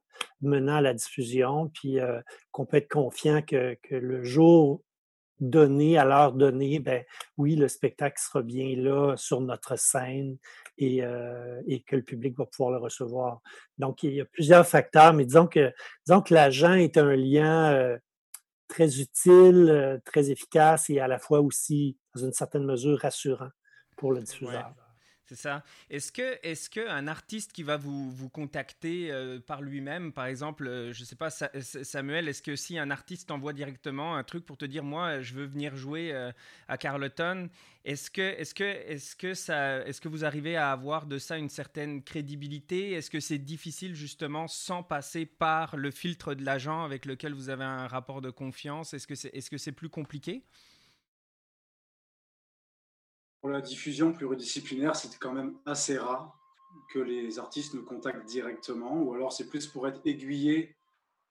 menant 0.40 0.76
à 0.76 0.80
la 0.80 0.94
diffusion, 0.94 1.70
puis 1.74 2.00
euh, 2.00 2.20
qu'on 2.50 2.64
peut 2.64 2.78
être 2.78 2.90
confiant 2.90 3.42
que, 3.42 3.76
que 3.82 3.94
le 3.94 4.24
jour 4.24 4.82
donner, 5.50 5.98
à 5.98 6.04
l'heure 6.04 6.32
donnée, 6.32 6.78
ben 6.78 7.04
oui, 7.36 7.56
le 7.56 7.68
spectacle 7.68 8.20
sera 8.20 8.42
bien 8.42 8.76
là 8.76 9.16
sur 9.16 9.40
notre 9.40 9.78
scène 9.78 10.36
et, 10.78 11.04
euh, 11.04 11.62
et, 11.66 11.82
que 11.82 11.96
le 11.96 12.02
public 12.02 12.36
va 12.36 12.46
pouvoir 12.46 12.72
le 12.72 12.78
recevoir. 12.78 13.40
Donc, 13.78 14.02
il 14.02 14.14
y 14.14 14.20
a 14.20 14.24
plusieurs 14.24 14.66
facteurs, 14.66 15.12
mais 15.12 15.24
disons 15.24 15.46
que, 15.46 15.72
disons 16.06 16.20
que 16.20 16.34
l'agent 16.34 16.74
est 16.74 16.96
un 16.96 17.14
lien 17.14 17.72
euh, 17.72 17.98
très 18.68 19.00
utile, 19.00 19.68
euh, 19.70 19.98
très 20.04 20.30
efficace 20.30 20.90
et 20.90 21.00
à 21.00 21.08
la 21.08 21.18
fois 21.18 21.40
aussi, 21.40 21.96
dans 22.14 22.24
une 22.24 22.32
certaine 22.32 22.64
mesure, 22.64 22.98
rassurant 23.00 23.50
pour 23.96 24.12
le 24.12 24.20
diffuseur. 24.20 24.74
C'est 25.26 25.36
ça. 25.36 25.64
Est-ce 25.88 26.12
que, 26.12 26.38
est-ce 26.42 26.68
que 26.68 26.86
un 26.86 27.08
artiste 27.08 27.52
qui 27.52 27.62
va 27.62 27.78
vous, 27.78 28.10
vous 28.10 28.28
contacter 28.28 29.10
euh, 29.10 29.40
par 29.40 29.62
lui-même, 29.62 30.12
par 30.12 30.26
exemple, 30.26 30.66
euh, 30.66 30.92
je 30.92 31.02
sais 31.02 31.16
pas, 31.16 31.30
Samuel, 31.30 32.28
est-ce 32.28 32.42
que 32.42 32.56
si 32.56 32.78
un 32.78 32.90
artiste 32.90 33.28
t'envoie 33.28 33.54
directement 33.54 34.16
un 34.16 34.22
truc 34.22 34.44
pour 34.44 34.58
te 34.58 34.66
dire, 34.66 34.84
moi, 34.84 35.22
je 35.22 35.32
veux 35.32 35.46
venir 35.46 35.76
jouer 35.76 36.12
euh, 36.12 36.30
à 36.68 36.76
Carleton, 36.76 37.48
est-ce 37.86 38.10
que, 38.10 38.20
est-ce 38.20 38.54
que, 38.54 38.64
est-ce 38.64 39.16
que 39.16 39.32
ça, 39.32 39.78
est-ce 39.86 40.02
que 40.02 40.08
vous 40.08 40.26
arrivez 40.26 40.56
à 40.56 40.72
avoir 40.72 41.06
de 41.06 41.16
ça 41.16 41.38
une 41.38 41.48
certaine 41.48 42.02
crédibilité? 42.02 42.92
Est-ce 42.92 43.08
que 43.10 43.20
c'est 43.20 43.38
difficile 43.38 43.94
justement 43.94 44.46
sans 44.46 44.82
passer 44.82 45.24
par 45.24 45.78
le 45.78 45.90
filtre 45.90 46.34
de 46.34 46.44
l'agent 46.44 46.84
avec 46.84 47.06
lequel 47.06 47.32
vous 47.32 47.48
avez 47.48 47.64
un 47.64 47.86
rapport 47.86 48.20
de 48.20 48.28
confiance? 48.28 48.92
Est-ce 48.92 49.06
que 49.06 49.14
c'est, 49.14 49.34
est-ce 49.34 49.48
que 49.48 49.58
c'est 49.58 49.72
plus 49.72 49.88
compliqué? 49.88 50.44
Pour 53.44 53.52
la 53.52 53.60
diffusion 53.60 54.10
pluridisciplinaire, 54.10 54.96
c'était 54.96 55.18
quand 55.20 55.34
même 55.34 55.58
assez 55.66 55.98
rare 55.98 56.34
que 56.94 56.98
les 56.98 57.38
artistes 57.38 57.74
nous 57.74 57.84
contactent 57.84 58.24
directement, 58.24 59.02
ou 59.02 59.12
alors 59.12 59.34
c'est 59.34 59.50
plus 59.50 59.66
pour 59.66 59.86
être 59.86 60.00
aiguillé 60.06 60.74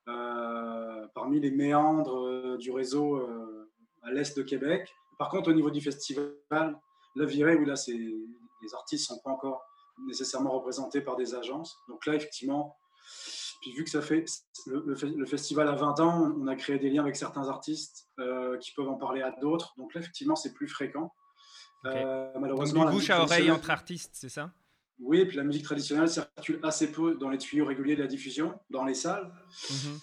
euh, 0.07 1.07
parmi 1.15 1.39
les 1.39 1.49
méandres 1.49 2.23
euh, 2.23 2.57
du 2.57 2.69
réseau 2.69 3.15
euh, 3.15 3.67
à 4.03 4.11
l'est 4.11 4.37
de 4.37 4.43
Québec. 4.43 4.93
Par 5.17 5.29
contre, 5.29 5.49
au 5.49 5.53
niveau 5.53 5.71
du 5.71 5.81
festival, 5.81 6.79
la 7.15 7.25
virée, 7.25 7.55
où 7.55 7.65
là, 7.65 7.73
les 7.87 8.75
artistes 8.75 9.09
ne 9.09 9.15
sont 9.15 9.21
pas 9.23 9.31
encore 9.31 9.63
nécessairement 10.05 10.51
représentés 10.51 11.01
par 11.01 11.15
des 11.15 11.33
agences. 11.33 11.75
Donc 11.87 12.05
là, 12.05 12.13
effectivement, 12.13 12.77
puis 13.59 13.73
vu 13.73 13.83
que 13.83 13.89
ça 13.89 14.03
fait 14.03 14.25
le, 14.67 15.25
festival 15.25 15.67
a 15.67 15.73
20 15.73 15.99
ans, 15.99 16.31
on 16.39 16.45
a 16.45 16.55
créé 16.55 16.77
des 16.77 16.91
liens 16.91 17.01
avec 17.01 17.15
certains 17.15 17.49
artistes 17.49 18.07
qui 18.61 18.71
peuvent 18.75 18.89
en 18.89 18.97
parler 18.97 19.23
à 19.23 19.31
d'autres. 19.31 19.73
Donc 19.77 19.95
là, 19.95 20.01
effectivement, 20.01 20.35
c'est 20.35 20.53
plus 20.53 20.67
fréquent. 20.67 21.11
Euh, 21.85 22.31
malheureusement, 22.39 22.85
Donc, 22.85 22.93
bouche 22.93 23.09
à 23.09 23.21
oreille 23.21 23.51
entre 23.51 23.69
artistes, 23.69 24.11
c'est 24.13 24.29
ça? 24.29 24.51
Oui, 24.99 25.19
et 25.19 25.25
puis 25.25 25.37
la 25.37 25.43
musique 25.43 25.63
traditionnelle 25.63 26.07
circule 26.07 26.59
assez 26.63 26.91
peu 26.91 27.15
dans 27.15 27.29
les 27.29 27.37
tuyaux 27.37 27.65
réguliers 27.65 27.95
de 27.95 28.01
la 28.01 28.07
diffusion, 28.07 28.57
dans 28.69 28.85
les 28.85 28.93
salles. 28.93 29.33
Mhm. 29.71 29.99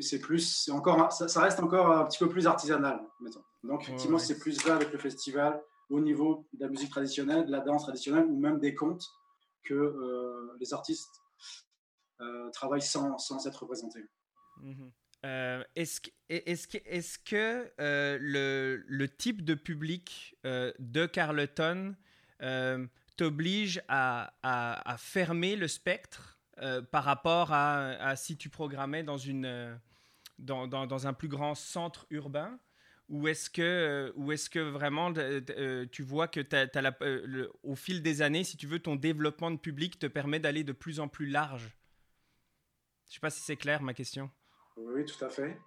c'est 0.00 0.18
plus, 0.18 0.68
encore, 0.72 1.12
ça, 1.12 1.40
reste 1.40 1.60
encore 1.60 1.90
un 1.90 2.04
petit 2.06 2.18
peu 2.18 2.28
plus 2.28 2.46
artisanal, 2.46 3.00
mettons. 3.20 3.44
Donc 3.62 3.82
effectivement, 3.82 4.18
c'est 4.18 4.38
plus 4.38 4.64
là 4.64 4.74
avec 4.74 4.92
le 4.92 4.98
festival 4.98 5.62
au 5.90 6.00
niveau 6.00 6.46
de 6.54 6.64
la 6.64 6.68
musique 6.68 6.90
traditionnelle, 6.90 7.46
de 7.46 7.52
la 7.52 7.60
danse 7.60 7.84
traditionnelle 7.84 8.24
ou 8.24 8.38
même 8.38 8.58
des 8.58 8.74
contes 8.74 9.06
que 9.62 9.74
euh, 9.74 10.56
les 10.60 10.72
artistes 10.74 11.22
euh, 12.20 12.50
travaillent 12.50 12.82
sans, 12.82 13.18
sans 13.18 13.46
être 13.46 13.62
représentés. 13.62 14.04
Mhm. 14.62 14.90
Euh, 15.24 15.64
est-ce 15.74 16.00
que, 17.18 17.72
euh, 17.80 18.18
le, 18.86 19.08
type 19.08 19.44
de 19.44 19.54
public 19.54 20.36
euh, 20.44 20.72
de 20.78 21.06
Carleton 21.06 21.94
t'oblige 23.16 23.82
à, 23.88 24.96
fermer 24.98 25.56
le 25.56 25.68
spectre 25.68 26.38
par 26.90 27.04
rapport 27.04 27.52
à, 27.52 28.14
si 28.16 28.36
tu 28.36 28.50
programmais 28.50 29.02
dans, 29.02 29.16
un 31.06 31.12
plus 31.12 31.28
grand 31.28 31.54
centre 31.54 32.06
urbain? 32.10 32.58
Ou 33.08 33.28
est-ce 33.28 33.48
que, 33.48 34.12
vraiment 34.70 35.12
tu 35.92 36.02
vois 36.02 36.28
que 36.28 36.40
au 37.62 37.74
fil 37.74 38.02
des 38.02 38.22
années, 38.22 38.44
si 38.44 38.56
tu 38.56 38.66
veux, 38.66 38.80
ton 38.80 38.96
développement 38.96 39.50
de 39.50 39.58
public 39.58 39.98
te 39.98 40.06
permet 40.06 40.40
d'aller 40.40 40.64
de 40.64 40.72
plus 40.72 41.00
en 41.00 41.08
plus 41.08 41.26
large? 41.26 41.76
Je 43.04 43.10
ne 43.10 43.14
sais 43.14 43.20
pas 43.20 43.30
si 43.30 43.40
c'est 43.40 43.56
clair 43.56 43.82
ma 43.82 43.94
question. 43.94 44.30
Oui, 44.76 45.04
tout 45.04 45.24
à 45.24 45.30
fait. 45.30 45.58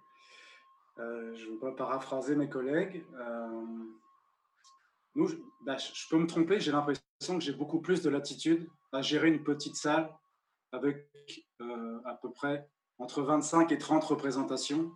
Euh, 0.98 1.34
je 1.34 1.46
ne 1.46 1.52
veux 1.52 1.58
pas 1.58 1.72
paraphraser 1.72 2.36
mes 2.36 2.48
collègues. 2.48 3.04
Euh, 3.14 3.64
nous, 5.14 5.28
bah, 5.64 5.76
je, 5.78 6.08
peux 6.08 6.18
me 6.18 6.26
tromper, 6.26 6.60
j'ai 6.60 6.72
l'impression 6.72 7.38
que 7.38 7.40
j'ai 7.40 7.52
beaucoup 7.52 7.80
plus 7.80 8.02
de 8.02 8.10
latitude 8.10 8.68
à 8.92 9.02
gérer 9.02 9.28
une 9.28 9.42
petite 9.42 9.76
salle 9.76 10.12
avec 10.72 11.08
euh, 11.60 11.98
à 12.04 12.14
peu 12.14 12.30
près 12.30 12.68
entre 12.98 13.22
25 13.22 13.72
et 13.72 13.78
30 13.78 14.04
représentations 14.04 14.92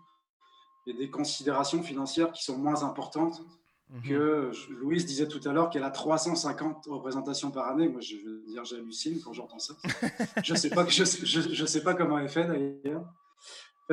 et 0.86 0.92
des 0.92 1.10
considérations 1.10 1.82
financières 1.82 2.32
qui 2.32 2.44
sont 2.44 2.58
moins 2.58 2.84
importantes 2.84 3.40
mhm. 3.88 4.02
que 4.02 4.50
Louise 4.70 5.06
disait 5.06 5.26
tout 5.26 5.40
à 5.48 5.52
l'heure 5.52 5.70
qu'elle 5.70 5.84
a 5.84 5.90
350 5.90 6.86
représentations 6.86 7.50
par 7.50 7.68
année. 7.68 7.88
Moi, 7.88 8.02
je 8.02 8.16
veux 8.16 8.42
dire, 8.46 8.64
j'hallucine 8.64 9.20
quand 9.22 9.32
j'entends 9.32 9.58
ça. 9.58 9.74
je 10.44 10.52
ne 10.52 10.58
sais, 10.58 10.70
pas, 10.70 10.86
je, 10.86 11.04
je 11.04 11.66
sais 11.66 11.82
pas 11.82 11.94
comment 11.94 12.18
elle 12.18 12.28
fait 12.28 12.46
d'ailleurs 12.46 13.06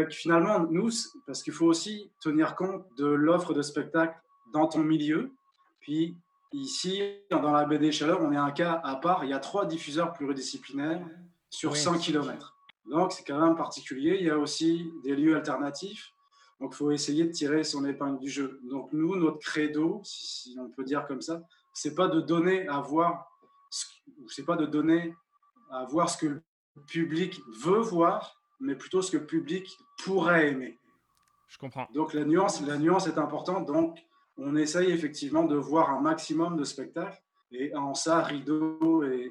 finalement, 0.09 0.59
nous, 0.69 0.89
parce 1.25 1.43
qu'il 1.43 1.53
faut 1.53 1.65
aussi 1.65 2.11
tenir 2.19 2.55
compte 2.55 2.85
de 2.97 3.05
l'offre 3.05 3.53
de 3.53 3.61
spectacle 3.61 4.19
dans 4.53 4.67
ton 4.67 4.79
milieu. 4.79 5.31
Puis 5.79 6.15
ici, 6.53 7.01
dans 7.29 7.51
la 7.51 7.65
BD 7.65 7.91
Chaleur, 7.91 8.21
on 8.21 8.31
est 8.31 8.37
un 8.37 8.51
cas 8.51 8.81
à 8.83 8.95
part. 8.95 9.23
Il 9.23 9.29
y 9.29 9.33
a 9.33 9.39
trois 9.39 9.65
diffuseurs 9.65 10.13
pluridisciplinaires 10.13 11.05
sur 11.49 11.75
100 11.75 11.99
km. 11.99 12.55
Donc, 12.85 13.11
c'est 13.11 13.23
quand 13.23 13.39
même 13.39 13.55
particulier. 13.55 14.17
Il 14.19 14.25
y 14.25 14.29
a 14.29 14.37
aussi 14.37 14.91
des 15.03 15.15
lieux 15.15 15.35
alternatifs. 15.35 16.11
Donc, 16.59 16.73
il 16.73 16.77
faut 16.77 16.91
essayer 16.91 17.25
de 17.25 17.31
tirer 17.31 17.63
son 17.63 17.85
épingle 17.85 18.19
du 18.19 18.29
jeu. 18.29 18.59
Donc, 18.69 18.91
nous, 18.93 19.15
notre 19.15 19.39
credo, 19.39 20.01
si, 20.03 20.55
on 20.59 20.69
peut 20.69 20.83
dire 20.83 21.07
comme 21.07 21.21
ça, 21.21 21.41
c'est 21.73 21.95
pas 21.95 22.07
de 22.07 22.21
donner 22.21 22.67
à 22.67 22.79
voir, 22.79 23.31
c'est 24.27 24.45
pas 24.45 24.55
de 24.55 24.65
donner 24.65 25.15
à 25.71 25.85
voir 25.85 26.09
ce 26.09 26.17
que 26.17 26.27
le 26.27 26.43
public 26.87 27.39
veut 27.63 27.79
voir, 27.79 28.40
mais 28.61 28.75
plutôt 28.75 29.01
ce 29.01 29.11
que 29.11 29.17
le 29.17 29.25
public 29.25 29.77
pourrait 30.03 30.49
aimer. 30.49 30.77
Je 31.49 31.57
comprends. 31.57 31.87
Donc 31.93 32.13
la 32.13 32.23
nuance, 32.23 32.61
la 32.61 32.77
nuance 32.77 33.07
est 33.07 33.17
importante. 33.17 33.65
Donc 33.65 33.99
on 34.37 34.55
essaye 34.55 34.91
effectivement 34.91 35.43
de 35.43 35.55
voir 35.55 35.89
un 35.89 36.01
maximum 36.01 36.55
de 36.55 36.63
spectacles. 36.63 37.21
Et 37.51 37.75
en 37.75 37.93
ça, 37.93 38.21
Rideau 38.21 39.03
est, 39.03 39.29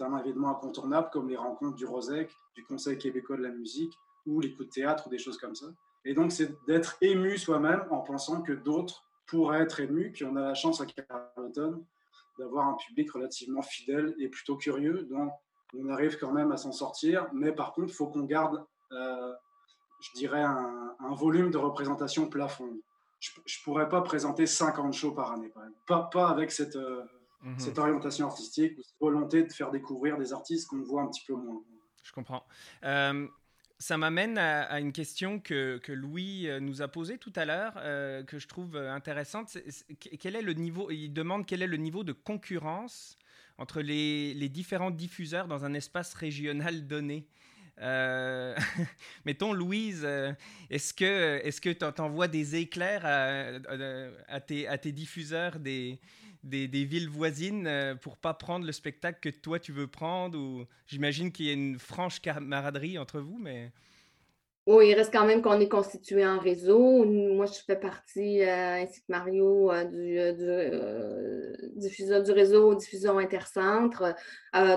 un 0.00 0.16
événement 0.16 0.56
incontournable, 0.56 1.10
comme 1.12 1.28
les 1.28 1.36
rencontres 1.36 1.76
du 1.76 1.84
Rosec, 1.84 2.30
du 2.54 2.64
Conseil 2.64 2.96
québécois 2.96 3.36
de 3.36 3.42
la 3.42 3.50
musique, 3.50 3.92
ou 4.24 4.40
les 4.40 4.54
coups 4.54 4.68
de 4.68 4.72
théâtre, 4.72 5.06
ou 5.06 5.10
des 5.10 5.18
choses 5.18 5.36
comme 5.36 5.54
ça. 5.54 5.66
Et 6.06 6.14
donc, 6.14 6.32
c'est 6.32 6.54
d'être 6.66 6.96
ému 7.02 7.36
soi-même 7.36 7.84
en 7.90 8.00
pensant 8.00 8.40
que 8.40 8.52
d'autres 8.52 9.04
pourraient 9.26 9.60
être 9.60 9.80
émus, 9.80 10.14
qu'on 10.18 10.36
a 10.36 10.40
la 10.40 10.54
chance 10.54 10.80
à 10.80 10.86
Carleton 10.86 11.84
d'avoir 12.38 12.66
un 12.66 12.74
public 12.74 13.12
relativement 13.12 13.60
fidèle 13.60 14.14
et 14.18 14.28
plutôt 14.28 14.56
curieux. 14.56 15.02
Donc, 15.10 15.30
on 15.78 15.88
arrive 15.88 16.18
quand 16.18 16.32
même 16.32 16.52
à 16.52 16.56
s'en 16.56 16.72
sortir, 16.72 17.26
mais 17.32 17.52
par 17.52 17.72
contre, 17.72 17.88
il 17.88 17.94
faut 17.94 18.08
qu'on 18.08 18.24
garde, 18.24 18.64
euh, 18.92 19.32
je 20.00 20.10
dirais, 20.14 20.42
un, 20.42 21.14
volume 21.14 21.50
de 21.50 21.58
représentation 21.58 22.28
plafond. 22.28 22.80
Je 23.18 23.30
ne 23.30 23.64
pourrais 23.64 23.88
pas 23.88 24.00
présenter 24.00 24.46
50 24.46 24.94
shows 24.94 25.12
par 25.12 25.32
année, 25.32 25.52
Pas, 25.86 26.08
pas 26.12 26.28
avec 26.28 26.50
cette, 26.50 26.76
euh, 26.76 27.02
mhm. 27.42 27.58
cette 27.58 27.78
orientation 27.78 28.26
artistique, 28.26 28.76
cette 28.78 29.00
volonté 29.00 29.42
de 29.42 29.52
faire 29.52 29.70
découvrir 29.70 30.16
des 30.16 30.32
artistes 30.32 30.68
qu'on 30.68 30.82
voit 30.82 31.02
un 31.02 31.08
petit 31.08 31.24
peu 31.26 31.34
moins. 31.34 31.62
Je 32.02 32.12
comprends. 32.12 32.44
Euh, 32.84 33.26
ça 33.78 33.98
m'amène 33.98 34.38
à, 34.38 34.78
une 34.78 34.92
question 34.92 35.40
que, 35.40 35.78
que, 35.78 35.92
Louis 35.92 36.48
nous 36.60 36.82
a 36.82 36.88
posée 36.88 37.18
tout 37.18 37.32
à 37.34 37.46
l'heure, 37.46 37.74
que 38.26 38.38
je 38.38 38.46
trouve 38.46 38.76
intéressante. 38.76 39.56
quel 39.98 40.36
est 40.36 40.42
le 40.42 40.52
niveau 40.52 40.90
Il 40.90 41.12
demande 41.14 41.46
quel 41.46 41.62
est 41.62 41.66
le 41.66 41.78
niveau 41.78 42.04
de 42.04 42.12
concurrence 42.12 43.16
entre 43.60 43.82
les, 43.82 44.32
les, 44.32 44.48
différents 44.48 44.90
diffuseurs 44.90 45.46
dans 45.46 45.66
un 45.66 45.74
espace 45.74 46.14
régional 46.14 46.86
donné. 46.86 47.26
Euh, 47.80 48.56
mettons, 49.26 49.52
Louise, 49.52 50.00
euh, 50.04 50.32
est-ce 50.70 50.94
que 50.94 51.40
est-ce 51.44 51.60
que 51.60 51.68
tu 51.70 52.00
envoies 52.00 52.26
des 52.26 52.56
éclairs 52.56 53.04
à, 53.04 53.58
à, 54.28 54.40
tes, 54.40 54.66
à, 54.66 54.78
tes, 54.78 54.92
diffuseurs 54.92 55.58
des, 55.58 56.00
des, 56.42 56.68
des, 56.68 56.86
villes 56.86 57.08
voisines 57.08 57.66
euh, 57.66 57.94
pour 57.94 58.16
pas 58.16 58.32
prendre 58.32 58.64
le 58.64 58.72
spectacle 58.72 59.18
que 59.20 59.28
toi 59.28 59.60
tu 59.60 59.72
veux 59.72 59.86
prendre? 59.86 60.38
Ou 60.38 60.66
j'imagine 60.86 61.30
qu'il 61.30 61.46
y 61.46 61.50
a 61.50 61.54
une 61.54 61.78
franche 61.78 62.20
camaraderie 62.20 62.98
entre 62.98 63.20
vous, 63.20 63.38
mais 63.38 63.72
oui, 64.66 64.90
il 64.90 64.94
reste 64.94 65.12
quand 65.12 65.24
même 65.24 65.40
qu'on 65.42 65.58
est 65.58 65.68
constitué 65.68 66.24
en 66.26 66.38
réseau. 66.38 67.04
Moi, 67.04 67.46
je 67.46 67.58
fais 67.66 67.76
partie, 67.76 68.42
euh, 68.42 68.82
ainsi 68.82 69.00
que 69.00 69.06
Mario, 69.08 69.70
euh, 69.72 69.84
du, 69.84 70.18
euh, 70.18 72.22
du 72.22 72.32
réseau 72.32 72.74
Diffusion 72.74 73.18
Intercentre. 73.18 74.14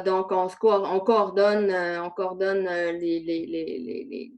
donc, 0.05 0.31
on, 0.31 0.47
on 0.63 0.99
coordonne, 1.01 1.71
on 2.01 2.09
coordonne 2.11 2.65
les, 2.97 4.31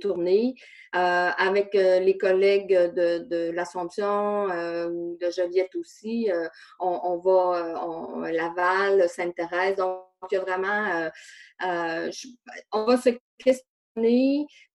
tournées 0.00 0.54
avec 0.92 1.74
les 1.74 2.16
collègues 2.16 2.94
de, 2.94 3.50
l'Assomption, 3.50 4.46
de 4.46 5.30
Joliette 5.30 5.74
aussi. 5.74 6.30
On, 6.78 7.00
on, 7.02 7.18
va 7.18 7.84
on, 7.84 8.20
Laval, 8.20 9.08
Sainte-Thérèse. 9.08 9.76
Donc, 9.76 10.04
il 10.30 10.36
y 10.36 10.38
a 10.38 10.42
vraiment, 10.42 11.10
on 12.72 12.84
va 12.84 12.96
se 12.96 13.10
questionner 13.36 13.75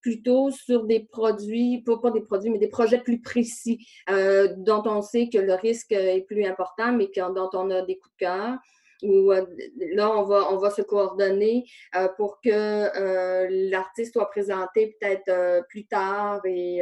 plutôt 0.02 0.52
sur 0.52 0.86
des 0.86 1.02
produits, 1.02 1.84
pas, 1.84 2.12
des 2.12 2.22
produits, 2.22 2.50
mais 2.50 2.58
des 2.58 2.68
projets 2.68 3.00
plus 3.00 3.22
précis 3.22 3.86
euh, 4.10 4.54
dont 4.58 4.84
on 4.86 5.02
sait 5.02 5.30
que 5.30 5.38
le 5.38 5.54
risque 5.54 5.92
est 5.92 6.26
plus 6.26 6.46
important, 6.46 6.92
mais 6.92 7.10
dont 7.16 7.50
on 7.54 7.70
a 7.70 7.82
des 7.84 7.98
coups 7.98 8.14
de 8.14 8.26
cœur. 8.26 8.58
Où, 9.04 9.32
euh, 9.32 9.46
là, 9.94 10.16
on 10.16 10.24
va, 10.24 10.52
on 10.52 10.58
va 10.58 10.70
se 10.70 10.84
coordonner 10.84 11.66
euh, 11.96 12.08
pour 12.18 12.40
que 12.40 13.70
l'artiste 13.70 14.14
soit 14.14 14.30
présenté 14.30 14.96
peut-être 15.00 15.66
plus 15.70 15.86
tard. 15.86 16.42
Et, 16.46 16.82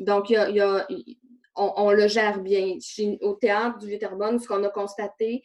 donc, 0.00 0.30
y 0.30 0.36
a, 0.36 0.86
on, 1.56 1.90
le 1.90 2.08
gère 2.08 2.40
bien. 2.40 2.76
au 3.20 3.34
théâtre 3.34 3.78
du 3.78 3.88
Viterbonne, 3.88 4.38
ce 4.38 4.46
qu'on 4.46 4.62
a 4.64 4.68
constaté, 4.68 5.42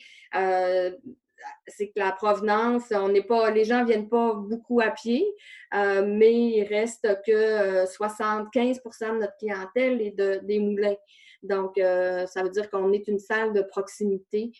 c'est 1.67 1.87
que 1.87 1.99
la 1.99 2.11
provenance, 2.11 2.85
on 2.91 3.09
n'est 3.09 3.23
pas, 3.23 3.51
les 3.51 3.65
gens 3.65 3.81
ne 3.81 3.85
viennent 3.85 4.09
pas 4.09 4.33
beaucoup 4.33 4.81
à 4.81 4.91
pied, 4.91 5.25
euh, 5.73 6.05
mais 6.05 6.33
il 6.33 6.63
reste 6.63 7.07
que 7.25 7.85
75% 7.85 9.13
de 9.13 9.19
notre 9.19 9.37
clientèle 9.37 10.01
est 10.01 10.11
de, 10.11 10.39
des 10.43 10.59
moulins. 10.59 10.95
Donc, 11.43 11.73
ça 11.77 12.43
veut 12.43 12.49
dire 12.49 12.69
qu'on 12.69 12.91
est 12.93 13.07
une 13.07 13.19
salle 13.19 13.53
de 13.53 13.61
proximité 13.61 14.51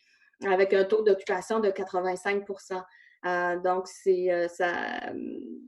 avec 0.46 0.74
un 0.74 0.84
taux 0.84 1.02
d'occupation 1.02 1.60
de 1.60 1.70
85% 1.70 2.84
donc, 3.64 3.88
c'est, 3.88 4.48
ça, 4.50 5.02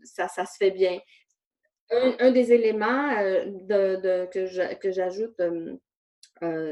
ça, 0.04 0.46
se 0.46 0.58
fait 0.58 0.72
bien. 0.72 1.00
Un, 1.92 2.32
des 2.32 2.54
éléments 2.54 3.16
que 3.68 4.92
j'ajoute, 4.92 5.42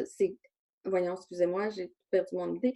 c'est, 0.05 0.37
voyons, 0.85 1.15
excusez-moi, 1.15 1.69
j'ai 1.69 1.91
perdu 2.09 2.35
mon 2.35 2.53
idée, 2.53 2.73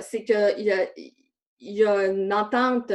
c'est 0.00 0.24
qu'il 0.24 0.64
y 0.64 0.72
a, 0.72 0.86
il 0.96 1.72
y 1.72 1.84
a 1.84 2.06
une 2.06 2.32
entente 2.32 2.92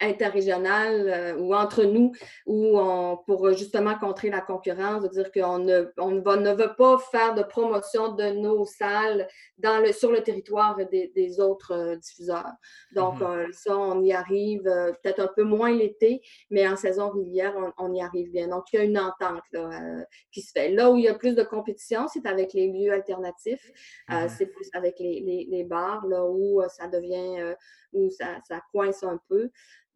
interrégionale 0.00 1.08
euh, 1.08 1.36
ou 1.36 1.54
entre 1.54 1.84
nous, 1.84 2.12
où 2.46 2.78
on, 2.78 3.16
pour 3.26 3.52
justement 3.52 3.96
contrer 3.98 4.30
la 4.30 4.40
concurrence, 4.40 5.02
de 5.02 5.08
dire 5.08 5.30
qu'on 5.32 5.58
ne, 5.58 5.92
on 5.98 6.10
ne 6.10 6.52
veut 6.52 6.74
pas 6.76 6.98
faire 6.98 7.34
de 7.34 7.42
promotion 7.42 8.14
de 8.14 8.30
nos 8.30 8.64
salles 8.64 9.28
dans 9.58 9.78
le, 9.78 9.92
sur 9.92 10.10
le 10.10 10.22
territoire 10.22 10.76
des, 10.76 11.12
des 11.14 11.40
autres 11.40 11.72
euh, 11.72 11.96
diffuseurs. 11.96 12.52
Donc, 12.92 13.20
mhm. 13.20 13.26
euh, 13.26 13.46
ça, 13.52 13.76
on 13.76 14.02
y 14.02 14.12
arrive 14.12 14.62
peut-être 14.62 15.20
un 15.20 15.30
peu 15.34 15.44
moins 15.44 15.70
l'été, 15.70 16.22
mais 16.50 16.66
en 16.66 16.76
saison 16.76 17.10
régulière, 17.10 17.54
on, 17.78 17.92
y 17.92 18.02
arrive 18.02 18.30
bien. 18.30 18.48
Donc, 18.48 18.64
il 18.72 18.76
y 18.76 18.78
a 18.80 18.84
une 18.84 18.98
entente 18.98 19.42
là, 19.52 20.04
qui 20.32 20.42
se 20.42 20.52
fait. 20.52 20.70
Là 20.70 20.90
où 20.90 20.96
il 20.96 21.04
y 21.04 21.08
a 21.08 21.14
plus 21.14 21.34
de 21.34 21.42
compétition, 21.42 22.06
c'est 22.08 22.26
avec 22.26 22.52
les 22.52 22.68
lieux 22.68 22.92
alternatifs. 22.92 23.70
Mhm. 24.08 24.28
c'est 24.28 24.46
plus 24.46 24.68
avec 24.72 24.98
les, 24.98 25.20
les, 25.20 25.46
les, 25.48 25.64
bars, 25.64 26.06
là 26.06 26.24
où 26.24 26.62
ça 26.68 26.88
devient, 26.88 27.54
où 27.94 28.10
ça, 28.10 28.40
ça 28.46 28.60
coince 28.72 29.02
un 29.02 29.18
peu 29.28 29.50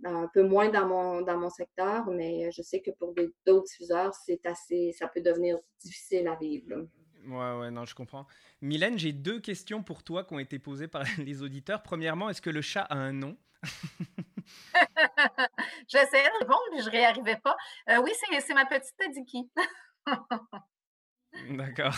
un 0.05 0.29
peu 0.33 0.43
moins 0.43 0.69
dans 0.69 0.87
mon, 0.87 1.23
dans 1.23 1.37
mon 1.37 1.51
secteur, 1.51 2.07
mais 2.07 2.51
je 2.53 2.63
sais 2.63 2.81
que 2.81 2.91
pour 2.93 3.15
d'autres 3.15 3.65
diffuseurs, 3.65 4.15
c'est 4.15 4.45
assez, 4.47 4.93
ça 4.93 5.09
peut 5.09 5.21
devenir 5.21 5.59
difficile 5.81 6.29
à 6.29 6.37
vivre. 6.37 6.87
Ouais, 7.27 7.59
ouais, 7.59 7.71
non, 7.71 7.85
je 7.85 7.95
comprends. 7.95 8.27
Mylène, 8.63 8.99
j'ai 8.99 9.13
deux 9.13 9.41
questions 9.41 9.83
pour 9.83 10.03
toi 10.03 10.25
qui 10.25 10.35
ont 10.35 10.39
été 10.39 10.59
posées 10.59 10.89
par 10.89 11.03
les 11.19 11.43
auditeurs. 11.43 11.83
Premièrement, 11.83 12.31
est-ce 12.31 12.41
que 12.41 12.51
le 12.51 12.63
chat 12.63 12.83
a 12.83 12.95
un 12.95 13.13
nom? 13.13 13.37
J'essayais 15.89 16.29
de 16.29 16.39
répondre, 16.41 16.63
mais 16.73 16.83
je 16.83 16.91
n'y 16.91 16.97
réarrivais 16.97 17.41
pas. 17.43 17.57
Euh, 17.91 18.01
oui, 18.03 18.13
c'est 18.41 18.55
ma 18.55 18.67
petite 18.67 18.95
Diki. 19.13 19.51
D'accord. 21.51 21.95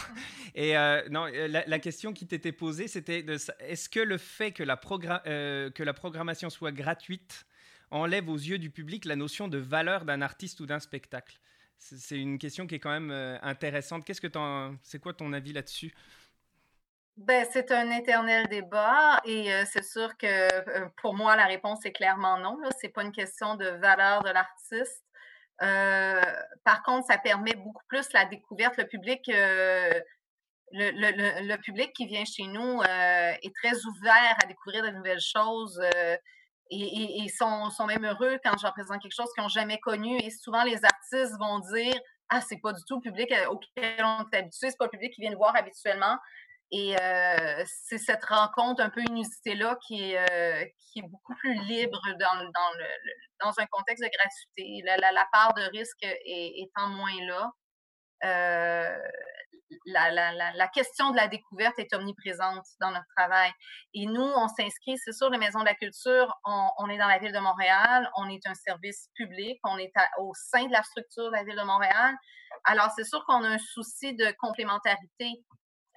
Et 0.55 0.77
euh, 0.77 1.03
non, 1.09 1.27
euh, 1.27 1.49
la, 1.49 1.79
question 1.79 2.13
qui 2.13 2.27
t'était 2.27 2.53
posée, 2.53 2.89
c'était 2.89 3.25
est-ce 3.61 3.89
que 3.89 4.01
le 4.01 4.19
fait 4.19 4.53
que 4.53 4.63
la, 4.63 4.77
que 4.77 5.83
la 5.83 5.95
programmation 5.95 6.51
soit 6.51 6.73
gratuite 6.73 7.47
enlève 7.91 8.29
aux 8.29 8.37
yeux 8.37 8.59
du 8.59 8.71
public 8.71 9.05
la 9.05 9.17
notion 9.17 9.49
de 9.49 9.59
valeur 9.59 10.05
d'un 10.05 10.21
artiste 10.21 10.61
ou 10.61 10.67
d'un 10.67 10.81
spectacle? 10.81 11.41
C'est 11.81 12.19
une 12.19 12.39
question 12.39 12.67
qui 12.67 12.75
est 12.75 12.79
quand 12.79 12.91
même 12.91 13.11
euh, 13.11 13.39
intéressante. 13.43 14.05
Qu'est-ce 14.05 14.21
que 14.21 14.29
c'est 14.83 15.01
quoi 15.01 15.15
ton 15.15 15.33
avis 15.33 15.53
là-dessus? 15.53 15.93
Ben, 17.17 17.47
c'est 17.51 17.71
un 17.73 17.91
éternel 17.91 18.47
débat 18.49 19.21
et 19.25 19.53
euh, 19.53 19.65
c'est 19.71 19.85
sûr 19.85 20.17
que 20.17 20.27
euh, 20.27 20.89
pour 21.01 21.15
moi, 21.15 21.37
la 21.37 21.47
réponse 21.47 21.85
est 21.85 21.93
clairement 21.93 22.39
non. 22.39 22.59
Ce 22.81 22.87
n'est 22.87 22.93
pas 22.93 23.03
une 23.03 23.13
question 23.13 23.57
de 23.57 23.67
valeur 23.67 24.23
de 24.23 24.31
l'artiste. 24.31 25.03
Par 25.61 26.83
contre, 26.85 27.07
ça 27.07 27.19
permet 27.19 27.55
beaucoup 27.55 27.85
plus 27.89 28.13
la 28.13 28.25
découverte. 28.25 28.77
Le 28.79 28.87
public, 28.87 29.23
le, 29.27 30.01
le, 30.73 31.57
public 31.57 31.93
qui 31.93 32.07
vient 32.07 32.25
chez 32.25 32.45
nous 32.45 32.83
est 32.83 33.55
très 33.63 33.85
ouvert 33.85 34.37
à 34.43 34.47
découvrir 34.47 34.85
de 34.85 34.91
nouvelles 34.91 35.21
choses 35.21 35.81
et, 36.71 37.29
sont, 37.29 37.87
même 37.87 38.05
heureux 38.05 38.39
quand 38.45 38.57
je 38.57 38.67
présente 38.69 39.03
quelque 39.03 39.15
chose 39.15 39.29
qu'ils 39.35 39.43
n'ont 39.43 39.49
jamais 39.49 39.79
connu. 39.79 40.19
Et 40.19 40.31
souvent, 40.31 40.63
les 40.63 40.85
artistes 40.85 41.39
vont 41.39 41.59
dire 41.75 41.99
Ah, 42.29 42.41
c'est 42.41 42.61
pas 42.61 42.73
du 42.73 42.83
tout 42.87 42.97
le 42.97 43.03
public 43.03 43.31
euh, 43.33 43.49
auquel 43.49 44.05
on 44.05 44.25
est 44.33 44.37
habitué, 44.37 44.71
c'est 44.71 44.79
pas 44.79 44.87
le 44.87 44.91
public 44.91 45.13
qui 45.13 45.21
vient 45.21 45.35
voir 45.35 45.55
habituellement. 45.57 46.17
Et 46.73 46.97
euh, 47.01 47.65
c'est 47.67 47.99
cette 47.99 48.25
rencontre 48.25 48.81
un 48.83 48.91
peu 48.91 49.01
inusitée-là 49.01 49.77
qui, 49.87 50.17
euh, 50.17 50.65
qui 50.79 51.01
est 51.01 51.09
beaucoup 51.09 51.35
plus 51.35 51.55
libre 51.65 52.01
dans, 52.19 52.45
dans, 52.45 53.45
dans 53.45 53.59
un 53.59 53.67
contexte 53.67 54.05
de 54.05 54.11
gratuité. 54.17 54.83
La, 54.85 55.27
part 55.33 55.55
de 55.55 55.63
risque 55.63 56.03
est, 56.03 56.63
étant 56.63 56.89
moins 56.89 57.27
là. 57.27 57.51
Euh, 58.23 58.99
la, 59.87 60.11
la, 60.53 60.69
question 60.69 61.11
de 61.11 61.17
la 61.17 61.29
découverte 61.29 61.79
est 61.79 61.93
omniprésente 61.95 62.65
dans 62.81 62.91
notre 62.91 63.07
travail. 63.17 63.51
Et 63.95 64.07
nous, 64.07 64.23
on 64.23 64.49
s'inscrit, 64.49 64.97
c'est 64.99 65.13
sûr, 65.13 65.31
les 65.31 65.39
Maisons 65.39 65.61
de 65.61 65.65
la 65.65 65.75
Culture, 65.75 66.33
on, 66.45 66.89
est 66.89 66.99
dans 66.99 67.07
la 67.07 67.19
ville 67.19 67.33
de 67.33 67.39
Montréal, 67.39 68.09
on 68.17 68.29
est 68.29 68.47
un 68.47 68.55
service 68.55 69.09
public, 69.15 69.59
on 69.65 69.79
est 69.79 69.93
au 70.19 70.33
sein 70.35 70.67
de 70.67 70.73
la 70.73 70.83
structure 70.83 71.27
de 71.27 71.37
la 71.37 71.45
ville 71.45 71.57
de 71.57 71.63
Montréal. 71.63 72.15
Alors, 72.65 72.91
c'est 72.97 73.05
sûr 73.05 73.25
qu'on 73.27 73.45
a 73.45 73.49
un 73.49 73.59
souci 73.59 74.15
de 74.15 74.33
complémentarité 74.39 75.45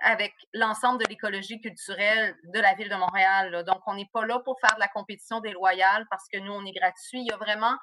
avec 0.04 0.34
l'ensemble 0.54 1.02
de 1.04 1.10
l'écologie 1.10 1.60
culturelle 1.62 2.36
de 2.44 2.60
la 2.60 2.74
ville 2.76 2.90
de 2.90 2.96
Montréal. 2.96 3.64
Donc, 3.66 3.82
on 3.88 3.96
n'est 3.96 4.10
pas 4.14 4.26
là 4.26 4.40
pour 4.40 4.60
faire 4.60 4.76
de 4.76 4.80
la 4.80 4.88
compétition 4.90 5.40
déloyale 5.40 6.06
parce 6.10 6.28
que 6.32 6.38
nous, 6.38 6.52
on 6.52 6.66
est 6.66 6.74
gratuit. 6.74 7.22
Il 7.22 7.28
y 7.28 7.32
a 7.32 7.38
vraiment 7.38 7.76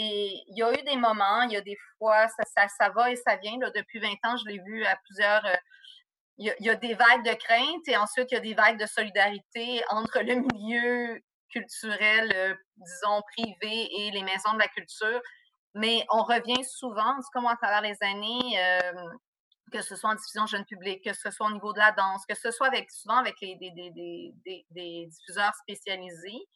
et 0.00 0.44
il 0.46 0.56
y 0.56 0.62
a 0.62 0.72
eu 0.72 0.82
des 0.84 0.96
moments, 0.96 1.42
il 1.42 1.52
y 1.52 1.56
a 1.56 1.60
des 1.60 1.76
fois, 1.98 2.28
ça, 2.28 2.68
ça, 2.68 2.88
va 2.90 3.10
et 3.10 3.16
ça 3.16 3.36
vient. 3.36 3.58
Depuis 3.74 3.98
20 3.98 4.10
ans, 4.24 4.36
je 4.36 4.48
l'ai 4.48 4.60
vu 4.64 4.84
à 4.84 4.96
plusieurs. 5.04 5.44
Euh, 5.44 5.56
il, 6.36 6.54
y 6.60 6.70
a, 6.70 6.76
des 6.76 6.94
vagues 6.94 7.24
de 7.24 7.34
crainte 7.34 7.88
et 7.88 7.96
ensuite, 7.96 8.30
il 8.30 8.34
y 8.34 8.38
a 8.38 8.40
des 8.40 8.54
vagues 8.54 8.78
de 8.78 8.86
solidarité 8.86 9.82
entre 9.90 10.20
le 10.20 10.36
milieu 10.36 11.20
culturel, 11.50 12.32
euh, 12.32 12.54
disons, 12.76 13.22
privé 13.36 13.88
et 13.98 14.10
les 14.12 14.22
maisons 14.22 14.52
de 14.52 14.60
la 14.60 14.68
culture. 14.68 15.20
Mais 15.74 16.06
on 16.12 16.22
revient 16.22 16.64
souvent, 16.64 17.16
comme 17.32 17.46
à 17.46 17.56
travers 17.56 17.80
les 17.82 17.96
années, 18.00 18.56
euh, 18.56 18.92
que 19.70 19.82
ce 19.82 19.96
soit 19.96 20.10
en 20.10 20.14
diffusion 20.14 20.46
jeune 20.46 20.64
public, 20.64 21.02
que 21.04 21.12
ce 21.12 21.30
soit 21.30 21.46
au 21.46 21.52
niveau 21.52 21.72
de 21.72 21.78
la 21.78 21.92
danse, 21.92 22.24
que 22.26 22.34
ce 22.34 22.50
soit 22.50 22.66
avec 22.68 22.90
souvent 22.90 23.16
avec 23.16 23.34
les, 23.40 23.56
des, 23.56 25.06
diffuseurs 25.06 25.54
spécialisés. 25.54 26.46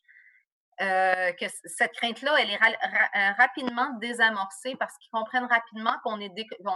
Euh, 0.81 1.33
que 1.33 1.45
cette 1.67 1.93
crainte-là, 1.93 2.35
elle 2.41 2.51
est 2.51 2.59
euh, 2.59 3.33
rapidement 3.39 3.91
désamorcée 4.01 4.75
parce 4.77 4.97
qu'ils 4.99 5.11
comprennent 5.11 5.47
rapidement 5.47 5.95
qu'on 6.03 6.19
est, 6.19 6.33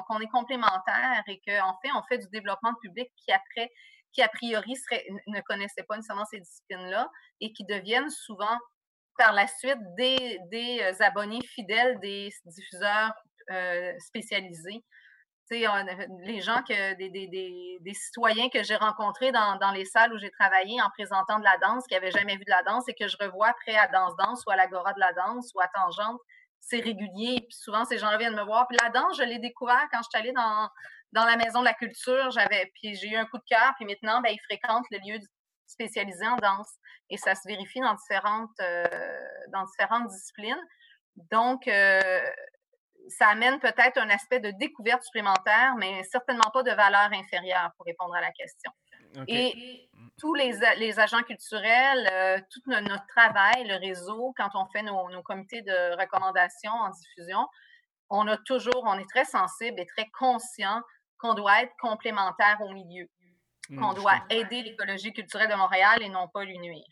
qu'on 0.06 0.20
est 0.20 0.28
complémentaires 0.28 1.24
et 1.26 1.40
qu'en 1.40 1.76
fait, 1.80 1.88
on 1.94 2.02
fait 2.02 2.18
du 2.18 2.28
développement 2.30 2.74
public 2.82 3.10
qui, 3.16 3.32
après, 3.32 3.70
qui 4.12 4.22
a 4.22 4.28
priori 4.28 4.74
ne 5.26 5.40
connaissaient 5.40 5.82
pas 5.82 5.96
nécessairement 5.96 6.26
ces 6.26 6.40
disciplines-là 6.40 7.10
et 7.40 7.52
qui 7.52 7.64
deviennent 7.64 8.10
souvent 8.10 8.56
par 9.16 9.32
la 9.32 9.46
suite 9.46 9.80
des, 9.96 10.38
des 10.52 10.78
euh, 10.82 11.04
abonnés 11.04 11.42
fidèles 11.54 11.98
des 12.00 12.30
diffuseurs 12.44 13.12
spécialisés 14.00 14.84
les 15.50 16.40
gens 16.40 16.62
que 16.62 16.94
des, 16.94 17.08
des, 17.08 17.78
des, 17.80 17.94
citoyens 17.94 18.48
que 18.48 18.62
j'ai 18.62 18.76
rencontrés 18.76 19.30
dans, 19.32 19.56
dans, 19.56 19.70
les 19.70 19.84
salles 19.84 20.12
où 20.12 20.18
j'ai 20.18 20.30
travaillé 20.30 20.80
en 20.82 20.90
présentant 20.90 21.38
de 21.38 21.44
la 21.44 21.56
danse, 21.58 21.84
qui 21.86 21.94
n'avaient 21.94 22.10
jamais 22.10 22.36
vu 22.36 22.44
de 22.44 22.50
la 22.50 22.62
danse 22.62 22.84
et 22.88 22.94
que 22.94 23.06
je 23.06 23.16
revois 23.20 23.48
après 23.48 23.76
à 23.76 23.86
Danse 23.88 24.16
Danse 24.16 24.42
ou 24.46 24.50
à 24.50 24.56
l'Agora 24.56 24.92
de 24.92 25.00
la 25.00 25.12
danse 25.12 25.52
ou 25.54 25.60
à 25.60 25.68
Tangente, 25.68 26.20
c'est 26.60 26.80
régulier. 26.80 27.40
Puis 27.48 27.56
souvent, 27.56 27.84
ces 27.84 27.98
gens 27.98 28.16
viennent 28.18 28.34
me 28.34 28.44
voir. 28.44 28.66
Puis 28.68 28.76
la 28.82 28.90
danse, 28.90 29.16
je 29.16 29.22
l'ai 29.22 29.38
découvert 29.38 29.86
quand 29.92 29.98
je 29.98 30.08
suis 30.10 30.20
allée 30.20 30.32
dans, 30.32 30.68
dans 31.12 31.24
la 31.24 31.36
maison 31.36 31.60
de 31.60 31.64
la 31.64 31.74
culture. 31.74 32.30
J'avais, 32.30 32.70
puis 32.74 32.94
j'ai 32.94 33.10
eu 33.10 33.16
un 33.16 33.26
coup 33.26 33.38
de 33.38 33.44
cœur. 33.48 33.72
Puis 33.76 33.86
maintenant, 33.86 34.20
ben, 34.20 34.30
ils 34.32 34.40
fréquentent 34.44 34.86
le 34.90 34.98
lieu 34.98 35.18
spécialisé 35.66 36.26
en 36.26 36.36
danse. 36.36 36.70
Et 37.10 37.16
ça 37.16 37.34
se 37.34 37.46
vérifie 37.46 37.80
dans 37.80 37.94
différentes, 37.94 38.58
euh, 38.60 38.84
dans 39.52 39.64
différentes 39.64 40.08
disciplines. 40.08 40.60
Donc, 41.30 41.68
euh, 41.68 42.20
ça 43.08 43.28
amène 43.28 43.58
peut-être 43.60 43.98
un 43.98 44.10
aspect 44.10 44.40
de 44.40 44.50
découverte 44.58 45.02
supplémentaire, 45.02 45.74
mais 45.76 46.02
certainement 46.04 46.50
pas 46.52 46.62
de 46.62 46.70
valeur 46.70 47.10
inférieure 47.12 47.70
pour 47.76 47.86
répondre 47.86 48.14
à 48.14 48.20
la 48.20 48.32
question. 48.32 48.70
Et 49.28 49.88
tous 50.18 50.34
les, 50.34 50.52
les 50.76 51.00
agents 51.00 51.22
culturels, 51.22 52.08
euh, 52.12 52.38
tout 52.50 52.60
notre 52.70 53.06
travail, 53.06 53.66
le 53.66 53.76
réseau, 53.76 54.34
quand 54.36 54.50
on 54.54 54.66
fait 54.66 54.82
nos, 54.82 55.08
nos, 55.10 55.22
comités 55.22 55.62
de 55.62 55.98
recommandation 55.98 56.70
en 56.70 56.90
diffusion, 56.90 57.46
on 58.10 58.26
a 58.28 58.36
toujours, 58.36 58.82
on 58.84 58.98
est 58.98 59.08
très 59.08 59.24
sensible 59.24 59.80
et 59.80 59.86
très 59.86 60.06
conscient 60.18 60.80
qu'on 61.18 61.34
doit 61.34 61.62
être 61.62 61.72
complémentaire 61.80 62.58
au 62.60 62.72
milieu, 62.72 63.08
mm, 63.70 63.80
qu'on 63.80 63.94
doit 63.94 64.18
aider 64.30 64.62
l'écologie 64.62 65.12
culturelle 65.12 65.48
de 65.48 65.54
Montréal 65.54 66.02
et 66.02 66.08
non 66.08 66.28
pas 66.28 66.44
lui 66.44 66.58
nuire. 66.58 66.84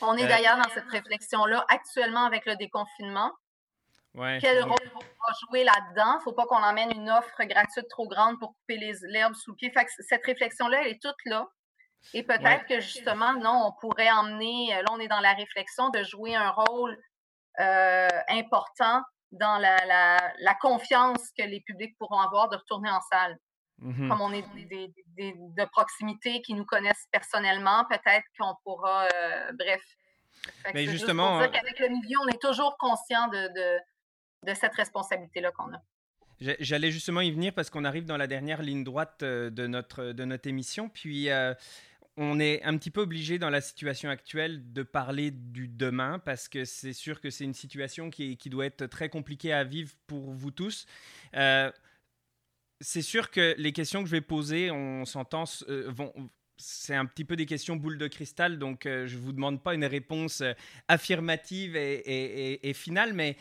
On 0.00 0.16
est 0.16 0.24
euh, 0.24 0.28
d'ailleurs 0.28 0.58
dans 0.58 0.70
cette 0.74 0.88
réflexion-là 0.90 1.64
actuellement 1.68 2.24
avec 2.24 2.46
le 2.46 2.56
déconfinement. 2.56 3.32
Quel 4.14 4.62
rôle 4.64 4.90
on 4.94 4.98
va 4.98 5.32
jouer 5.48 5.64
là-dedans? 5.64 6.14
Il 6.14 6.18
ne 6.18 6.22
faut 6.22 6.32
pas 6.32 6.44
qu'on 6.44 6.62
emmène 6.62 6.90
une 6.92 7.08
offre 7.10 7.42
gratuite 7.44 7.88
trop 7.88 8.06
grande 8.06 8.38
pour 8.38 8.54
couper 8.54 8.92
l'herbe 9.04 9.34
sous 9.34 9.52
le 9.52 9.56
pied. 9.56 9.72
cette 10.00 10.24
réflexion-là, 10.24 10.82
elle 10.82 10.92
est 10.92 11.02
toute 11.02 11.16
là. 11.24 11.48
Et 12.14 12.22
peut-être 12.22 12.66
que 12.66 12.80
justement, 12.80 13.32
non, 13.34 13.68
on 13.68 13.72
pourrait 13.80 14.10
emmener, 14.10 14.74
euh, 14.74 14.82
là, 14.82 14.88
on 14.90 14.98
est 14.98 15.08
dans 15.08 15.20
la 15.20 15.34
réflexion 15.34 15.88
de 15.90 16.02
jouer 16.02 16.34
un 16.34 16.50
rôle 16.50 16.98
euh, 17.60 18.08
important 18.28 19.02
dans 19.30 19.56
la, 19.56 19.76
la, 20.40 20.54
confiance 20.60 21.30
que 21.38 21.44
les 21.44 21.60
publics 21.60 21.96
pourront 21.98 22.20
avoir 22.20 22.48
de 22.48 22.56
retourner 22.56 22.90
en 22.90 23.00
salle. 23.00 23.38
Mmh 23.78 24.08
Comme 24.08 24.20
on 24.20 24.32
est 24.32 24.44
de 25.16 25.64
proximité, 25.70 26.42
qui 26.42 26.54
nous 26.54 26.66
connaissent 26.66 27.06
personnellement, 27.12 27.84
peut-être 27.88 28.26
qu'on 28.38 28.54
pourra. 28.64 29.06
bref. 29.54 29.82
Mais 30.74 30.86
justement. 30.86 31.38
Pour 31.38 31.50
qu'avec 31.50 31.78
le 31.78 31.88
milieu, 31.88 32.18
on 32.24 32.28
est 32.28 32.40
toujours 32.40 32.76
conscient 32.78 33.28
de, 33.28 33.48
de, 33.54 33.78
cette 34.54 34.74
responsabilité-là 34.74 35.52
qu'on 35.52 35.72
a. 35.74 35.82
J'allais 36.58 36.90
justement 36.90 37.20
y 37.20 37.30
venir 37.30 37.52
parce 37.54 37.70
qu'on 37.70 37.84
arrive 37.84 38.04
dans 38.04 38.16
la 38.16 38.26
dernière 38.26 38.62
ligne 38.62 38.82
droite 38.82 39.22
de 39.22 39.66
notre, 39.68 40.06
de 40.06 40.24
notre 40.24 40.48
émission. 40.48 40.88
Puis 40.88 41.28
on 42.16 42.38
est 42.40 42.62
un 42.62 42.76
petit 42.76 42.90
peu 42.90 43.00
obligé 43.00 43.38
dans 43.38 43.50
la 43.50 43.60
situation 43.60 44.10
actuelle 44.10 44.72
de 44.72 44.82
parler 44.82 45.30
du 45.30 45.66
demain 45.66 46.18
parce 46.18 46.48
que 46.48 46.64
c'est 46.64 46.92
sûr 46.92 47.20
que 47.20 47.30
c'est 47.30 47.44
une 47.44 47.54
situation 47.54 48.10
qui, 48.10 48.36
qui, 48.36 48.50
doit 48.50 48.66
être 48.66 48.86
très 48.86 49.08
compliquée 49.08 49.52
à 49.52 49.64
vivre 49.64 49.92
pour 50.06 50.32
vous 50.32 50.50
tous. 50.50 50.86
Euh, 51.34 51.70
c'est 52.80 53.02
sûr 53.02 53.30
que 53.30 53.54
les 53.56 53.72
questions 53.72 54.02
que 54.02 54.08
je 54.08 54.12
vais 54.12 54.20
poser, 54.20 54.70
on 54.70 55.06
s'entend, 55.06 55.44
euh, 55.68 55.90
c'est 56.58 56.94
un 56.94 57.06
petit 57.06 57.24
peu 57.24 57.36
des 57.36 57.46
questions 57.46 57.76
boule 57.76 57.96
de 57.96 58.08
cristal, 58.08 58.58
donc 58.58 58.84
euh, 58.84 59.06
je 59.06 59.16
ne 59.16 59.22
vous 59.22 59.32
demande 59.32 59.62
pas 59.62 59.74
une 59.74 59.84
réponse 59.84 60.42
affirmative 60.88 61.76
et 61.76 62.72
finale, 62.74 63.14
mais 63.14 63.36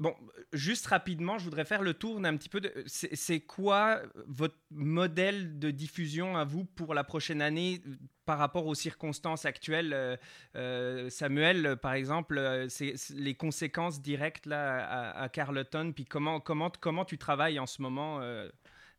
Bon, 0.00 0.16
juste 0.54 0.86
rapidement, 0.86 1.36
je 1.36 1.44
voudrais 1.44 1.66
faire 1.66 1.82
le 1.82 1.92
tour 1.92 2.20
d'un 2.20 2.34
petit 2.38 2.48
peu 2.48 2.62
de. 2.62 2.72
C'est 2.86 3.40
quoi 3.40 4.00
votre 4.26 4.56
modèle 4.70 5.58
de 5.58 5.70
diffusion 5.70 6.38
à 6.38 6.44
vous 6.44 6.64
pour 6.64 6.94
la 6.94 7.04
prochaine 7.04 7.42
année 7.42 7.82
par 8.24 8.38
rapport 8.38 8.66
aux 8.66 8.74
circonstances 8.74 9.44
actuelles 9.44 9.92
euh, 9.92 10.16
euh, 10.56 11.10
Samuel, 11.10 11.76
par 11.82 11.92
exemple, 11.92 12.38
euh, 12.38 12.66
c'est 12.70 12.94
les 13.14 13.34
conséquences 13.34 14.00
directes 14.00 14.46
là, 14.46 15.12
à, 15.12 15.28
Carleton, 15.28 15.92
puis 15.92 16.06
comment, 16.06 16.40
comment, 16.40 16.70
comment 16.80 17.04
tu 17.04 17.18
travailles 17.18 17.58
en 17.58 17.66
ce 17.66 17.82
moment 17.82 18.22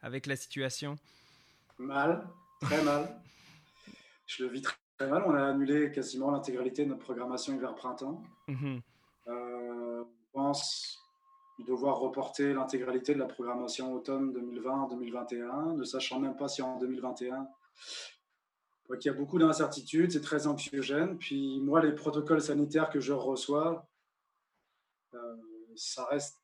avec 0.04 0.28
la 0.28 0.36
situation? 0.36 0.98
Mal, 1.80 2.28
très 2.62 2.84
mal. 2.84 3.10
Je 4.28 4.44
le 4.44 4.52
vis 4.52 4.62
très 4.62 5.08
mal. 5.08 5.24
On 5.26 5.34
a 5.34 5.48
annulé 5.48 5.92
quasiment 5.92 6.30
l'intégralité 6.30 6.84
de 6.84 6.90
notre 6.90 7.04
programmation 7.04 7.56
hiver-printemps. 7.56 8.22
Pense 10.34 10.98
devoir 11.60 12.00
reporter 12.00 12.54
l'intégralité 12.54 13.14
de 13.14 13.20
la 13.20 13.28
programmation 13.28 13.94
automne 13.94 14.34
2020-2021, 14.34 15.76
ne 15.76 15.84
sachant 15.84 16.20
même 16.20 16.36
pas 16.36 16.48
si 16.48 16.62
en 16.62 16.78
2021, 16.78 17.48
il 19.00 19.06
y 19.06 19.10
a 19.10 19.14
beaucoup 19.14 19.40
d'incertitudes, 19.40 20.12
c'est 20.12 20.22
très 20.22 20.48
anxiogène. 20.48 21.18
Puis 21.18 21.60
moi, 21.62 21.82
les 21.82 21.94
protocoles 21.94 22.42
sanitaires 22.42 22.90
que 22.90 23.00
je 23.00 23.14
reçois, 23.14 23.88
euh, 25.14 25.36
ça 25.76 26.06
reste 26.06 26.38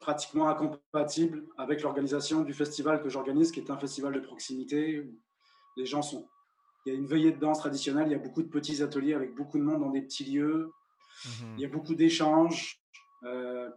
pratiquement 0.00 0.48
incompatible 0.48 1.46
avec 1.58 1.82
l'organisation 1.82 2.42
du 2.42 2.54
festival 2.54 3.02
que 3.02 3.08
j'organise, 3.08 3.52
qui 3.52 3.60
est 3.60 3.70
un 3.70 3.78
festival 3.78 4.14
de 4.14 4.20
proximité. 4.20 5.06
Les 5.76 5.86
gens 5.86 6.02
sont. 6.02 6.28
Il 6.86 6.92
y 6.92 6.96
a 6.96 6.98
une 6.98 7.06
veillée 7.06 7.32
de 7.32 7.38
danse 7.38 7.58
traditionnelle, 7.58 8.06
il 8.06 8.12
y 8.12 8.14
a 8.14 8.18
beaucoup 8.18 8.42
de 8.42 8.48
petits 8.48 8.82
ateliers 8.82 9.14
avec 9.14 9.34
beaucoup 9.34 9.58
de 9.58 9.64
monde 9.64 9.80
dans 9.80 9.90
des 9.90 10.00
petits 10.00 10.24
lieux. 10.24 10.72
Mhm. 11.24 11.54
Il 11.56 11.60
y 11.60 11.64
a 11.64 11.68
beaucoup 11.68 11.94
d'échanges. 11.94 12.80
Euh, 13.24 13.68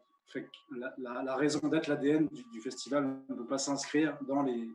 la, 0.97 1.35
raison 1.35 1.67
d'être, 1.67 1.87
l'ADN 1.87 2.29
du, 2.29 2.61
festival 2.61 3.21
ne 3.27 3.35
peut 3.35 3.47
pas 3.47 3.57
s'inscrire 3.57 4.17
dans 4.21 4.43
les, 4.43 4.69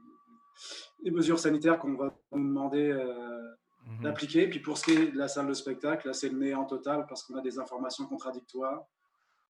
les, 1.03 1.11
mesures 1.11 1.39
sanitaires 1.39 1.79
qu'on 1.79 1.95
va 1.95 2.15
nous 2.33 2.49
demander 2.49 2.91
euh, 2.91 3.41
mhm. 3.87 4.03
d'appliquer. 4.03 4.49
Puis 4.49 4.61
pour 4.61 4.77
ce 4.77 4.85
qui 4.85 4.93
est 4.93 5.13
de 5.13 5.17
la 5.17 5.29
salle 5.29 5.47
de 5.47 5.55
spectacle, 5.55 6.09
là 6.09 6.13
c'est 6.13 6.29
le 6.29 6.39
néant 6.39 6.67
total 6.67 7.07
parce 7.09 7.23
qu'on 7.23 7.37
a 7.37 7.41
des 7.41 7.59
informations 7.59 8.07
contradictoires. 8.07 8.85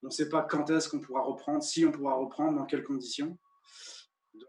On 0.02 0.06
ne 0.06 0.12
sait 0.12 0.28
pas 0.28 0.42
quand 0.42 0.70
est-ce 0.70 0.88
qu'on 0.88 1.00
pourra 1.00 1.22
reprendre, 1.22 1.62
si 1.62 1.84
on 1.84 1.90
pourra 1.90 2.14
reprendre, 2.14 2.58
dans 2.58 2.66
quelles 2.66 2.84
conditions. 2.84 3.36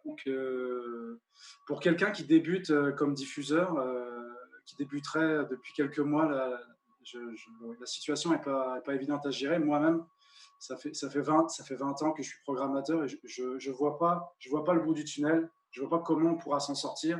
Donc, 0.05 0.22
euh, 0.28 1.20
pour 1.65 1.80
quelqu'un 1.80 2.11
qui 2.11 2.26
débute 2.26 2.72
comme 2.97 3.13
diffuseur, 3.13 3.74
qui 4.65 4.76
débuterait 4.76 5.45
depuis 5.49 5.74
quelques 5.74 5.99
mois 5.99 6.28
la, 6.28 6.59
la 7.80 7.86
situation 7.86 8.32
n'est 8.32 8.41
pas, 8.41 8.82
évidente 8.89 9.26
à 9.26 9.32
gérer. 9.32 9.60
Moi-même, 9.60 10.05
ça 10.60 10.76
fait, 10.78 10.93
ça, 10.93 11.10
fait 11.10 11.22
20, 11.22 11.49
ça 11.49 11.64
fait 11.64 11.76
20 11.76 12.01
ans 12.03 12.12
que 12.12 12.24
je 12.24 12.30
suis 12.30 12.39
programmateur 12.43 13.03
et 13.03 13.08
je 13.08 13.43
ne 13.43 13.74
vois, 13.74 13.97
pas, 13.97 14.36
je 14.39 14.49
vois 14.49 14.64
pas 14.64 14.74
le 14.74 14.82
bout 14.82 14.93
du 14.93 15.03
tunnel. 15.03 15.49
Je 15.72 15.82
ne 15.82 15.88
vois 15.88 15.99
pas 15.99 16.03
comment 16.03 16.32
on 16.32 16.38
pourra 16.38 16.60
s'en 16.60 16.76
sortir 16.76 17.20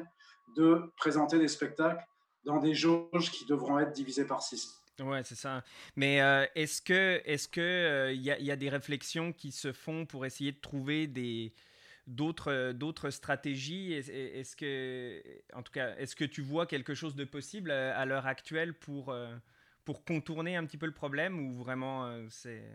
de 0.56 0.92
présenter 0.98 1.38
des 1.38 1.48
spectacles 1.48 2.04
dans 2.46 2.60
des 2.60 2.74
jauges 2.74 3.32
qui 3.32 3.46
devront 3.46 3.78
être 3.80 3.92
divisées 3.92 4.26
par 4.26 4.42
6. 4.42 4.82
Ouais, 5.00 5.24
c'est 5.24 5.36
ça. 5.36 5.64
Mais 5.96 6.22
euh, 6.22 6.46
est-ce 6.56 6.82
que 6.82 7.22
est-ce 7.26 7.48
que 7.48 7.62
euh, 7.62 8.14
il 8.14 8.22
y, 8.22 8.52
a 8.52 8.56
des 8.56 8.70
réflexions 8.70 9.32
qui 9.32 9.52
se 9.52 9.72
font 9.72 10.08
pour 10.08 10.26
essayer 10.26 10.52
de 10.52 10.60
trouver 10.60 11.06
des 11.06 11.54
d'autres 12.08 12.72
d'autres 12.72 13.12
stratégies? 13.12 13.94
Est-ce 13.94 14.56
que 14.56 15.22
en 15.54 15.62
tout 15.62 15.72
cas, 15.72 15.96
est-ce 15.98 16.16
que 16.16 16.26
tu 16.26 16.42
vois 16.42 16.66
quelque 16.66 16.96
chose 16.96 17.16
de 17.16 17.26
possible 17.26 17.70
euh, 17.70 17.96
à, 17.96 18.06
l'heure 18.06 18.26
actuelle 18.26 18.74
pour 18.74 19.16
pour 19.88 20.04
contourner 20.04 20.58
un 20.58 20.66
petit 20.66 20.78
peu 20.78 20.86
le 20.86 20.94
problème 20.94 21.40
ou 21.40 21.64
vraiment 21.64 22.08
euh, 22.08 22.28
c'est. 22.30 22.70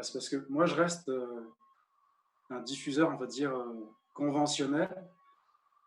C'est 0.00 0.14
parce 0.14 0.30
que 0.30 0.46
moi 0.48 0.64
je 0.64 0.74
reste 0.74 1.10
euh, 1.10 1.42
un 2.48 2.60
diffuseur, 2.60 3.10
on 3.10 3.18
va 3.18 3.26
dire, 3.26 3.54
euh, 3.54 3.86
conventionnel. 4.14 4.88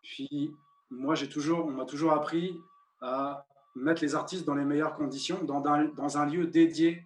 Puis 0.04 0.54
moi 0.88 1.16
j'ai 1.16 1.28
toujours, 1.28 1.66
on 1.66 1.72
m'a 1.72 1.84
toujours 1.84 2.12
appris 2.12 2.56
à 3.00 3.44
mettre 3.74 4.02
les 4.02 4.14
artistes 4.14 4.44
dans 4.44 4.54
les 4.54 4.64
meilleures 4.64 4.94
conditions, 4.94 5.42
dans 5.42 5.60
un, 5.66 5.86
dans 5.86 6.16
un 6.16 6.26
lieu 6.26 6.46
dédié 6.46 7.04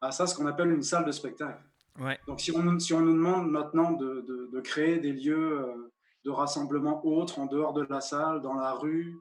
à 0.00 0.12
ça, 0.12 0.28
ce 0.28 0.36
qu'on 0.36 0.46
appelle 0.46 0.70
une 0.70 0.84
salle 0.84 1.04
de 1.04 1.10
spectacle. 1.10 1.60
Ouais. 1.98 2.20
Donc 2.28 2.40
si 2.40 2.52
on, 2.52 2.78
si 2.78 2.94
on 2.94 3.00
nous 3.00 3.14
demande 3.14 3.50
maintenant 3.50 3.90
de, 3.90 4.20
de, 4.28 4.48
de 4.52 4.60
créer 4.60 5.00
des 5.00 5.12
lieux 5.12 5.90
de 6.24 6.30
rassemblement 6.30 7.04
autres 7.04 7.40
en 7.40 7.46
dehors 7.46 7.72
de 7.72 7.82
la 7.82 8.00
salle, 8.00 8.42
dans 8.42 8.54
la 8.54 8.74
rue, 8.74 9.20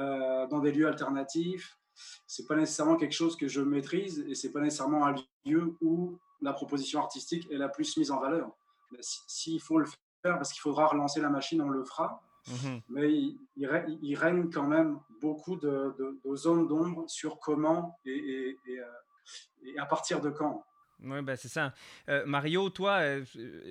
euh, 0.00 0.46
dans 0.46 0.60
des 0.60 0.72
lieux 0.72 0.86
alternatifs. 0.86 1.78
C'est 2.26 2.46
pas 2.46 2.56
nécessairement 2.56 2.96
quelque 2.96 3.14
chose 3.14 3.36
que 3.36 3.48
je 3.48 3.60
maîtrise 3.60 4.24
et 4.28 4.34
c'est 4.34 4.52
pas 4.52 4.60
nécessairement 4.60 5.06
un 5.06 5.14
lieu 5.46 5.76
où 5.80 6.18
la 6.42 6.52
proposition 6.52 7.00
artistique 7.00 7.50
est 7.50 7.56
la 7.56 7.68
plus 7.68 7.96
mise 7.96 8.10
en 8.10 8.20
valeur. 8.20 8.50
S'il 9.00 9.60
faut 9.60 9.78
le 9.78 9.86
faire, 9.86 10.36
parce 10.36 10.52
qu'il 10.52 10.60
faudra 10.60 10.86
relancer 10.86 11.20
la 11.20 11.30
machine, 11.30 11.62
on 11.62 11.70
le 11.70 11.84
fera. 11.84 12.22
Mhm. 12.48 12.80
Mais 12.90 13.12
il, 13.56 14.16
règne 14.16 14.50
quand 14.50 14.66
même 14.66 15.00
beaucoup 15.20 15.56
de, 15.56 15.94
zones 16.34 16.68
d'ombre 16.68 17.04
sur 17.08 17.40
comment 17.40 17.98
et, 18.04 18.56
et, 18.66 18.78
euh, 18.78 19.80
à 19.80 19.86
partir 19.86 20.20
de 20.20 20.30
quand. 20.30 20.64
Oui, 21.02 21.20
bah 21.22 21.36
c'est 21.36 21.48
ça. 21.48 21.74
Euh, 22.08 22.24
Mario, 22.24 22.70
toi, 22.70 23.00
euh, 23.00 23.24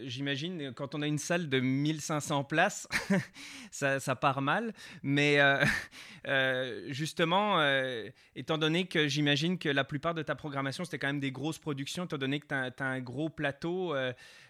j'imagine, 0.03 0.73
quand 0.73 0.93
on 0.93 1.01
a 1.01 1.07
une 1.07 1.17
salle 1.17 1.49
de 1.49 1.59
1500 1.59 2.43
places, 2.43 2.87
ça, 3.71 4.15
part 4.15 4.41
mal. 4.41 4.73
Mais 5.01 5.37
euh, 5.39 6.87
justement, 6.91 7.57
étant 8.35 8.57
donné 8.57 8.85
que 8.85 9.07
j'imagine 9.07 9.57
que 9.57 9.69
la 9.69 9.83
plupart 9.83 10.13
de 10.13 10.21
ta 10.21 10.35
programmation, 10.35 10.85
c'était 10.85 10.99
quand 10.99 11.07
même 11.07 11.19
des 11.19 11.31
grosses 11.31 11.57
productions, 11.57 12.05
étant 12.05 12.17
donné 12.17 12.39
que 12.39 12.47
tu 12.47 12.53
as, 12.53 12.85
un 12.85 12.99
gros 12.99 13.29
plateau, 13.29 13.95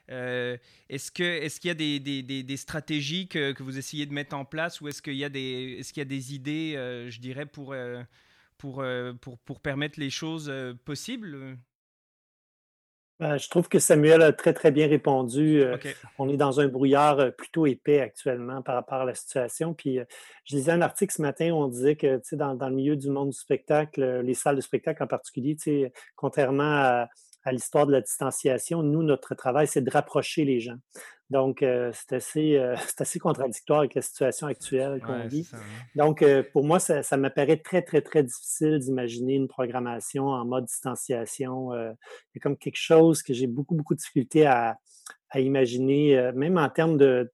est-ce 0.09 1.11
qu'il 1.11 1.25
est 1.25 1.59
qu'il 1.59 1.69
y 1.69 1.71
a 1.71 2.43
des, 2.43 2.57
stratégies 2.57 3.29
que, 3.29 3.55
vous 3.63 3.77
essayez 3.77 4.05
de 4.05 4.13
mettre 4.13 4.35
en 4.35 4.43
place 4.43 4.81
ou 4.81 4.89
est-ce 4.89 5.01
qu'il 5.01 5.15
y, 5.15 5.23
a 5.23 5.29
des, 5.29 5.77
est 5.79 5.91
qu'il 5.91 6.01
y 6.01 6.01
a 6.01 6.05
des 6.05 6.35
idées, 6.35 6.73
je 7.07 7.19
dirais, 7.19 7.45
pour, 7.45 7.73
pour, 8.57 8.83
pour 9.45 9.59
permettre 9.61 9.97
les 9.97 10.09
choses 10.09 10.53
possibles? 10.83 11.57
Ben, 13.19 13.37
je 13.37 13.49
trouve 13.49 13.69
que 13.69 13.79
Samuel 13.79 14.21
a 14.21 14.33
très, 14.33 14.53
très 14.53 14.71
bien 14.71 14.87
répondu. 14.87 15.61
Euh, 15.61 15.77
on 16.19 16.27
est 16.27 16.35
dans 16.35 16.59
un 16.59 16.67
brouillard 16.67 17.19
euh, 17.19 17.31
plutôt 17.31 17.65
épais 17.65 18.01
actuellement 18.01 18.61
par 18.61 18.75
rapport 18.75 19.01
à 19.01 19.05
la 19.05 19.15
situation. 19.15 19.73
Puis, 19.73 19.99
euh, 19.99 20.05
je 20.43 20.57
lisais 20.57 20.73
un 20.73 20.81
article 20.81 21.13
ce 21.13 21.21
matin 21.21 21.51
où 21.51 21.55
on 21.55 21.69
disait 21.69 21.95
que, 21.95 22.19
dans, 22.33 22.55
dans 22.55 22.67
le 22.67 22.75
milieu 22.75 22.97
du 22.97 23.09
monde 23.09 23.29
du 23.29 23.37
spectacle, 23.37 24.19
les 24.19 24.33
salles 24.33 24.57
de 24.57 24.61
spectacle 24.61 25.01
en 25.01 25.07
particulier, 25.07 25.55
contrairement 26.17 26.63
à, 26.63 27.07
à 27.45 27.51
l'histoire 27.51 27.85
de 27.85 27.91
la 27.91 28.01
distanciation, 28.01 28.81
nous, 28.81 29.03
notre 29.03 29.35
travail, 29.35 29.67
c'est 29.67 29.81
de 29.81 29.89
rapprocher 29.91 30.43
les 30.43 30.59
gens. 30.59 30.77
Donc, 31.29 31.63
euh, 31.63 31.91
c'est 31.93 32.15
assez, 32.15 32.57
euh, 32.57 32.75
assez 32.99 33.19
contradictoire 33.19 33.79
avec 33.79 33.93
la 33.93 34.01
situation 34.01 34.47
actuelle 34.47 35.01
qu'on 35.01 35.27
vit. 35.27 35.47
Hein. 35.53 35.59
Donc, 35.95 36.21
euh, 36.21 36.43
pour 36.53 36.63
moi, 36.63 36.79
ça, 36.79 37.03
ça 37.03 37.17
m'apparaît 37.17 37.57
très, 37.57 37.83
très, 37.83 38.01
très 38.01 38.23
difficile 38.23 38.79
d'imaginer 38.79 39.35
une 39.35 39.47
programmation 39.47 40.27
en 40.27 40.43
mode 40.43 40.65
distanciation. 40.65 41.69
c'est 42.33 42.39
comme 42.39 42.57
quelque 42.57 42.77
chose 42.77 43.21
que 43.21 43.33
j'ai 43.33 43.47
beaucoup, 43.47 43.75
beaucoup 43.75 43.93
de 43.93 43.99
difficulté 43.99 44.45
à, 44.45 44.77
à 45.29 45.39
imaginer, 45.39 46.31
même 46.33 46.57
en 46.57 46.69
termes 46.69 46.97
de, 46.97 47.31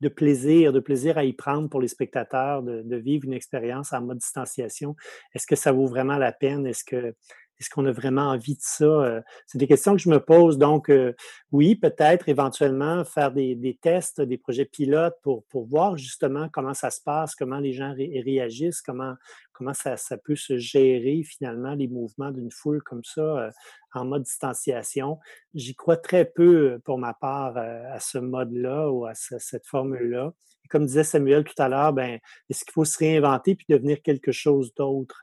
de 0.00 0.08
plaisir, 0.08 0.72
de 0.72 0.80
plaisir 0.80 1.18
à 1.18 1.24
y 1.24 1.32
prendre 1.32 1.68
pour 1.68 1.80
les 1.80 1.88
spectateurs, 1.88 2.62
de, 2.62 2.82
de 2.82 2.96
vivre 2.96 3.24
une 3.24 3.32
expérience 3.34 3.92
en 3.92 4.00
mode 4.00 4.18
distanciation. 4.18 4.96
Est-ce 5.34 5.46
que 5.46 5.56
ça 5.56 5.72
vaut 5.72 5.86
vraiment 5.86 6.16
la 6.16 6.32
peine? 6.32 6.66
Est-ce 6.66 6.84
que 6.84 7.14
est-ce 7.62 7.70
qu'on 7.70 7.86
a 7.86 7.92
vraiment 7.92 8.30
envie 8.30 8.54
de 8.54 8.60
ça? 8.60 8.84
Euh, 8.84 9.20
c'est 9.46 9.58
des 9.58 9.66
questions 9.66 9.94
que 9.94 10.02
je 10.02 10.08
me 10.08 10.18
pose. 10.18 10.58
Donc, 10.58 10.90
euh, 10.90 11.14
oui, 11.52 11.76
peut-être 11.76 12.28
éventuellement 12.28 13.04
faire 13.04 13.30
des, 13.32 13.78
tests, 13.80 14.20
des 14.20 14.36
projets 14.36 14.64
pilotes 14.64 15.14
pour, 15.22 15.44
pour 15.44 15.64
voir 15.64 15.96
justement 15.96 16.48
comment 16.48 16.74
ça 16.74 16.90
se 16.90 17.00
passe, 17.00 17.34
comment 17.34 17.58
les 17.58 17.72
gens 17.72 17.94
réagissent, 17.94 18.82
comment, 18.82 19.14
comment 19.62 19.74
ça, 19.74 20.16
peut 20.18 20.36
se 20.36 20.58
gérer 20.58 21.22
finalement 21.22 21.74
les 21.74 21.88
mouvements 21.88 22.30
d'une 22.30 22.50
foule 22.50 22.82
comme 22.82 23.04
ça 23.04 23.50
en 23.94 24.04
mode 24.04 24.22
distanciation. 24.22 25.18
J'y 25.54 25.74
crois 25.74 25.96
très 25.96 26.24
peu 26.24 26.80
pour 26.84 26.98
ma 26.98 27.14
part 27.14 27.56
à 27.56 28.00
ce 28.00 28.18
mode-là 28.18 28.90
ou 28.90 29.06
à 29.06 29.14
cette 29.14 29.66
formule-là. 29.66 30.32
Comme 30.68 30.86
disait 30.86 31.04
Samuel 31.04 31.44
tout 31.44 31.60
à 31.60 31.68
l'heure, 31.68 31.92
ben, 31.92 32.18
est-ce 32.48 32.64
qu'il 32.64 32.72
faut 32.72 32.86
se 32.86 32.96
réinventer 32.98 33.54
puis 33.54 33.66
devenir 33.68 34.00
quelque 34.00 34.32
chose 34.32 34.72
d'autre? 34.74 35.22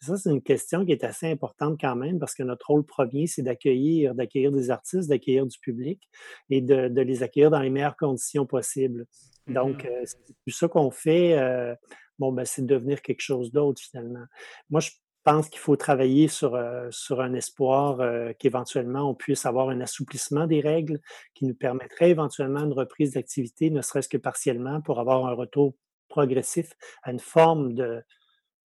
Ça, 0.00 0.16
c'est 0.16 0.30
une 0.30 0.42
question 0.42 0.86
qui 0.86 0.92
est 0.92 1.04
assez 1.04 1.30
importante 1.30 1.78
quand 1.78 1.96
même 1.96 2.18
parce 2.18 2.34
que 2.34 2.42
notre 2.42 2.66
rôle 2.68 2.84
premier, 2.84 3.26
c'est 3.26 3.42
d'accueillir, 3.42 4.14
d'accueillir 4.14 4.52
des 4.52 4.70
artistes, 4.70 5.10
d'accueillir 5.10 5.46
du 5.46 5.58
public 5.58 6.00
et 6.48 6.62
de, 6.62 6.88
de, 6.88 7.00
les 7.02 7.22
accueillir 7.22 7.50
dans 7.50 7.60
les 7.60 7.70
meilleures 7.70 7.96
conditions 7.96 8.46
possibles. 8.46 9.06
Donc, 9.48 9.84
mmh 9.84 9.88
euh, 9.88 10.02
c'est 10.04 10.16
tout 10.46 10.50
ça 10.50 10.68
qu'on 10.68 10.90
fait. 10.90 11.38
Euh, 11.38 11.74
bon, 12.18 12.32
ben, 12.32 12.44
c'est 12.44 12.62
de 12.62 12.66
devenir 12.66 13.02
quelque 13.02 13.20
chose 13.20 13.52
d'autre 13.52 13.80
finalement. 13.80 14.24
Moi, 14.70 14.80
je 14.80 14.90
pense 15.24 15.48
qu'il 15.48 15.58
faut 15.58 15.76
travailler 15.76 16.28
sur, 16.28 16.54
euh, 16.54 16.88
sur 16.90 17.20
un 17.20 17.34
espoir 17.34 17.98
qu'éventuellement 18.38 19.10
on 19.10 19.14
puisse 19.14 19.44
avoir 19.44 19.70
un 19.70 19.80
assouplissement 19.80 20.46
des 20.46 20.60
règles 20.60 21.00
qui 21.34 21.46
nous 21.46 21.54
permettrait 21.54 22.10
éventuellement 22.10 22.60
une 22.60 22.72
reprise 22.72 23.12
d'activité, 23.12 23.70
ne 23.70 23.82
serait-ce 23.82 24.08
que 24.08 24.18
partiellement, 24.18 24.80
pour 24.80 25.00
avoir 25.00 25.26
un 25.26 25.32
retour 25.32 25.74
progressif 26.08 26.72
à 27.02 27.10
une 27.10 27.18
forme 27.18 27.74
de, 27.74 28.02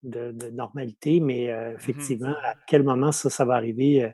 de, 0.03 0.49
normalité. 0.51 1.19
Mais 1.19 1.47
mmh 1.47 1.75
effectivement, 1.75 2.35
à 2.43 2.53
quel 2.67 2.83
moment 2.83 3.11
ça, 3.11 3.31
ça 3.31 3.43
va 3.43 3.55
arriver, 3.55 4.11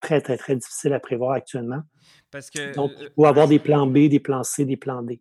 très, 0.00 0.20
très, 0.20 0.36
très 0.36 0.56
difficile 0.56 0.92
à 0.92 1.00
prévoir 1.00 1.32
actuellement. 1.32 1.82
Parce 2.30 2.50
que, 2.50 2.74
Donc, 2.74 2.92
il 3.00 3.10
faut 3.14 3.24
avoir 3.24 3.48
des 3.48 3.58
plans 3.58 3.86
B, 3.86 4.08
des 4.08 4.20
plans 4.20 4.42
C, 4.42 4.64
des 4.64 4.76
plans 4.76 5.02
D 5.02 5.20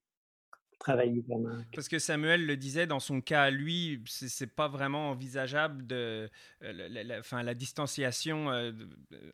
Parce 1.73 1.87
que 1.87 1.99
Samuel 1.99 2.45
le 2.45 2.57
disait, 2.57 2.87
dans 2.87 2.99
son 2.99 3.21
cas, 3.21 3.49
lui, 3.49 4.01
c'est 4.05 4.53
pas 4.53 4.67
vraiment 4.67 5.09
envisageable 5.09 5.85
de. 5.87 6.29
Euh, 6.63 7.21
la, 7.31 7.53
distanciation 7.53 8.51
euh, 8.51 8.71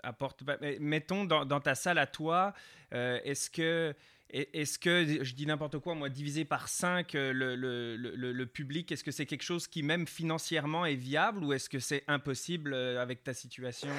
apporte. 0.04 0.44
Mettons 0.80 1.26
dans, 1.26 1.60
ta 1.60 1.76
salle 1.76 1.98
à 1.98 2.08
toi, 2.08 2.54
euh, 2.94 3.20
est-ce 3.24 3.50
que. 3.50 3.94
Est-ce 4.34 4.80
que, 4.80 5.26
je 5.26 5.36
dis 5.36 5.46
n'importe 5.46 5.80
quoi, 5.80 5.94
moi, 5.94 6.08
diviser 6.08 6.46
par 6.46 6.70
5 6.70 7.12
le, 7.16 7.34
le, 7.34 7.98
le, 7.98 8.46
public, 8.46 8.90
est-ce 8.90 9.04
que 9.04 9.12
c'est 9.12 9.26
quelque 9.26 9.44
chose 9.44 9.68
qui, 9.68 9.84
même 9.84 10.08
financièrement, 10.08 10.86
est 10.86 10.96
viable 10.96 11.44
ou 11.44 11.52
est-ce 11.52 11.70
que 11.70 11.80
c'est 11.80 12.06
impossible 12.08 12.74
avec 12.74 13.26
ta 13.26 13.34
situation 13.34 13.90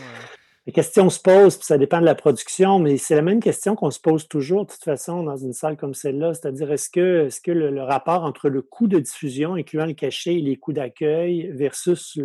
les 0.66 0.72
questions 0.72 1.10
se 1.10 1.20
posent, 1.20 1.56
puis 1.56 1.66
ça 1.66 1.76
dépend 1.76 2.00
de 2.00 2.04
la 2.04 2.14
production, 2.14 2.78
mais 2.78 2.96
c'est 2.96 3.16
la 3.16 3.22
même 3.22 3.40
question 3.40 3.74
qu'on 3.74 3.90
se 3.90 3.98
pose 3.98 4.28
toujours, 4.28 4.64
de 4.64 4.70
toute 4.70 4.84
façon, 4.84 5.24
dans 5.24 5.36
une 5.36 5.52
salle 5.52 5.76
comme 5.76 5.94
celle-là. 5.94 6.34
C'est-à-dire, 6.34 6.70
est-ce 6.70 6.88
que, 6.88 7.50
le, 7.50 7.82
rapport 7.82 8.22
entre 8.22 8.48
le 8.48 8.62
coût 8.62 8.86
de 8.86 9.00
diffusion, 9.00 9.54
incluant 9.54 9.86
le 9.86 9.94
cachet 9.94 10.34
et 10.34 10.40
les 10.40 10.56
coûts 10.56 10.72
d'accueil, 10.72 11.50
versus 11.52 12.16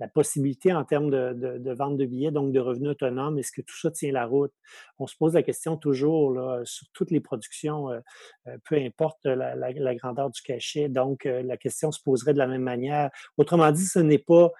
la 0.00 0.08
possibilité 0.08 0.72
en 0.72 0.84
termes 0.84 1.10
de, 1.10 1.72
vente 1.72 1.96
de 1.96 2.04
billets, 2.04 2.30
donc 2.30 2.52
de 2.52 2.60
revenus 2.60 2.90
autonomes, 2.90 3.38
est-ce 3.38 3.52
que 3.52 3.62
tout 3.62 3.78
ça 3.78 3.90
tient 3.90 4.12
la 4.12 4.26
route? 4.26 4.52
On 4.98 5.06
se 5.06 5.16
pose 5.16 5.34
la 5.34 5.42
question 5.42 5.76
toujours 5.76 6.38
sur 6.64 6.86
toutes 6.92 7.10
les 7.10 7.20
productions, 7.20 7.90
euh, 7.90 8.00
euh, 8.48 8.56
peu 8.68 8.76
importe 8.76 9.24
la, 9.24 9.94
grandeur 9.94 10.30
du 10.30 10.42
cachet. 10.42 10.88
Donc, 10.88 11.26
euh, 11.26 11.42
la 11.42 11.56
question 11.56 11.92
se 11.92 12.00
poserait 12.02 12.34
de 12.34 12.38
la 12.38 12.46
même 12.46 12.62
manière. 12.62 13.10
Autrement 13.36 13.70
dit, 13.70 13.86
ce 13.86 14.00
n'est 14.00 14.18
pas 14.18 14.50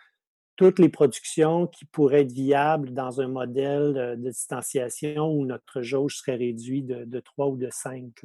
toutes 0.56 0.78
les 0.78 0.88
productions 0.88 1.66
qui 1.66 1.84
pourraient 1.84 2.22
être 2.22 2.32
viables 2.32 2.92
dans 2.92 3.20
un 3.20 3.28
modèle 3.28 4.16
de, 4.18 4.30
distanciation 4.30 5.32
où 5.32 5.44
notre 5.44 5.82
jauge 5.82 6.16
serait 6.16 6.36
réduite 6.36 6.86
de, 6.86 7.04
de 7.04 7.20
3 7.20 7.48
ou 7.48 7.56
de 7.56 7.68
5. 7.70 8.24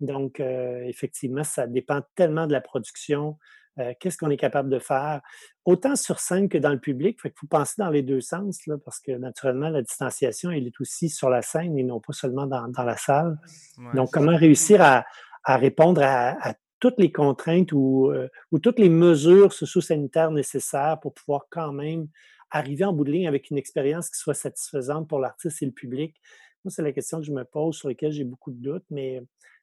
Donc, 0.00 0.40
euh, 0.40 0.82
effectivement, 0.84 1.44
ça 1.44 1.66
dépend 1.66 2.02
tellement 2.14 2.46
de 2.46 2.52
la 2.52 2.60
production. 2.60 3.38
Euh, 3.78 3.92
qu'est-ce 4.00 4.16
qu'on 4.16 4.30
est 4.30 4.38
capable 4.38 4.70
de 4.70 4.78
faire, 4.78 5.20
autant 5.66 5.96
sur 5.96 6.18
scène 6.18 6.48
que 6.48 6.56
dans 6.56 6.70
le 6.70 6.78
public. 6.78 7.18
Il 7.24 7.32
faut 7.34 7.46
penser 7.46 7.74
dans 7.78 7.90
les 7.90 8.02
deux 8.02 8.22
sens, 8.22 8.66
là, 8.66 8.76
parce 8.82 9.00
que 9.00 9.12
naturellement, 9.12 9.68
la 9.68 9.82
distanciation, 9.82 10.50
elle 10.50 10.66
est 10.66 10.80
aussi 10.80 11.08
sur 11.10 11.28
la 11.28 11.42
scène 11.42 11.78
et 11.78 11.82
non 11.82 12.00
pas 12.00 12.12
seulement 12.12 12.46
dans, 12.46 12.70
la 12.82 12.96
salle. 12.96 13.38
Donc, 13.94 14.10
comment 14.12 14.36
réussir 14.36 14.80
à, 14.82 15.04
répondre 15.46 16.02
à, 16.02 16.50
à 16.50 16.54
toutes 16.78 16.98
les 16.98 17.12
contraintes 17.12 17.72
ou, 17.72 18.10
euh, 18.10 18.28
ou 18.52 18.58
toutes 18.58 18.78
les 18.78 18.88
mesures 18.88 19.52
socio-sanitaires 19.52 20.30
nécessaires 20.30 20.98
pour 21.00 21.14
pouvoir 21.14 21.46
quand 21.50 21.72
même 21.72 22.08
arriver 22.50 22.84
en 22.84 22.92
bout 22.92 23.04
de 23.04 23.12
ligne 23.12 23.28
avec 23.28 23.50
une 23.50 23.58
expérience 23.58 24.10
qui 24.10 24.18
soit 24.18 24.34
satisfaisante 24.34 25.08
pour 25.08 25.18
l'artiste 25.18 25.62
et 25.62 25.66
le 25.66 25.72
public? 25.72 26.16
Moi, 26.64 26.70
c'est 26.70 26.82
la 26.82 26.92
question 26.92 27.18
que 27.18 27.24
je 27.24 27.32
me 27.32 27.44
pose, 27.44 27.76
sur 27.76 27.88
laquelle 27.88 28.12
j'ai 28.12 28.24
beaucoup 28.24 28.50
de 28.50 28.62
doutes, 28.62 28.84
mais, 28.90 29.22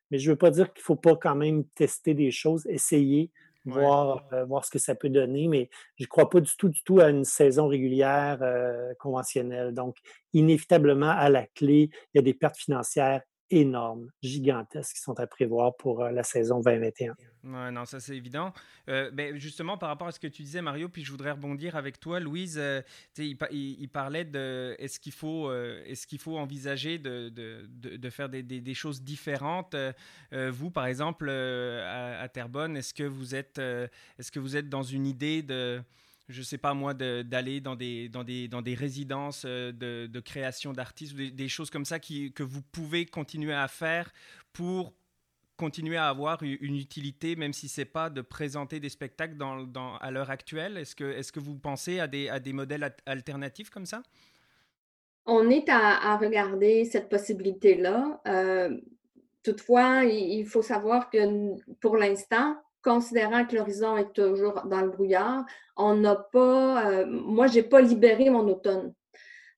mais 0.10 0.18
je 0.20 0.30
ne 0.30 0.34
veux 0.34 0.38
pas 0.38 0.52
dire 0.52 0.72
qu'il 0.74 0.82
ne 0.82 0.86
faut 0.86 0.96
pas 0.96 1.16
quand 1.16 1.36
même 1.36 1.66
tester 1.76 2.14
des 2.14 2.32
choses, 2.32 2.66
essayer, 2.68 3.32
voir, 3.66 4.26
euh, 4.34 4.46
voir 4.46 4.66
ce 4.66 4.72
que 4.72 4.80
ça 4.80 4.96
peut 4.96 5.10
donner, 5.10 5.48
mais 5.48 5.70
je 5.98 6.04
ne 6.04 6.08
crois 6.08 6.30
pas 6.30 6.40
du 6.40 6.52
tout, 6.58 6.70
du 6.70 6.84
tout 6.84 7.00
à 7.00 7.10
une 7.10 7.26
saison 7.26 7.68
régulière 7.68 8.40
euh, 8.42 8.94
conventionnelle. 9.00 9.74
Donc, 9.74 9.98
inévitablement, 10.34 11.10
à 11.10 11.30
la 11.30 11.46
clé, 11.46 11.90
il 12.14 12.18
y 12.18 12.20
a 12.20 12.22
des 12.22 12.34
pertes 12.34 12.58
financières 12.58 13.22
énormes, 13.54 14.10
gigantesques 14.22 14.96
qui 14.96 15.02
sont 15.02 15.20
à 15.20 15.28
prévoir 15.28 15.76
pour 15.76 16.02
euh, 16.02 16.12
la 16.12 16.24
saison 16.24 16.60
2021. 16.60 17.16
Ouais, 17.44 17.72
non, 17.72 17.86
ça 17.86 18.00
c'est 18.00 18.16
évident. 18.16 18.54
Euh, 18.90 19.12
ben, 19.12 19.38
justement, 19.38 19.78
par 19.78 19.90
rapport 19.90 20.08
à 20.08 20.12
ce 20.12 20.20
que 20.20 20.28
tu 20.28 20.44
disais, 20.44 20.62
Mario, 20.62 20.90
puis 20.90 21.04
je 21.04 21.12
voudrais 21.12 21.32
rebondir 21.32 21.76
avec 21.76 22.00
toi, 22.00 22.20
Louise. 22.20 22.58
Euh, 22.58 22.82
il, 23.18 23.38
il, 23.52 23.90
parlait 23.90 24.26
de 24.26 24.76
est-ce 24.80 25.00
qu'il 25.00 25.12
faut, 25.12 25.52
est-ce 25.54 26.08
qu'il 26.08 26.20
faut 26.20 26.38
envisager 26.38 26.98
de, 26.98 27.30
de, 27.30 27.68
de, 27.98 28.10
faire 28.10 28.30
des, 28.30 28.44
des, 28.44 28.74
choses 28.74 29.04
différentes. 29.04 29.76
vous, 30.32 30.72
par 30.72 30.86
exemple, 30.86 31.30
à, 31.30 32.22
à, 32.22 32.30
Terrebonne, 32.30 32.78
est-ce 32.78 32.94
que 32.94 33.04
est-ce 33.04 34.32
que 34.32 34.40
vous 34.40 34.56
êtes 34.56 34.70
dans 34.70 34.84
une 34.84 35.06
idée 35.06 35.44
de 35.44 35.82
je 36.30 36.42
sais 36.42 36.58
pas 36.58 36.74
moi, 36.74 36.94
d'aller 36.94 37.60
dans 37.60 37.76
des, 37.76 38.10
dans, 38.10 38.24
des, 38.24 38.48
dans 38.48 38.62
des 38.62 38.76
résidences 38.76 39.44
euh, 39.46 39.72
de, 39.72 40.20
création 40.20 40.74
d'artistes, 40.74 41.16
des, 41.16 41.32
des, 41.32 41.48
choses 41.48 41.70
comme 41.70 41.86
ça 41.86 42.00
qui, 42.00 42.32
que 42.32 42.44
vous 42.44 42.62
pouvez 42.62 43.06
continuer 43.06 43.54
à 43.54 43.68
faire 43.68 44.12
pour 44.54 44.94
continuer 45.58 45.98
à 45.98 46.10
avoir 46.10 46.42
une 46.44 46.76
utilité, 46.76 47.36
même 47.36 47.54
si 47.54 47.70
ce 47.70 47.82
n'est 47.82 47.86
pas 47.86 48.10
de 48.10 48.22
présenter 48.22 48.80
des 48.80 48.90
spectacles 48.90 49.38
dans, 49.38 49.96
à 49.98 50.12
l'heure 50.12 50.32
actuelle 50.32 50.78
Est-ce 50.78 50.96
que, 50.96 51.04
est 51.04 51.32
que 51.32 51.40
vous 51.40 51.56
pensez 51.56 52.00
à 52.00 52.08
des, 52.08 52.28
à 52.28 52.40
des 52.40 52.54
modèles 52.54 52.96
alternatifs 53.06 53.70
comme 53.70 53.86
ça? 53.86 54.02
On 55.26 55.50
est 55.50 55.70
à, 55.70 56.12
à 56.12 56.18
regarder 56.18 56.86
cette 56.86 57.08
possibilité-là. 57.08 58.20
Euh, 58.28 58.78
toutefois, 59.44 60.04
il 60.04 60.46
faut 60.46 60.64
savoir 60.64 61.10
que 61.10 61.56
pour 61.80 61.98
l'instant, 61.98 62.58
considérant 62.84 63.46
que 63.46 63.56
l'horizon 63.56 63.98
est 63.98 64.14
toujours 64.14 64.62
dans 64.66 64.82
le 64.82 64.90
brouillard, 64.90 65.46
on 65.76 65.96
n'a 65.96 66.16
pas, 66.16 66.92
euh, 66.92 67.06
moi, 67.08 67.48
je 67.48 67.56
n'ai 67.56 67.64
pas 67.64 67.82
libéré 67.82 68.30
mon 68.30 68.48
automne. 68.48 68.94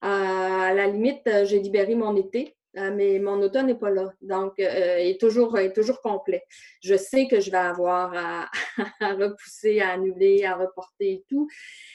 Euh, 0.04 0.08
à 0.08 0.74
la 0.74 0.86
limite, 0.86 1.26
euh, 1.26 1.44
j'ai 1.44 1.58
libéré 1.58 1.94
mon 1.94 2.16
été. 2.16 2.55
Euh, 2.78 2.92
mais 2.94 3.18
mon 3.18 3.40
automne 3.40 3.66
n'est 3.66 3.74
pas 3.74 3.90
là. 3.90 4.12
Donc, 4.20 4.54
il 4.58 4.66
euh, 4.66 4.98
est, 4.98 5.18
toujours, 5.18 5.58
toujours 5.74 6.00
complet. 6.02 6.42
Je 6.82 6.94
sais 6.94 7.26
que 7.26 7.40
je 7.40 7.50
vais 7.50 7.56
avoir 7.56 8.12
à, 9.00 9.14
repousser, 9.14 9.80
à 9.80 9.92
annuler, 9.92 10.44
à 10.44 10.56
reporter 10.56 11.12
et 11.12 11.24
tout. 11.28 11.48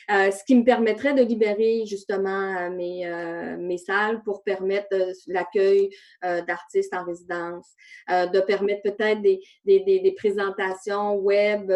Euh, 0.10 0.32
ce 0.32 0.44
qui 0.44 0.56
me 0.56 0.64
permettrait 0.64 1.14
de 1.14 1.22
libérer 1.22 1.86
justement 1.86 2.70
mes, 2.72 3.08
mes 3.60 3.78
salles 3.78 4.24
pour 4.24 4.44
permettre 4.44 4.96
l'accueil 5.28 5.90
d'artistes 6.22 6.94
en 6.94 7.06
résidence, 7.06 7.70
de 8.10 8.40
permettre 8.42 8.82
peut-être 8.82 9.22
des, 9.22 9.40
des, 9.66 10.16
présentations 10.18 11.16
web 11.16 11.72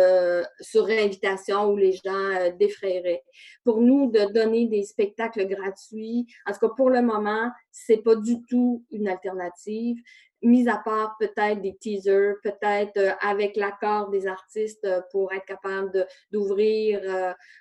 sur 0.59 0.85
invitation 0.85 1.71
où 1.71 1.77
les 1.77 1.93
gens 1.93 2.51
défraieraient. 2.59 3.23
Pour 3.63 3.81
nous, 3.81 4.11
de 4.11 4.31
donner 4.33 4.67
des 4.67 4.83
spectacles 4.83 5.47
gratuits, 5.47 6.27
en 6.45 6.53
tout 6.53 6.67
cas 6.67 6.73
pour 6.75 6.89
le 6.89 7.01
moment, 7.01 7.51
c'est 7.71 7.97
pas 7.97 8.15
du 8.15 8.41
tout 8.49 8.83
une 8.95 9.07
alternative, 9.07 9.97
mis 10.45 10.67
à 10.69 10.77
part 10.77 11.15
peut-être 11.19 11.61
des 11.61 11.75
teasers, 11.75 12.35
peut-être 12.43 12.97
euh, 12.97 13.11
avec 13.21 13.55
l'accord 13.55 14.09
des 14.09 14.27
artistes 14.27 14.85
euh, 14.85 15.01
pour 15.11 15.33
être 15.33 15.45
capable 15.45 16.05
d'ouvrir 16.31 17.01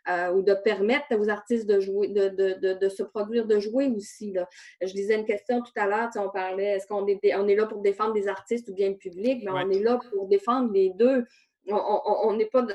euh, 0.09 0.32
ou 0.32 0.43
de 0.43 0.55
permettre 0.55 1.07
aux 1.18 1.28
artistes 1.28 1.66
de 1.66 1.80
jouer, 1.80 2.09
de, 2.09 2.28
de, 2.28 2.74
de, 2.74 2.89
se 2.89 3.03
produire, 3.03 3.47
de 3.47 3.59
jouer 3.59 3.89
aussi. 3.89 4.32
Là. 4.32 4.49
Je 4.82 4.93
disais 4.93 5.16
une 5.16 5.24
question 5.24 5.62
tout 5.62 5.72
à 5.76 5.87
l'heure, 5.87 6.11
on 6.16 6.28
parlait, 6.28 6.76
est-ce 6.76 6.87
qu'on 6.87 7.07
est, 7.07 7.35
on 7.37 7.49
est 7.49 7.57
là 7.57 7.66
pour 7.66 7.80
défendre 7.80 8.12
des 8.12 8.28
artistes 8.28 8.68
ou 8.68 8.74
bien 8.74 8.91
le 8.91 8.97
public? 8.97 9.43
Mais 9.45 9.51
on 9.51 9.70
est 9.70 9.82
là 9.82 9.99
pour 10.11 10.28
défendre 10.28 10.72
les 10.72 10.91
deux 10.91 11.24
on 11.66 12.34
n'est 12.34 12.46
pas, 12.46 12.66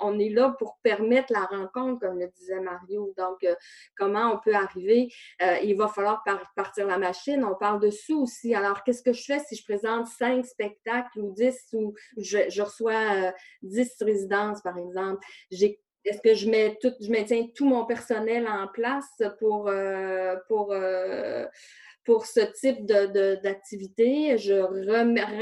on, 0.00 0.18
est 0.18 0.28
là 0.30 0.54
pour 0.58 0.78
permettre 0.82 1.32
la 1.32 1.44
rencontre, 1.44 2.00
comme 2.00 2.18
le 2.18 2.28
disait 2.28 2.60
Mario. 2.60 3.12
Donc, 3.16 3.44
euh, 3.44 3.54
comment 3.96 4.32
on 4.32 4.38
peut 4.38 4.54
arriver? 4.54 5.12
Euh, 5.42 5.56
il 5.62 5.76
va 5.76 5.88
falloir 5.88 6.24
partir 6.56 6.86
la 6.86 6.98
machine. 6.98 7.44
On 7.44 7.54
parle 7.54 7.80
de 7.80 7.90
sous 7.90 8.22
aussi. 8.22 8.54
Alors, 8.54 8.84
qu'est-ce 8.84 9.02
que 9.02 9.12
je 9.12 9.24
fais 9.24 9.38
si 9.40 9.56
je 9.56 9.64
présente 9.64 10.06
cinq 10.06 10.44
spectacles 10.46 11.20
ou 11.20 11.32
dix 11.32 11.58
ou 11.72 11.94
je, 12.16 12.62
reçois 12.62 13.28
euh, 13.28 13.32
dix 13.62 13.90
résidences, 14.00 14.62
par 14.62 14.78
exemple? 14.78 15.24
Est-ce 15.50 16.20
que 16.22 16.34
je 16.34 16.48
mets 16.48 16.78
tout, 16.80 16.92
je 17.00 17.10
maintiens 17.10 17.48
tout 17.54 17.66
mon 17.66 17.84
personnel 17.84 18.48
en 18.48 18.66
place 18.68 19.22
pour, 19.38 19.70
pour 20.46 20.74
pour 22.08 22.24
ce 22.24 22.40
type 22.40 22.86
d'activité. 22.86 24.32
De, 24.32 24.36
je 24.38 24.54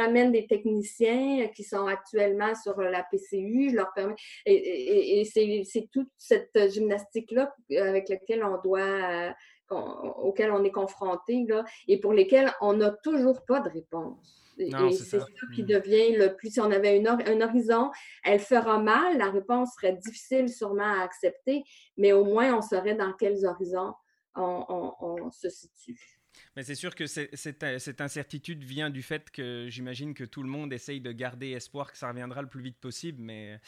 ramène 0.01 0.33
des 0.33 0.49
techniciens 0.49 1.47
qui 1.55 1.63
sont 1.63 1.87
actuellement 1.87 2.57
sur 2.57 2.81
la 2.81 3.05
PCU. 3.05 3.71
Je 3.71 3.77
leur 3.77 3.93
permets. 3.95 4.17
Et, 4.47 5.23
c'est 5.25 5.89
toute 5.93 6.11
cette 6.19 6.73
gymnastique-là 6.73 7.55
avec 7.79 8.09
laquelle 8.09 8.43
on 8.43 8.61
doit. 8.61 9.33
auquel 9.71 10.51
on 10.51 10.65
est 10.65 10.73
confronté 10.73 11.45
là, 11.49 11.65
et 11.87 12.01
pour 12.01 12.13
lesquels 12.13 12.53
on 12.61 12.73
n'a 12.73 12.91
toujours 12.91 13.45
pas 13.47 13.61
de 13.61 13.69
réponse. 13.69 14.43
et 14.59 14.71
c'est 14.93 15.21
ça. 15.21 15.27
qui 15.55 15.63
mm. 15.63 15.67
devient 15.67 16.17
le 16.17 16.35
plus. 16.35 16.51
Si 16.51 16.61
on 16.61 16.73
avait 16.73 16.97
une 16.97 17.07
un 17.07 17.41
horizon, 17.43 17.93
elle 18.25 18.41
fera 18.41 18.81
mal, 18.81 19.19
la 19.19 19.31
réponse 19.31 19.75
serait 19.77 19.95
difficile 19.95 20.49
sûrement 20.49 20.95
à 20.99 21.05
accepter, 21.05 21.63
mais 21.97 22.13
au 22.13 22.25
moins 22.25 22.57
on 22.59 22.61
saurait 22.61 22.97
dans 22.97 23.13
quels 23.13 23.47
horizons 23.47 23.95
on 24.35 25.31
se 25.31 25.49
situe. 25.49 26.16
Mais 26.57 26.63
c'est 26.63 26.75
sûr 26.75 26.95
que 26.95 27.07
cette, 27.07 28.01
incertitude 28.01 28.63
vient 28.65 28.91
du 28.91 29.03
fait 29.03 29.31
que 29.31 29.67
j'imagine 29.69 30.15
que 30.15 30.25
tout 30.25 30.43
le 30.43 30.49
monde 30.49 30.73
essaye 30.73 31.01
de 31.01 31.13
garder 31.13 31.51
espoir 31.51 31.93
que 31.93 31.99
ça 31.99 32.09
reviendra 32.09 32.43
le 32.43 32.49
plus 32.49 32.63
vite 32.63 32.79
possible. 32.79 33.23
Mais 33.23 33.61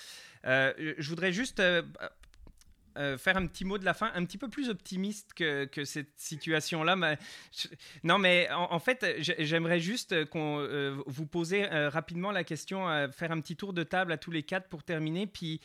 euh, 0.44 0.94
je 0.98 1.08
voudrais 1.08 1.32
juste 1.32 1.60
euh, 1.60 1.82
euh, 2.96 3.18
faire 3.18 3.36
un 3.36 3.46
petit 3.46 3.64
mot 3.64 3.78
de 3.78 3.84
la 3.84 3.94
fin, 3.94 4.10
un 4.14 4.24
petit 4.24 4.38
peu 4.38 4.48
plus 4.48 4.68
optimiste 4.68 5.34
que, 5.34 5.84
cette 5.84 6.18
situation-là. 6.18 7.16
non, 8.04 8.18
mais 8.18 8.48
en, 8.50 8.78
fait, 8.78 9.16
j'aimerais 9.18 9.80
juste 9.80 10.24
qu'on 10.26 11.02
vous 11.06 11.26
poser 11.26 11.64
rapidement 11.66 12.32
la 12.32 12.44
question, 12.44 12.86
faire 13.12 13.32
un 13.32 13.40
petit 13.40 13.56
tour 13.56 13.72
de 13.72 13.82
table 13.82 14.12
à 14.12 14.16
tous 14.16 14.30
les 14.30 14.42
quatre 14.42 14.68
pour 14.68 14.82
terminer. 14.82 15.26
Puis, 15.26 15.60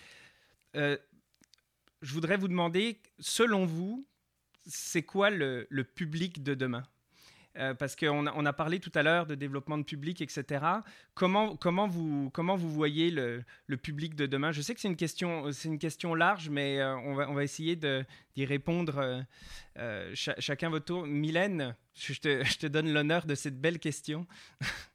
je 2.04 2.14
voudrais 2.14 2.38
vous 2.38 2.50
demander, 2.50 3.00
selon 3.20 3.66
vous, 3.66 4.06
c'est 4.66 5.04
quoi 5.04 5.30
le, 5.30 5.68
public 5.96 6.44
de 6.44 6.54
demain? 6.54 6.84
Euh, 7.58 7.74
parce 7.76 7.96
qu'on 7.96 8.26
a, 8.26 8.54
parlé 8.54 8.80
tout 8.80 8.92
à 8.96 9.04
l'heure 9.04 9.28
de 9.28 9.36
développement 9.36 9.78
de 9.78 9.84
public, 9.84 10.22
etc. 10.22 10.66
Comment, 11.14 11.56
vous, 11.88 12.32
voyez 12.58 13.12
le, 13.12 13.44
public 13.78 14.16
de 14.16 14.26
demain? 14.26 14.52
Je 14.52 14.62
sais 14.62 14.74
que 14.74 14.82
c'est 14.82 14.88
une 14.88 15.78
question, 15.80 16.16
large, 16.16 16.50
mais 16.50 16.80
euh, 16.80 16.96
on, 16.96 17.34
va, 17.34 17.44
essayer 17.44 17.76
d'y 17.76 18.46
répondre 18.46 19.24
euh, 19.78 20.12
chacun 20.14 20.70
votre 20.70 20.86
tour. 20.86 21.06
Mylène, 21.06 21.76
je 21.94 22.14
te 22.14 22.68
donne 22.68 22.92
l'honneur 22.92 23.26
de 23.26 23.36
cette 23.36 23.60
belle 23.60 23.80
question. 23.80 24.26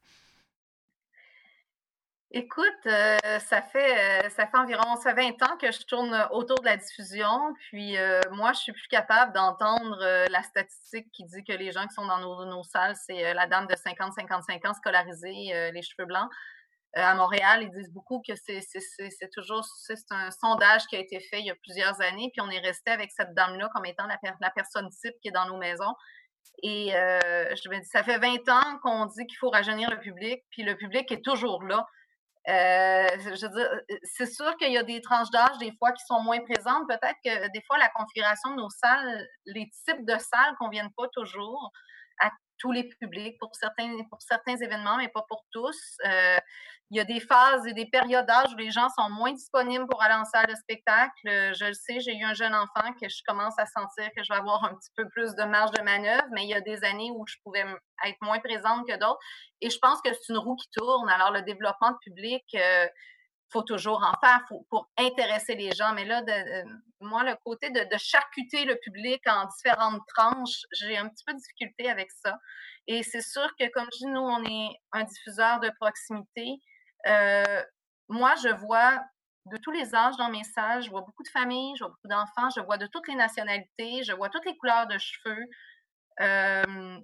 Écoute, 2.31 2.87
euh, 2.87 3.16
ça 3.39 3.62
fait 3.62 4.26
euh, 4.26 4.29
ça 4.29 4.47
fait 4.47 4.59
environ 4.59 4.97
ça 4.97 5.14
20 5.14 5.43
ans 5.45 5.57
que 5.57 5.72
je 5.72 5.81
tourne 5.87 6.14
autour 6.31 6.61
de 6.61 6.66
la 6.66 6.76
diffusion. 6.76 7.55
Puis 7.70 7.97
euh, 7.97 8.20
moi, 8.33 8.53
je 8.53 8.59
suis 8.59 8.72
plus 8.72 8.87
capable 8.89 9.33
d'entendre 9.33 9.99
la 10.31 10.43
statistique 10.43 11.11
qui 11.12 11.24
dit 11.24 11.43
que 11.43 11.55
les 11.55 11.72
gens 11.72 11.87
qui 11.87 11.95
sont 11.95 12.07
dans 12.07 12.18
nos, 12.18 12.45
nos 12.45 12.62
salles, 12.64 12.97
c'est 12.97 13.33
la 13.33 13.47
dame 13.47 13.66
de 13.66 13.74
50-55 13.74 14.68
ans 14.68 14.74
scolarisée, 14.74 15.70
les 15.72 15.81
cheveux 15.81 16.05
blancs. 16.05 16.29
à 16.95 17.14
Montréal, 17.14 17.62
ils 17.62 17.70
disent 17.70 17.91
beaucoup 17.93 18.20
que 18.26 18.35
c'est 18.37 19.31
toujours 19.33 19.64
c'est 19.64 19.97
un 20.11 20.31
sondage 20.31 20.87
qui 20.89 20.97
a 20.97 20.99
été 20.99 21.20
fait 21.20 21.41
il 21.41 21.47
y 21.47 21.51
a 21.51 21.55
plusieurs 21.55 21.99
années, 22.03 22.31
puis 22.35 22.43
on 22.43 22.51
est 22.51 22.61
resté 22.61 22.91
avec 22.91 23.11
cette 23.11 23.33
dame-là 23.33 23.70
comme 23.74 23.87
étant 23.87 24.07
la, 24.07 24.18
la 24.41 24.51
personne 24.51 24.91
type 24.91 25.14
qui 25.22 25.29
est 25.29 25.33
dans 25.33 25.47
nos 25.47 25.57
maisons. 25.57 25.95
Et 26.62 26.91
je 26.91 27.68
me 27.70 27.81
dis, 27.81 27.89
ça 27.89 28.05
fait 28.05 28.18
20 28.18 28.47
ans 28.51 28.79
qu'on 28.83 29.07
dit 29.07 29.26
qu'il 29.26 29.39
faut 29.39 29.49
rajeunir 29.49 29.91
le 29.91 30.01
public, 30.01 30.45
puis 30.51 30.62
le 30.62 30.76
public 30.76 31.11
est 31.11 31.24
toujours 31.24 31.62
là. 31.62 31.87
Euh, 32.49 33.07
je 33.25 33.47
veux 33.47 33.53
dire, 33.53 33.71
euh, 33.91 33.97
c'est 34.05 34.27
sûr 34.27 34.57
qu'il 34.57 34.73
y 34.73 34.79
a 34.79 34.83
des 34.83 35.03
tranches 35.03 35.31
d'âge 35.31 35.59
des 35.59 35.73
fois 35.79 35.93
qui 35.93 36.03
sont 36.07 36.21
moins 36.21 36.41
présentes. 36.41 36.89
Peut-être 36.89 37.19
que 37.23 37.53
des 37.53 37.63
fois, 37.67 37.77
la 37.79 37.91
configuration 37.91 38.53
de 38.53 38.57
nos 38.57 38.71
salles, 38.71 39.27
les 39.47 39.71
types 39.85 40.07
de 40.07 40.17
salles 40.19 40.53
ne 40.53 40.57
conviennent 40.57 40.93
pas 40.97 41.09
toujours 41.13 41.71
tous 42.59 42.73
les 42.73 42.85
publics, 42.85 43.39
pour 43.39 43.55
certains, 43.55 43.91
pour 44.11 44.21
certains 44.23 44.57
événements, 44.57 44.97
mais 44.97 45.09
pas 45.09 45.25
pour 45.29 45.45
tous. 45.51 45.79
Euh, 46.07 46.39
il 46.91 46.97
y 46.97 47.01
a 47.01 47.05
des 47.05 47.21
phases 47.21 47.67
et 47.67 47.75
des 47.75 47.85
périodes 47.85 48.25
d'âge 48.25 48.53
où 48.55 48.57
les 48.57 48.71
gens 48.71 48.89
sont 48.89 49.11
moins 49.11 49.33
disponibles 49.33 49.87
pour 49.87 50.03
aller 50.03 50.15
en 50.15 50.25
salle 50.25 50.47
de 50.47 50.55
spectacle. 50.55 51.13
Je 51.25 51.67
le 51.67 51.75
sais, 51.75 52.01
j'ai 52.01 52.17
eu 52.17 52.25
un 52.25 52.33
jeune 52.33 52.55
enfant 52.55 52.93
que 53.01 53.09
je 53.09 53.21
commence 53.27 53.59
à 53.59 53.67
sentir 53.67 54.09
que 54.17 54.23
je 54.25 54.33
vais 54.33 54.39
avoir 54.39 54.65
un 54.65 54.75
petit 54.75 54.91
peu 54.97 55.07
plus 55.11 55.35
de 55.35 55.45
marge 55.45 55.73
de 55.73 55.83
manœuvre, 55.83 56.25
mais 56.33 56.45
il 56.45 56.49
y 56.49 56.55
a 56.55 56.63
des 56.63 56.83
années 56.85 57.11
où 57.15 57.27
je 57.27 57.37
pouvais 57.45 57.65
être 58.07 58.19
moins 58.23 58.39
présente 58.39 58.89
que 58.89 58.97
d'autres. 58.97 59.21
Et 59.61 59.69
je 59.69 59.79
pense 59.79 60.01
que 60.01 60.11
c'est 60.15 60.33
une 60.33 60.39
roue 60.39 60.57
qui 60.57 60.69
tourne. 60.71 61.11
Alors, 61.11 61.31
le 61.31 61.43
développement 61.43 61.91
de 61.91 61.99
public, 62.03 62.45
euh, 62.55 62.87
faut 63.51 63.63
toujours 63.63 64.03
en 64.03 64.13
faire 64.27 64.45
pour 64.69 64.91
intéresser 64.99 65.55
les 65.55 65.73
gens. 65.73 65.93
Mais 65.95 66.05
là, 66.05 66.23
de, 66.23 66.65
moi, 67.01 67.25
le 67.25 67.35
côté 67.45 67.71
de, 67.71 67.87
charcuter 67.97 68.65
le 68.65 68.77
public 68.77 69.23
en 69.27 69.47
différentes 69.47 70.03
tranches, 70.09 70.63
j'ai 70.73 70.97
un 70.97 71.09
petit 71.09 71.25
peu 71.25 71.33
de 71.33 71.39
difficulté 71.39 71.89
avec 71.91 72.11
ça. 72.11 72.39
Et 72.87 73.03
c'est 73.03 73.23
sûr 73.23 73.49
que, 73.59 73.69
comme 73.71 73.89
je 73.93 73.99
dis, 73.99 74.07
nous, 74.07 74.21
on 74.21 74.45
est 74.45 74.71
un 74.93 75.05
diffuseur 75.05 75.61
de 75.61 75.71
proximité. 75.81 76.59
Euh, 77.07 77.63
moi, 78.09 78.35
je 78.43 78.49
vois 78.49 79.03
de 79.47 79.57
tous 79.59 79.71
les 79.71 79.95
âges 79.95 80.17
dans 80.17 80.31
mes 80.31 80.45
salles, 80.45 80.83
je 80.83 80.91
vois 80.91 81.03
beaucoup 81.03 81.23
de 81.23 81.29
familles, 81.29 81.75
je 81.77 81.85
vois 81.85 81.91
beaucoup 81.91 82.09
d'enfants, 82.09 82.51
je 82.55 82.61
vois 82.61 82.77
de 82.77 82.87
toutes 82.87 83.09
les 83.09 83.15
nationalités, 83.15 84.03
je 84.03 84.13
vois 84.13 84.29
toutes 84.29 84.45
les 84.45 84.57
couleurs 84.57 84.87
de 84.87 84.99
cheveux. 84.99 85.45
Euh, 86.21 86.99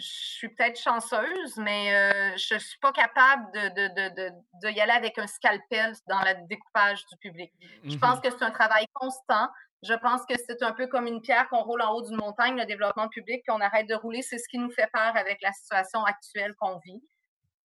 je 0.00 0.36
suis 0.36 0.48
peut-être 0.48 0.80
chanceuse, 0.80 1.56
mais 1.56 1.94
euh, 1.94 2.36
je 2.36 2.54
ne 2.54 2.58
suis 2.58 2.78
pas 2.78 2.92
capable 2.92 3.52
de, 3.52 3.68
de, 3.68 3.88
de, 4.14 4.30
de, 4.62 4.70
y 4.70 4.80
aller 4.80 4.92
avec 4.92 5.18
un 5.18 5.26
scalpel 5.26 5.92
dans 6.08 6.20
le 6.20 6.46
découpage 6.48 7.04
du 7.06 7.16
public. 7.18 7.52
Je 7.84 7.96
pense 7.96 8.18
mmh 8.18 8.22
que 8.22 8.30
c'est 8.30 8.42
un 8.42 8.50
travail 8.50 8.86
constant. 8.94 9.48
Je 9.82 9.94
pense 9.94 10.26
que 10.26 10.34
c'est 10.46 10.62
un 10.62 10.72
peu 10.72 10.86
comme 10.86 11.06
une 11.06 11.20
pierre 11.20 11.48
qu'on 11.48 11.62
roule 11.62 11.82
en 11.82 11.92
haut 11.92 12.02
d'une 12.02 12.16
montagne, 12.16 12.56
le 12.56 12.66
développement 12.66 13.08
public, 13.08 13.42
puis 13.44 13.54
on 13.54 13.60
arrête 13.60 13.88
de 13.88 13.94
rouler. 13.94 14.22
C'est 14.22 14.38
ce 14.38 14.48
qui 14.48 14.58
nous 14.58 14.70
fait 14.70 14.88
peur 14.92 15.16
avec 15.16 15.40
la 15.42 15.52
situation 15.52 16.04
actuelle 16.04 16.54
qu'on 16.58 16.78
vit, 16.78 17.02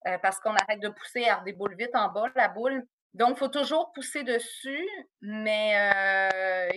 euh, 0.08 0.18
parce 0.20 0.40
qu'on 0.40 0.56
arrête 0.56 0.82
de 0.82 0.90
pousser, 0.90 1.22
elle 1.28 1.44
déboule 1.46 1.76
vite 1.76 1.96
en 1.96 2.10
bas, 2.10 2.28
la 2.36 2.48
boule. 2.48 2.86
Donc, 3.14 3.32
il 3.36 3.40
faut 3.40 3.48
toujours 3.48 3.92
pousser 3.94 4.24
dessus, 4.24 4.90
mais 5.22 5.74
euh, 5.78 6.70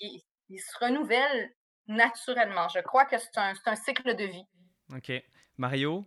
il, 0.00 0.58
se 0.58 0.84
renouvelle 0.84 1.50
naturellement. 1.86 2.68
Je 2.68 2.80
crois 2.80 3.04
que 3.04 3.18
c'est 3.18 3.36
un, 3.36 3.52
un 3.66 3.74
cycle 3.74 4.14
de 4.16 4.24
vie. 4.24 4.46
OK. 4.94 5.12
Mario? 5.58 6.06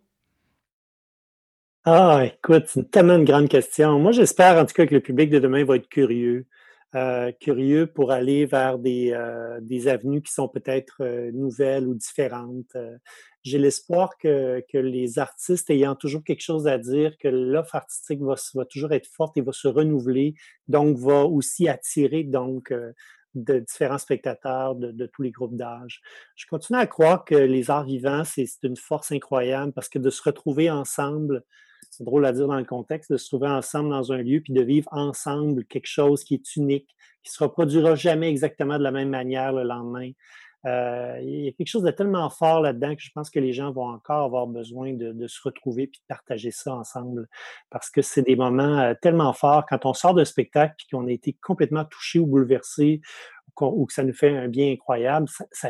Ah, 1.84 2.24
écoute, 2.26 2.66
c'est 2.68 2.92
tellement 2.92 3.16
une 3.16 3.26
grande 3.26 3.50
question. 3.50 4.00
Moi, 4.00 4.12
j'espère 4.12 4.58
en 4.58 4.66
tout 4.66 4.74
cas 4.74 4.86
que 4.86 4.94
le 4.94 5.02
public 5.02 5.30
de 5.30 5.40
demain 5.40 5.64
va 5.64 5.78
être 5.78 5.90
curieux. 5.90 6.46
Euh, 6.94 7.32
curieux 7.40 7.88
pour 7.88 8.12
aller 8.12 8.46
vers 8.46 8.78
des, 8.78 9.14
euh, 9.14 9.60
des 9.62 9.88
avenues 9.88 10.22
qui 10.22 10.34
sont 10.34 10.50
peut-être 10.50 10.98
euh, 11.00 11.32
nouvelles 11.32 11.88
ou 11.88 11.94
différentes. 11.94 12.76
J'ai 13.44 13.60
l'espoir 13.60 14.18
que, 14.18 14.62
que 14.70 14.78
les 14.78 15.18
artistes 15.18 15.70
ayant 15.70 15.96
toujours 15.96 16.22
quelque 16.24 16.42
chose 16.42 16.68
à 16.68 16.78
dire, 16.78 17.18
que 17.18 17.30
l'offre 17.30 17.76
artistique 17.76 18.20
va, 18.22 18.36
va 18.56 18.66
toujours 18.66 18.92
être 18.92 19.08
forte 19.08 19.38
et 19.38 19.42
va 19.42 19.54
se 19.54 19.70
renouveler, 19.70 20.36
donc 20.68 20.98
va 20.98 21.24
aussi 21.24 21.70
attirer 21.70 22.24
donc 22.24 22.74
de 23.36 23.60
différents 23.60 23.98
spectateurs 23.98 24.76
de, 24.76 25.06
tous 25.08 25.22
les 25.22 25.32
groupes 25.32 25.56
d'âge. 25.56 26.02
Je 26.36 26.46
continue 26.48 26.80
à 26.80 26.88
croire 26.88 27.26
que 27.26 27.36
les 27.36 27.70
arts 27.70 27.86
vivants, 27.86 28.24
c'est 28.24 28.48
une 28.64 28.78
force 28.78 29.12
incroyable 29.12 29.72
parce 29.74 29.90
que 29.90 30.00
de 30.00 30.10
se 30.10 30.22
retrouver 30.24 30.70
ensemble, 30.70 31.44
c'est 31.90 32.04
drôle 32.04 32.26
à 32.26 32.32
dire 32.32 32.48
dans 32.48 32.58
le 32.58 32.66
contexte, 32.66 33.12
de 33.12 33.18
se 33.18 33.28
trouver 33.28 33.48
ensemble 33.48 33.90
dans 33.90 34.12
un 34.12 34.22
lieu 34.22 34.42
puis 34.42 34.54
de 34.54 34.62
vivre 34.62 34.90
ensemble 34.92 35.66
quelque 35.66 35.88
chose 35.88 36.24
qui 36.24 36.36
est 36.36 36.56
unique, 36.56 36.96
qui 37.24 37.32
se 37.32 37.44
reproduira 37.44 37.96
jamais 37.96 38.30
exactement 38.30 38.78
de 38.78 38.84
la 38.84 38.92
même 38.92 39.10
manière 39.10 39.54
le 39.54 39.64
lendemain. 39.64 40.12
Euh, 40.66 41.18
il 41.22 41.46
y 41.46 41.48
a 41.48 41.52
quelque 41.54 41.68
chose 41.68 41.84
de 41.84 41.92
tellement 41.92 42.30
fort 42.30 42.62
là-dedans 42.62 42.96
que 42.96 43.02
je 43.02 43.10
pense 43.14 43.32
que 43.32 43.40
les 43.40 43.52
gens 43.52 43.72
vont 43.72 43.88
encore 43.88 44.26
avoir 44.26 44.46
besoin 44.46 44.94
de, 44.94 45.28
se 45.28 45.40
retrouver 45.44 45.88
puis 45.88 46.02
de 46.02 46.06
partager 46.08 46.52
ça 46.52 46.76
ensemble 46.76 47.28
parce 47.70 47.90
que 47.90 48.02
c'est 48.02 48.22
des 48.22 48.36
moments 48.36 48.80
euh, 48.80 48.94
tellement 49.02 49.34
forts 49.34 49.66
quand 49.68 49.86
on 49.86 49.94
sort 49.94 50.14
d'un 50.14 50.26
spectacle 50.26 50.76
puis 50.78 50.88
qu'on 50.92 51.08
a 51.08 51.12
été 51.12 51.36
complètement 51.42 51.86
touché 51.86 52.20
ou 52.20 52.28
bouleversé 52.28 53.02
ou, 53.60 53.86
que 53.86 53.94
ça 53.94 54.04
nous 54.04 54.14
fait 54.14 54.36
un 54.36 54.48
bien 54.48 54.72
incroyable, 54.72 55.28
ça, 55.52 55.70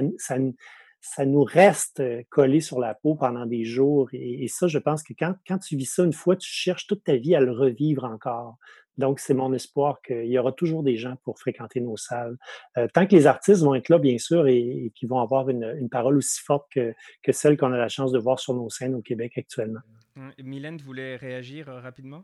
ça, 1.01 1.25
nous 1.25 1.43
reste 1.43 1.99
euh, 1.99 2.21
collé 2.29 2.61
sur 2.61 2.79
la 2.79 2.93
peau 2.93 3.15
pendant 3.15 3.45
des 3.45 3.65
jours. 3.65 4.07
Et, 4.13 4.47
ça, 4.47 4.67
je 4.67 4.77
pense 4.77 5.03
que 5.03 5.13
quand, 5.17 5.35
quand 5.47 5.57
tu 5.57 5.75
vis 5.75 5.85
ça 5.85 6.03
une 6.03 6.13
fois, 6.13 6.35
tu 6.35 6.47
cherches 6.49 6.87
toute 6.87 7.03
ta 7.03 7.15
vie 7.15 7.35
à 7.35 7.41
le 7.41 7.51
revivre 7.51 8.05
encore. 8.05 8.57
Donc, 9.01 9.19
c'est 9.19 9.33
mon 9.33 9.51
espoir 9.51 10.01
qu'il 10.01 10.27
y 10.27 10.37
aura 10.37 10.53
toujours 10.53 10.83
des 10.83 10.95
gens 10.95 11.17
pour 11.23 11.39
fréquenter 11.39 11.81
nos 11.81 11.97
salles. 11.97 12.37
Euh, 12.77 12.87
tant 12.93 13.05
que 13.05 13.15
les 13.15 13.27
artistes 13.27 13.63
vont 13.63 13.75
être 13.75 13.89
là, 13.89 13.97
bien 13.97 14.17
sûr, 14.17 14.47
et, 14.47 14.59
et 14.59 14.91
qu'ils 14.91 15.09
vont 15.09 15.19
avoir 15.19 15.49
une, 15.49 15.89
parole 15.89 16.15
aussi 16.15 16.39
forte 16.39 16.71
que, 16.71 16.93
que 17.21 17.33
celle 17.33 17.57
qu'on 17.57 17.73
a 17.73 17.77
la 17.77 17.89
chance 17.89 18.13
de 18.13 18.19
voir 18.19 18.39
sur 18.39 18.53
nos 18.53 18.69
scènes 18.69 18.95
au 18.95 19.01
Québec 19.01 19.33
actuellement. 19.37 19.81
Hum, 20.15 20.31
Mylène, 20.37 20.77
vous 20.77 20.85
voulez 20.85 21.17
réagir 21.17 21.67
euh, 21.67 21.81
rapidement? 21.81 22.23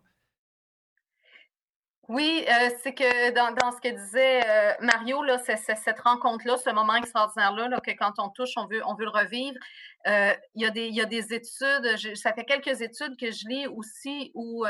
Oui, 2.07 2.45
euh, 2.47 2.69
c'est 2.81 2.93
que 2.93 3.33
dans, 3.33 3.53
dans, 3.53 3.71
ce 3.71 3.81
que 3.81 3.93
disait 3.93 4.41
Mario, 4.79 5.21
là, 5.23 5.39
c'est, 5.39 5.57
cette 5.57 5.99
rencontre-là, 5.99 6.55
ce 6.55 6.69
moment 6.69 6.95
extraordinaire-là, 6.95 7.67
là, 7.67 7.81
que 7.81 7.91
quand 7.91 8.13
on 8.19 8.29
touche, 8.29 8.51
on 8.55 8.65
veut, 8.67 8.81
on 8.85 8.95
veut 8.95 9.03
le 9.03 9.11
revivre. 9.11 9.57
il, 10.05 10.61
y 10.61 10.65
a 10.65 10.69
des, 10.69 10.87
il 10.87 10.95
y 10.95 11.01
a 11.01 11.05
des 11.05 11.33
études, 11.33 12.15
ça 12.15 12.31
fait 12.31 12.45
quelques 12.45 12.79
études 12.79 13.17
que 13.19 13.29
je 13.31 13.49
lis 13.49 13.67
aussi 13.67 14.31
où 14.35 14.65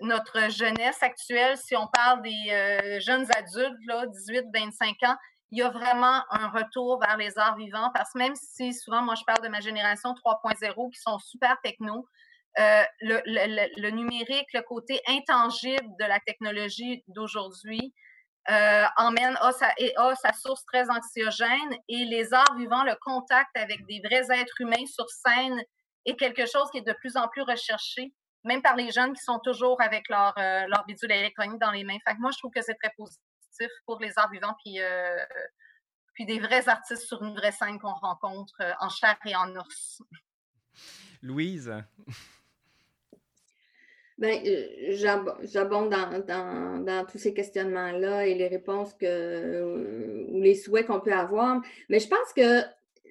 notre 0.00 0.50
jeunesse 0.50 1.02
actuelle, 1.02 1.56
si 1.56 1.76
on 1.76 1.86
parle 1.88 2.22
des 2.22 2.50
euh, 2.50 3.00
jeunes 3.00 3.26
adultes, 3.36 3.78
là, 3.86 4.06
18-25 4.06 5.06
ans, 5.06 5.16
il 5.50 5.58
y 5.58 5.62
a 5.62 5.70
vraiment 5.70 6.22
un 6.30 6.48
retour 6.50 7.00
vers 7.00 7.16
les 7.16 7.38
arts 7.38 7.56
vivants 7.56 7.90
parce 7.94 8.12
que 8.12 8.18
même 8.18 8.34
si 8.34 8.74
souvent, 8.74 9.02
moi, 9.02 9.14
je 9.14 9.24
parle 9.26 9.42
de 9.42 9.48
ma 9.48 9.60
génération 9.60 10.10
3.0 10.12 10.90
qui 10.92 11.00
sont 11.00 11.18
super 11.18 11.56
techno, 11.62 12.06
euh, 12.58 12.82
le, 13.00 13.90
numérique, 13.90 14.52
le 14.52 14.62
côté 14.62 15.00
intangible 15.06 15.88
de 16.00 16.04
la 16.04 16.18
technologie 16.20 17.04
d'aujourd'hui 17.08 17.94
euh, 18.50 18.84
emmène 18.96 19.36
a 19.40 19.52
sa, 19.52 19.72
et 19.78 19.94
sa 20.20 20.32
source 20.32 20.64
très 20.64 20.88
anxiogène 20.90 21.76
et 21.88 22.04
les 22.04 22.32
arts 22.32 22.56
vivants, 22.56 22.82
le 22.82 22.96
contact 23.00 23.50
avec 23.54 23.86
des 23.86 24.00
vrais 24.04 24.40
êtres 24.40 24.60
humains 24.60 24.86
sur 24.86 25.08
scène 25.08 25.62
est 26.04 26.16
quelque 26.16 26.46
chose 26.46 26.68
qui 26.72 26.78
est 26.78 26.86
de 26.86 26.94
plus 26.94 27.16
en 27.16 27.28
plus 27.28 27.42
recherché, 27.42 28.12
même 28.44 28.62
par 28.62 28.76
les 28.76 28.90
jeunes 28.90 29.12
qui 29.12 29.22
sont 29.22 29.38
toujours 29.40 29.80
avec 29.80 30.08
leur, 30.08 30.34
euh, 30.38 30.66
leur 30.68 30.84
bidule 30.86 31.12
électronique 31.12 31.60
dans 31.60 31.70
les 31.70 31.84
mains. 31.84 31.98
Fait 32.06 32.14
que 32.14 32.20
moi, 32.20 32.30
je 32.30 32.38
trouve 32.38 32.50
que 32.50 32.62
c'est 32.62 32.74
très 32.74 32.92
positif 32.96 33.18
pour 33.86 33.98
les 34.00 34.12
arts 34.16 34.30
vivants, 34.30 34.54
puis, 34.64 34.80
euh, 34.80 35.24
puis 36.14 36.26
des 36.26 36.38
vrais 36.38 36.68
artistes 36.68 37.06
sur 37.06 37.22
une 37.22 37.34
vraie 37.34 37.52
scène 37.52 37.78
qu'on 37.78 37.94
rencontre 37.94 38.54
euh, 38.60 38.72
en 38.80 38.88
chair 38.88 39.16
et 39.26 39.34
en 39.34 39.54
os. 39.56 40.02
Louise? 41.22 41.72
Ben, 44.18 44.42
euh, 44.46 45.36
j'abonde 45.42 45.90
dans, 45.90 46.24
dans, 46.24 46.84
dans, 46.84 47.06
tous 47.06 47.18
ces 47.18 47.34
questionnements-là 47.34 48.26
et 48.26 48.34
les 48.34 48.48
réponses 48.48 48.94
que, 48.94 50.28
ou 50.28 50.40
les 50.40 50.56
souhaits 50.56 50.86
qu'on 50.86 51.00
peut 51.00 51.12
avoir. 51.12 51.60
Mais 51.88 52.00
je 52.00 52.08
pense 52.08 52.32
que 52.34 52.62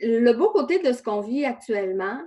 le 0.02 0.32
beau 0.34 0.50
côté 0.52 0.80
de 0.80 0.92
ce 0.92 1.02
qu'on 1.02 1.22
vit 1.22 1.46
actuellement 1.46 2.22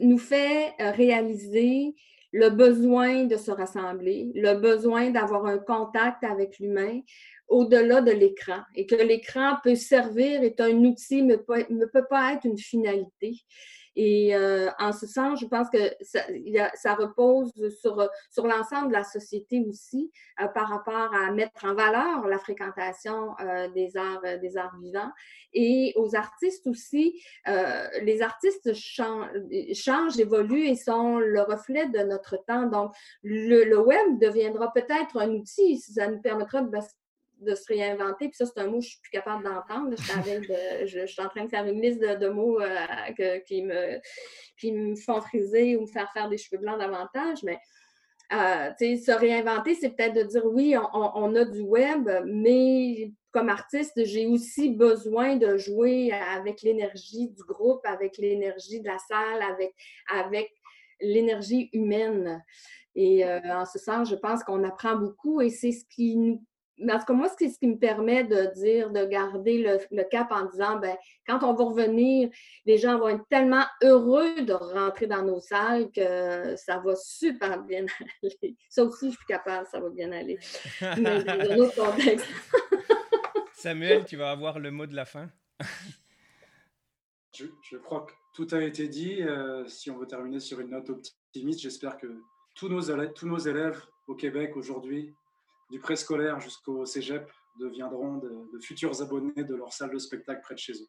nous 0.00 0.18
fait 0.18 0.74
réaliser 0.78 1.96
le 2.32 2.50
besoin 2.50 3.24
de 3.24 3.36
se 3.36 3.50
rassembler, 3.50 4.30
le 4.34 4.54
besoin 4.54 5.10
d'avoir 5.10 5.46
un 5.46 5.58
contact 5.58 6.24
avec 6.24 6.58
l'humain 6.58 7.00
au-delà 7.48 8.02
de 8.02 8.12
l'écran 8.12 8.60
et 8.74 8.86
que 8.86 8.94
l'écran 8.94 9.56
peut 9.62 9.74
servir, 9.74 10.42
est 10.42 10.60
un 10.60 10.76
outil, 10.84 11.22
mais 11.22 11.38
ne 11.70 11.86
peut 11.86 12.04
pas 12.08 12.34
être 12.34 12.44
une 12.44 12.58
finalité. 12.58 13.36
Et 14.00 14.32
euh, 14.32 14.70
en 14.78 14.92
ce 14.92 15.08
sens, 15.08 15.40
je 15.40 15.46
pense 15.46 15.68
que 15.70 15.78
ça, 16.02 16.20
ça 16.74 16.94
repose 16.94 17.52
sur, 17.80 18.08
sur 18.30 18.46
l'ensemble 18.46 18.90
de 18.90 18.92
la 18.92 19.02
société 19.02 19.60
aussi 19.68 20.12
euh, 20.40 20.46
par 20.46 20.68
rapport 20.68 21.12
à 21.12 21.32
mettre 21.32 21.64
en 21.64 21.74
valeur 21.74 22.28
la 22.28 22.38
fréquentation 22.38 23.34
euh, 23.40 23.66
des, 23.70 23.96
arts, 23.96 24.38
des 24.40 24.56
arts 24.56 24.78
vivants. 24.80 25.10
Et 25.52 25.94
aux 25.96 26.14
artistes 26.14 26.68
aussi, 26.68 27.20
les 28.02 28.22
artistes 28.22 28.72
changent, 28.72 29.30
changent, 29.72 30.20
évoluent 30.20 30.68
et 30.68 30.76
sont 30.76 31.18
le 31.18 31.40
reflet 31.40 31.88
de 31.88 31.98
notre 32.04 32.36
temps. 32.36 32.66
Donc, 32.66 32.92
le, 33.24 33.64
le 33.64 33.80
web 33.80 34.20
deviendra 34.20 34.72
peut-être 34.72 35.16
un 35.16 35.30
outil, 35.30 35.78
ça 35.78 36.06
nous 36.06 36.20
permettra 36.20 36.62
de 36.62 36.70
de 37.40 37.54
se 37.54 37.64
réinventer. 37.68 38.28
Puis 38.28 38.36
ça, 38.36 38.46
c'est 38.46 38.60
un 38.60 38.66
mot 38.66 38.78
que 38.78 38.84
je 38.84 38.90
suis 38.90 39.00
plus 39.00 39.10
capable 39.10 39.44
d'entendre. 39.44 39.94
Je, 39.96 41.06
suis 41.06 41.22
en 41.22 41.28
train 41.28 41.44
de 41.44 41.50
faire 41.50 41.66
une 41.66 41.80
liste 41.80 42.00
de, 42.00 42.28
mots 42.28 42.60
euh, 42.60 43.40
qui, 43.46 43.62
me, 43.62 43.98
qui 44.58 44.72
me 44.72 44.96
font 44.96 45.20
friser 45.20 45.76
ou 45.76 45.82
me 45.82 45.86
faire 45.86 46.10
faire 46.12 46.28
des 46.28 46.38
cheveux 46.38 46.60
blancs 46.60 46.78
davantage. 46.78 47.42
Mais 47.42 47.58
euh, 48.32 48.70
se 48.78 49.12
réinventer, 49.12 49.74
c'est 49.74 49.90
peut-être 49.90 50.14
de 50.14 50.22
dire 50.22 50.44
oui, 50.44 50.74
on, 50.92 51.34
a 51.34 51.44
du 51.44 51.60
web, 51.60 52.10
mais 52.26 53.12
comme 53.30 53.48
artiste, 53.48 54.04
j'ai 54.04 54.26
aussi 54.26 54.70
besoin 54.70 55.36
de 55.36 55.56
jouer 55.56 56.12
avec 56.12 56.62
l'énergie 56.62 57.28
du 57.28 57.42
groupe, 57.42 57.80
avec 57.84 58.18
l'énergie 58.18 58.80
de 58.80 58.86
la 58.86 58.98
salle, 58.98 59.42
avec, 59.42 59.74
avec 60.12 60.52
l'énergie 61.00 61.70
humaine. 61.72 62.42
Et 62.94 63.24
euh, 63.24 63.40
en 63.54 63.64
ce 63.64 63.78
sens, 63.78 64.10
je 64.10 64.16
pense 64.16 64.42
qu'on 64.42 64.64
apprend 64.64 64.96
beaucoup 64.96 65.40
et 65.40 65.50
c'est 65.50 65.72
ce 65.72 65.84
qui 65.88 66.16
nous 66.16 66.44
en 66.80 66.98
tout 66.98 67.04
cas, 67.06 67.12
moi, 67.12 67.28
c'est 67.38 67.48
ce 67.48 67.58
qui 67.58 67.66
me 67.66 67.78
permet 67.78 68.24
de 68.24 68.52
dire, 68.54 68.90
de 68.90 69.04
garder 69.04 69.78
le, 69.90 70.04
cap 70.04 70.30
en 70.30 70.46
disant, 70.46 70.78
ben, 70.78 70.96
quand 71.26 71.42
on 71.42 71.54
va 71.54 71.64
revenir, 71.64 72.30
les 72.66 72.78
gens 72.78 72.98
vont 72.98 73.08
être 73.08 73.26
tellement 73.28 73.64
heureux 73.82 74.42
de 74.42 74.52
rentrer 74.52 75.06
dans 75.06 75.22
nos 75.22 75.40
salles 75.40 75.90
que 75.90 76.56
ça 76.56 76.78
va 76.78 76.94
super 76.96 77.62
bien 77.62 77.86
aller. 78.22 78.56
Sauf 78.68 78.96
si 78.98 79.10
je 79.10 79.16
suis 79.16 79.26
capable, 79.26 79.66
ça 79.66 79.80
va 79.80 79.90
bien 79.90 80.12
aller. 80.12 80.38
Mais 80.98 81.24
dans 81.24 81.56
autre 81.58 81.74
contexte. 81.74 82.26
Samuel, 83.54 84.04
tu 84.04 84.16
vas 84.16 84.30
avoir 84.30 84.58
le 84.58 84.70
mot 84.70 84.86
de 84.86 84.94
la 84.94 85.04
fin. 85.04 85.28
je, 87.34 87.76
crois 87.76 88.06
que 88.06 88.12
tout 88.34 88.46
a 88.54 88.62
été 88.62 88.88
dit. 88.88 89.22
Euh, 89.22 89.66
si 89.66 89.90
on 89.90 89.98
veut 89.98 90.06
terminer 90.06 90.38
sur 90.38 90.60
une 90.60 90.70
note 90.70 90.90
optimiste, 90.90 91.60
j'espère 91.60 91.96
que 91.96 92.06
tous 92.54 92.68
nos, 92.68 93.06
tous 93.08 93.26
nos 93.26 93.38
élèves 93.38 93.82
au 94.06 94.14
Québec 94.14 94.56
aujourd'hui 94.56 95.12
du 95.70 95.78
préscolaire 95.78 96.40
jusqu'au 96.40 96.84
cégep 96.84 97.30
deviendront 97.58 98.18
de, 98.18 98.58
futurs 98.60 99.00
abonnés 99.02 99.44
de 99.44 99.54
leur 99.54 99.72
salle 99.72 99.90
de 99.90 99.98
spectacle 99.98 100.40
près 100.42 100.54
de 100.54 100.60
chez 100.60 100.72
eux. 100.72 100.88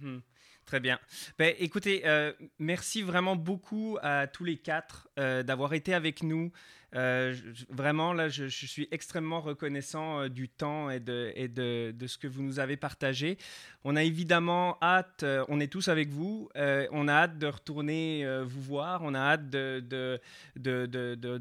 Mhm. 0.00 0.22
Très 0.66 0.80
bien. 0.80 0.98
Ben, 1.38 1.54
écoutez, 1.58 2.06
euh, 2.06 2.30
merci 2.58 3.00
vraiment 3.00 3.36
beaucoup 3.36 3.96
à 4.02 4.26
tous 4.26 4.44
les 4.44 4.58
quatre 4.58 5.08
euh, 5.18 5.42
d'avoir 5.42 5.72
été 5.72 5.94
avec 5.94 6.22
nous. 6.22 6.52
Euh, 6.94 7.34
vraiment, 7.68 8.12
là, 8.12 8.28
je, 8.28 8.46
suis 8.46 8.88
extrêmement 8.90 9.40
reconnaissant 9.40 10.22
euh, 10.22 10.28
du 10.28 10.48
temps 10.48 10.88
et, 10.90 11.00
de, 11.00 11.94
ce 12.06 12.16
que 12.16 12.26
vous 12.26 12.42
nous 12.42 12.60
avez 12.60 12.76
partagé. 12.76 13.36
On 13.84 13.94
a 13.94 14.02
évidemment 14.02 14.78
hâte, 14.82 15.22
euh, 15.22 15.44
on 15.48 15.60
est 15.60 15.70
tous 15.70 15.88
avec 15.88 16.08
vous, 16.08 16.48
on 16.56 17.08
a 17.08 17.12
hâte 17.12 17.38
de 17.38 17.46
retourner 17.46 18.26
vous 18.44 18.62
voir, 18.62 19.02
on 19.02 19.14
a 19.14 19.20
hâte 19.20 19.50
de, 19.50 20.18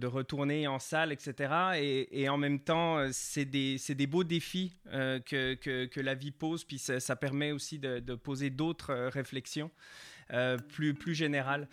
retourner 0.06 0.68
en 0.68 0.80
salle, 0.80 1.12
etc. 1.12 2.08
Et, 2.12 2.30
en 2.30 2.38
même 2.38 2.60
temps, 2.60 3.08
c'est 3.12 3.45
des, 3.45 4.08
beaux 4.08 4.24
défis 4.24 4.76
que, 4.91 6.00
la 6.02 6.14
vie 6.14 6.32
pose, 6.32 6.64
puis 6.64 6.78
ça, 6.78 7.16
permet 7.16 7.52
aussi 7.52 7.80
de, 7.80 8.16
poser 8.16 8.50
d'autres 8.50 8.93
réflexions. 9.08 9.72
plus 10.70 11.16
générales 11.16 11.68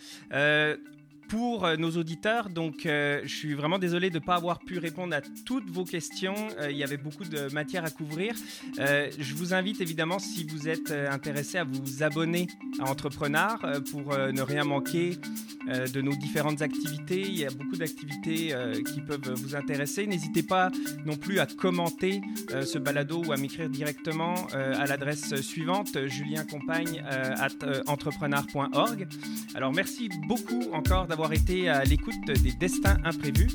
pour 1.28 1.64
euh, 1.64 1.76
nos 1.76 1.90
auditeurs. 1.92 2.48
Donc, 2.50 2.86
euh, 2.86 3.20
je 3.24 3.34
suis 3.34 3.54
vraiment 3.54 3.78
désolé 3.78 4.10
de 4.10 4.18
ne 4.18 4.24
pas 4.24 4.34
avoir 4.34 4.58
pu 4.58 4.78
répondre 4.78 5.14
à 5.14 5.20
toutes 5.20 5.70
vos 5.70 5.84
questions. 5.84 6.34
Euh, 6.60 6.70
il 6.70 6.76
y 6.76 6.84
avait 6.84 6.96
beaucoup 6.96 7.24
de 7.24 7.52
matière 7.52 7.84
à 7.84 7.90
couvrir. 7.90 8.34
je 8.78 9.34
vous 9.34 9.54
invite 9.54 9.80
évidemment, 9.80 10.18
si 10.18 10.44
vous 10.44 10.68
êtes 10.68 10.90
intéressé, 10.90 11.58
à 11.58 11.64
vous 11.64 12.02
abonner 12.02 12.46
à 12.80 12.90
Entrepreneur 12.90 13.58
pour 13.90 14.16
ne 14.16 14.42
rien 14.42 14.64
manquer 14.64 15.18
de 15.66 16.00
nos 16.00 16.14
différentes 16.14 16.62
activités. 16.62 17.20
Il 17.20 17.38
y 17.38 17.44
a 17.44 17.50
beaucoup 17.50 17.76
d'activités 17.76 18.54
qui 18.92 19.00
peuvent 19.00 19.32
vous 19.34 19.54
intéresser. 19.56 20.06
N'hésitez 20.06 20.42
pas 20.42 20.70
non 21.04 21.16
plus 21.16 21.38
à 21.38 21.46
commenter 21.46 22.20
ce 22.50 22.78
balado 22.78 23.22
ou 23.24 23.32
à 23.32 23.36
m'écrire 23.36 23.68
directement 23.68 24.34
à 24.52 24.86
l'adresse 24.86 25.34
suivante 25.40 26.06
juliencompagne 26.06 27.02
at 27.08 27.82
entrepreneur.org. 27.86 29.06
Alors, 29.54 29.72
merci 29.72 30.08
beaucoup 30.26 30.70
encore 30.72 31.06
été 31.32 31.68
à 31.68 31.84
l'écoute 31.84 32.26
des 32.26 32.52
destins 32.52 32.96
imprévus. 33.04 33.48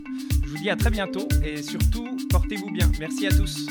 Je 0.43 0.49
vous 0.49 0.57
dis 0.57 0.69
à 0.69 0.75
très 0.75 0.89
bientôt 0.89 1.27
et 1.43 1.61
surtout, 1.61 2.07
portez-vous 2.29 2.71
bien. 2.71 2.89
Merci 2.99 3.27
à 3.27 3.31
tous. 3.31 3.67